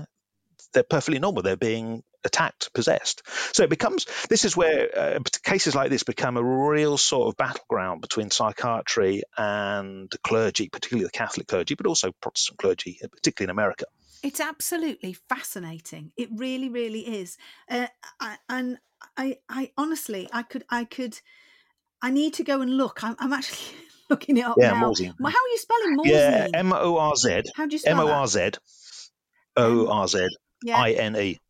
they're 0.74 0.82
perfectly 0.82 1.18
normal. 1.18 1.42
They're 1.42 1.56
being 1.56 2.02
attacked, 2.24 2.72
possessed. 2.72 3.22
So 3.52 3.62
it 3.62 3.70
becomes 3.70 4.06
this 4.28 4.44
is 4.44 4.56
where 4.56 4.88
uh, 4.96 5.20
cases 5.42 5.74
like 5.74 5.90
this 5.90 6.02
become 6.02 6.36
a 6.36 6.42
real 6.42 6.98
sort 6.98 7.28
of 7.28 7.36
battleground 7.36 8.00
between 8.00 8.30
psychiatry 8.30 9.22
and 9.36 10.08
the 10.10 10.18
clergy, 10.18 10.68
particularly 10.68 11.04
the 11.04 11.10
Catholic 11.10 11.46
clergy, 11.46 11.74
but 11.74 11.86
also 11.86 12.12
Protestant 12.20 12.58
clergy, 12.58 12.98
particularly 13.00 13.46
in 13.46 13.50
America. 13.50 13.84
It's 14.22 14.40
absolutely 14.40 15.16
fascinating. 15.28 16.12
It 16.16 16.30
really, 16.34 16.70
really 16.70 17.00
is. 17.00 17.36
Uh, 17.70 17.88
I, 18.18 18.38
and 18.48 18.78
I, 19.18 19.38
I 19.50 19.70
honestly, 19.76 20.28
I 20.32 20.42
could, 20.42 20.64
I 20.70 20.84
could, 20.84 21.20
I 22.00 22.10
need 22.10 22.34
to 22.34 22.44
go 22.44 22.62
and 22.62 22.74
look. 22.76 23.04
I'm, 23.04 23.16
I'm 23.18 23.34
actually 23.34 23.76
looking 24.10 24.38
it 24.38 24.44
up 24.44 24.56
yeah, 24.58 24.72
now. 24.72 24.88
Morzine. 24.88 25.14
How 25.20 25.28
are 25.28 25.30
you 25.30 25.58
spelling 25.58 25.98
Morzine? 25.98 26.06
Yeah, 26.06 26.48
M 26.54 26.72
O 26.72 26.96
R 26.96 27.16
Z. 27.16 27.42
How 27.54 27.66
do 27.66 27.74
you 27.74 27.78
spell 27.78 28.00
M 28.00 28.06
O 28.06 28.10
R 28.10 28.26
Z 28.26 28.52
O 29.56 29.88
R 29.88 30.08
Z 30.08 30.26
I 30.66 30.92
N 30.92 31.16
E. 31.16 31.40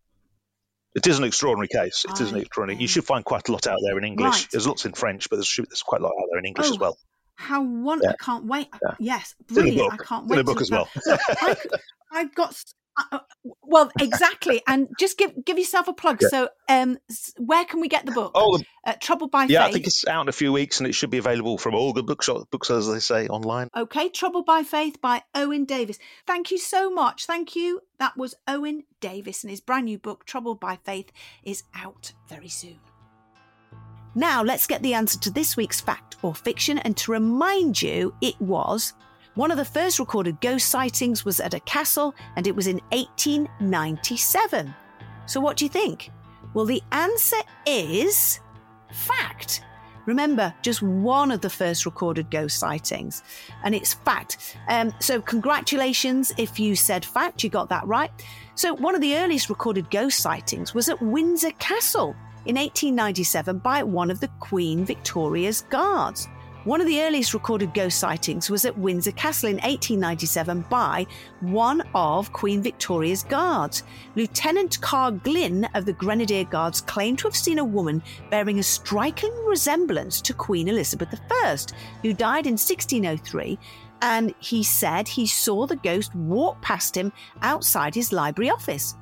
It 0.95 1.07
is 1.09 1.19
an 1.19 1.25
extraordinary 1.25 1.69
case. 1.69 2.05
It 2.09 2.21
is 2.21 2.31
an 2.31 2.39
extraordinary. 2.39 2.81
You 2.81 2.87
should 2.89 3.05
find 3.05 3.25
quite 3.25 3.49
a 3.49 3.53
lot 3.53 3.67
out 3.67 3.79
there 3.85 3.99
in 3.99 4.05
English. 4.05 4.27
Right. 4.43 4.49
There's 4.53 4.67
lots 4.67 4.85
in 4.85 4.93
French, 4.93 5.29
but 5.29 5.37
there's, 5.37 5.53
there's 5.57 5.83
quite 5.83 6.01
a 6.01 6.05
lot 6.05 6.11
out 6.13 6.27
there 6.31 6.39
in 6.39 6.45
English 6.47 6.69
Oh, 6.69 6.73
as 6.73 6.79
well. 6.79 6.99
How 7.37 7.63
wonderful! 7.63 8.11
Yeah. 8.11 8.15
I 8.21 8.25
can't 8.25 8.45
wait. 8.47 8.69
Yeah. 8.81 8.95
Yes, 9.01 9.35
It's 9.41 9.51
in 9.51 9.55
the 9.57 9.61
brilliant! 9.73 9.93
I 9.93 9.97
can't 9.97 10.25
It's 10.25 10.31
wait. 10.31 10.39
in 10.39 10.47
the 10.47 10.53
book 10.53 10.61
as 10.61 10.71
well. 10.71 10.89
Look, 11.05 11.21
I, 11.29 11.57
I've 12.13 12.35
got. 12.35 12.55
Uh, 12.97 13.03
uh, 13.13 13.19
well, 13.63 13.91
exactly, 14.01 14.63
and 14.67 14.89
just 14.99 15.19
give 15.19 15.45
give 15.45 15.59
yourself 15.59 15.89
a 15.89 15.93
plug. 15.93 16.21
Yeah. 16.23 16.29
So, 16.29 16.49
um, 16.69 16.99
where 17.39 17.65
can 17.65 17.81
we 17.81 17.89
get 17.89 18.07
the 18.07 18.13
book? 18.13 18.33
Oh, 18.35 18.59
the- 18.59 18.65
uh, 18.87 18.95
Troubled 19.01 19.31
by 19.31 19.45
yeah, 19.45 19.63
Faith. 19.63 19.69
I 19.69 19.73
think 19.73 19.87
it's 19.87 20.07
out 20.07 20.23
in 20.23 20.29
a 20.29 20.33
few 20.33 20.53
weeks, 20.53 20.79
and 20.79 20.87
it 20.87 20.95
should 20.95 21.11
be 21.11 21.19
available 21.19 21.59
from 21.59 21.75
all 21.75 21.93
good 21.93 22.07
bookshop, 22.07 22.51
books, 22.51 22.71
as 22.71 22.87
they 22.87 23.01
say, 23.01 23.27
online. 23.29 23.69
Okay, 23.77 24.09
Trouble 24.11 24.45
by 24.45 24.63
Faith 24.63 25.01
by 25.01 25.23
Owen 25.35 25.65
Davies. 25.65 25.99
Thank 26.27 26.51
you 26.51 26.59
so 26.59 26.91
much. 26.91 27.27
Thank 27.27 27.57
you. 27.57 27.81
That 27.99 28.17
was 28.17 28.35
Owen 28.47 28.85
Davies, 29.01 29.43
and 29.43 29.51
his 29.51 29.61
brand 29.61 29.87
new 29.87 29.99
book, 29.99 30.25
Troubled 30.25 30.61
by 30.61 30.77
Faith, 30.85 31.11
is 31.43 31.65
out 31.75 32.13
very 32.29 32.49
soon. 32.49 32.79
Now, 34.15 34.45
let's 34.45 34.69
get 34.69 34.83
the 34.83 34.95
answer 34.95 35.19
to 35.21 35.31
this 35.31 35.57
week's 35.57 35.81
fact 35.81 36.17
or 36.23 36.35
fiction. 36.35 36.79
And 36.79 36.97
to 36.99 37.11
remind 37.11 37.83
you, 37.83 38.15
it 38.21 38.41
was 38.41 38.93
one 39.35 39.51
of 39.51 39.57
the 39.57 39.65
first 39.65 39.99
recorded 39.99 40.41
ghost 40.41 40.69
sightings 40.69 41.25
was 41.25 41.41
at 41.41 41.55
a 41.55 41.61
castle, 41.61 42.15
and 42.37 42.47
it 42.47 42.55
was 42.55 42.67
in 42.67 42.81
1897. 42.91 44.75
So, 45.27 45.41
what 45.41 45.57
do 45.57 45.65
you 45.65 45.69
think? 45.69 46.11
Well, 46.55 46.65
the 46.65 46.83
answer 46.93 47.39
is 47.67 48.41
fact. 48.93 49.63
Remember, 50.07 50.55
just 50.63 50.83
one 50.83 51.31
of 51.31 51.41
the 51.41 51.51
first 51.51 51.87
recorded 51.87 52.31
ghost 52.31 52.59
sightings, 52.59 53.23
and 53.65 53.75
it's 53.75 53.95
fact. 53.95 54.57
Um, 54.69 54.95
so, 55.01 55.21
congratulations 55.21 56.33
if 56.37 56.61
you 56.61 56.77
said 56.77 57.05
fact, 57.05 57.43
you 57.43 57.51
got 57.51 57.69
that 57.71 57.87
right. 57.87 58.11
So, 58.55 58.75
one 58.75 58.95
of 58.95 59.01
the 59.01 59.17
earliest 59.17 59.49
recorded 59.49 59.91
ghost 59.91 60.19
sightings 60.19 60.75
was 60.75 60.89
at 60.89 61.03
Windsor 61.03 61.53
Castle 61.53 62.15
in 62.47 62.57
1897 62.57 63.59
by 63.59 63.83
one 63.83 64.11
of 64.11 64.21
the 64.21 64.29
Queen 64.39 64.85
Victoria's 64.85 65.63
guards. 65.63 66.29
One 66.65 66.81
of 66.81 66.87
the 66.87 67.03
earliest 67.03 67.35
recorded 67.35 67.75
ghost 67.75 67.99
sightings 67.99 68.49
was 68.49 68.65
at 68.65 68.79
Windsor 68.79 69.13
Castle 69.13 69.51
in 69.51 69.57
1897 69.57 70.65
by 70.71 71.07
one 71.41 71.83
of 71.95 72.33
Queen 72.33 72.63
Victoria's 72.63 73.23
guards. 73.23 73.83
Lieutenant 74.17 74.81
Carr 74.81 75.13
Glyn 75.13 75.69
of 75.75 75.85
the 75.85 75.93
Grenadier 75.93 76.45
Guards 76.45 76.81
claimed 76.81 77.19
to 77.19 77.27
have 77.27 77.37
seen 77.37 77.59
a 77.59 77.65
woman 77.65 78.03
bearing 78.31 78.61
a 78.61 78.63
striking 78.63 79.35
resemblance 79.45 80.23
to 80.23 80.33
Queen 80.33 80.69
Elizabeth 80.69 81.21
I, 81.31 81.59
who 82.01 82.15
died 82.15 82.47
in 82.47 82.55
1603 82.55 83.59
and 84.01 84.35
he 84.39 84.63
said 84.63 85.07
he 85.07 85.27
saw 85.27 85.67
the 85.67 85.77
ghost 85.77 86.15
walk 86.15 86.61
past 86.63 86.97
him 86.97 87.13
outside 87.43 87.95
his 87.95 88.11
library 88.11 88.51
office. 88.51 88.95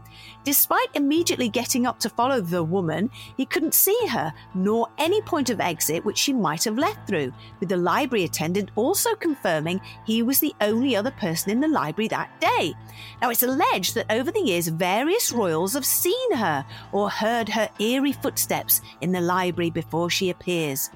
Despite 0.45 0.89
immediately 0.95 1.49
getting 1.49 1.87
up 1.87 1.99
to 2.01 2.09
follow 2.09 2.41
the 2.41 2.65
woman, 2.65 3.11
he 3.37 3.47
couldn't 3.47 3.75
see 3.75 3.99
her, 4.11 4.33
nor 4.55 4.89
any 4.99 5.21
point 5.23 5.51
of 5.51 5.61
exit 5.61 6.05
which 6.05 6.19
she 6.19 6.33
might 6.33 6.65
have 6.65 6.79
left 6.79 7.07
through, 7.07 7.33
with 7.61 7.69
the 7.69 7.77
library 7.77 8.25
attendant 8.25 8.71
also 8.75 9.15
confirming 9.15 9.81
he 10.05 10.23
was 10.23 10.41
the 10.41 10.55
only 10.61 10.97
other 10.97 11.13
person 11.13 11.51
in 11.51 11.61
the 11.61 11.69
library 11.69 12.09
that 12.09 12.41
day. 12.41 12.75
Now, 13.21 13.31
it's 13.31 13.43
alleged 13.43 13.95
that 13.95 14.11
over 14.11 14.31
the 14.31 14.41
years, 14.41 14.69
various 14.69 15.33
royals 15.33 15.75
have 15.75 15.87
seen 15.87 16.35
her 16.35 16.65
or 16.93 17.11
heard 17.11 17.49
her 17.51 17.69
eerie 17.79 18.13
footsteps 18.13 18.81
in 19.01 19.13
the 19.13 19.21
library 19.21 19.71
before 19.71 20.11
she 20.11 20.31
appears. 20.31 20.91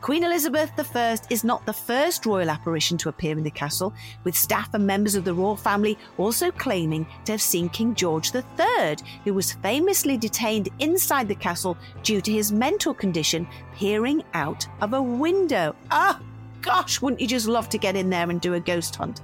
Queen 0.00 0.22
Elizabeth 0.22 0.70
I 0.96 1.18
is 1.28 1.42
not 1.42 1.66
the 1.66 1.72
first 1.72 2.24
royal 2.24 2.50
apparition 2.50 2.96
to 2.98 3.08
appear 3.08 3.36
in 3.36 3.42
the 3.42 3.50
castle, 3.50 3.92
with 4.22 4.36
staff 4.36 4.72
and 4.72 4.86
members 4.86 5.16
of 5.16 5.24
the 5.24 5.34
royal 5.34 5.56
family 5.56 5.98
also 6.18 6.52
claiming 6.52 7.04
to 7.24 7.32
have 7.32 7.42
seen 7.42 7.68
King 7.68 7.96
George 7.96 8.32
III, 8.32 8.96
who 9.24 9.34
was 9.34 9.54
famously 9.54 10.16
detained 10.16 10.68
inside 10.78 11.26
the 11.26 11.34
castle 11.34 11.76
due 12.04 12.20
to 12.20 12.30
his 12.30 12.52
mental 12.52 12.94
condition, 12.94 13.46
peering 13.74 14.22
out 14.34 14.66
of 14.80 14.94
a 14.94 15.02
window. 15.02 15.74
Ah! 15.90 16.20
Gosh, 16.62 17.02
wouldn't 17.02 17.20
you 17.20 17.26
just 17.26 17.46
love 17.46 17.68
to 17.70 17.78
get 17.78 17.96
in 17.96 18.10
there 18.10 18.30
and 18.30 18.40
do 18.40 18.54
a 18.54 18.60
ghost 18.60 18.94
hunt? 18.94 19.20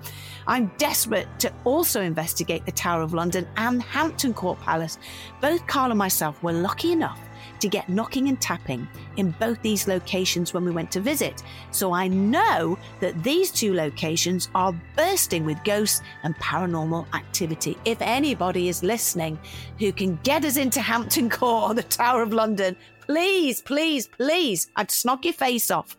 I'm 0.46 0.72
desperate 0.76 1.28
to 1.40 1.52
also 1.64 2.00
investigate 2.00 2.66
the 2.66 2.72
Tower 2.72 3.02
of 3.02 3.14
London 3.14 3.46
and 3.56 3.82
Hampton 3.82 4.34
Court 4.34 4.60
Palace. 4.60 4.98
Both 5.40 5.66
Carl 5.66 5.90
and 5.90 5.98
myself 5.98 6.42
were 6.42 6.52
lucky 6.52 6.92
enough 6.92 7.20
to 7.64 7.68
get 7.70 7.88
knocking 7.88 8.28
and 8.28 8.38
tapping 8.42 8.86
in 9.16 9.30
both 9.40 9.60
these 9.62 9.88
locations 9.88 10.52
when 10.52 10.66
we 10.66 10.70
went 10.70 10.92
to 10.92 11.00
visit. 11.00 11.42
So 11.70 11.92
I 11.92 12.08
know 12.08 12.76
that 13.00 13.24
these 13.24 13.50
two 13.50 13.72
locations 13.72 14.50
are 14.54 14.74
bursting 14.96 15.46
with 15.46 15.64
ghosts 15.64 16.02
and 16.24 16.36
paranormal 16.36 17.06
activity. 17.14 17.78
If 17.86 18.02
anybody 18.02 18.68
is 18.68 18.82
listening 18.82 19.38
who 19.78 19.92
can 19.92 20.18
get 20.24 20.44
us 20.44 20.58
into 20.58 20.82
Hampton 20.82 21.30
Court 21.30 21.70
or 21.70 21.74
the 21.74 21.84
Tower 21.84 22.20
of 22.20 22.34
London, 22.34 22.76
please, 23.00 23.62
please, 23.62 24.08
please, 24.08 24.70
I'd 24.76 24.88
snog 24.88 25.24
your 25.24 25.32
face 25.32 25.70
off. 25.70 25.96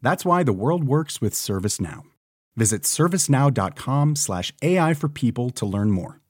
That's 0.00 0.24
why 0.24 0.42
the 0.42 0.52
world 0.52 0.84
works 0.84 1.20
with 1.20 1.34
ServiceNow. 1.34 2.02
Visit 2.56 2.82
servicenow.com/ai 2.82 4.94
for 4.94 5.08
people 5.08 5.50
to 5.50 5.66
learn 5.66 5.90
more. 5.90 6.20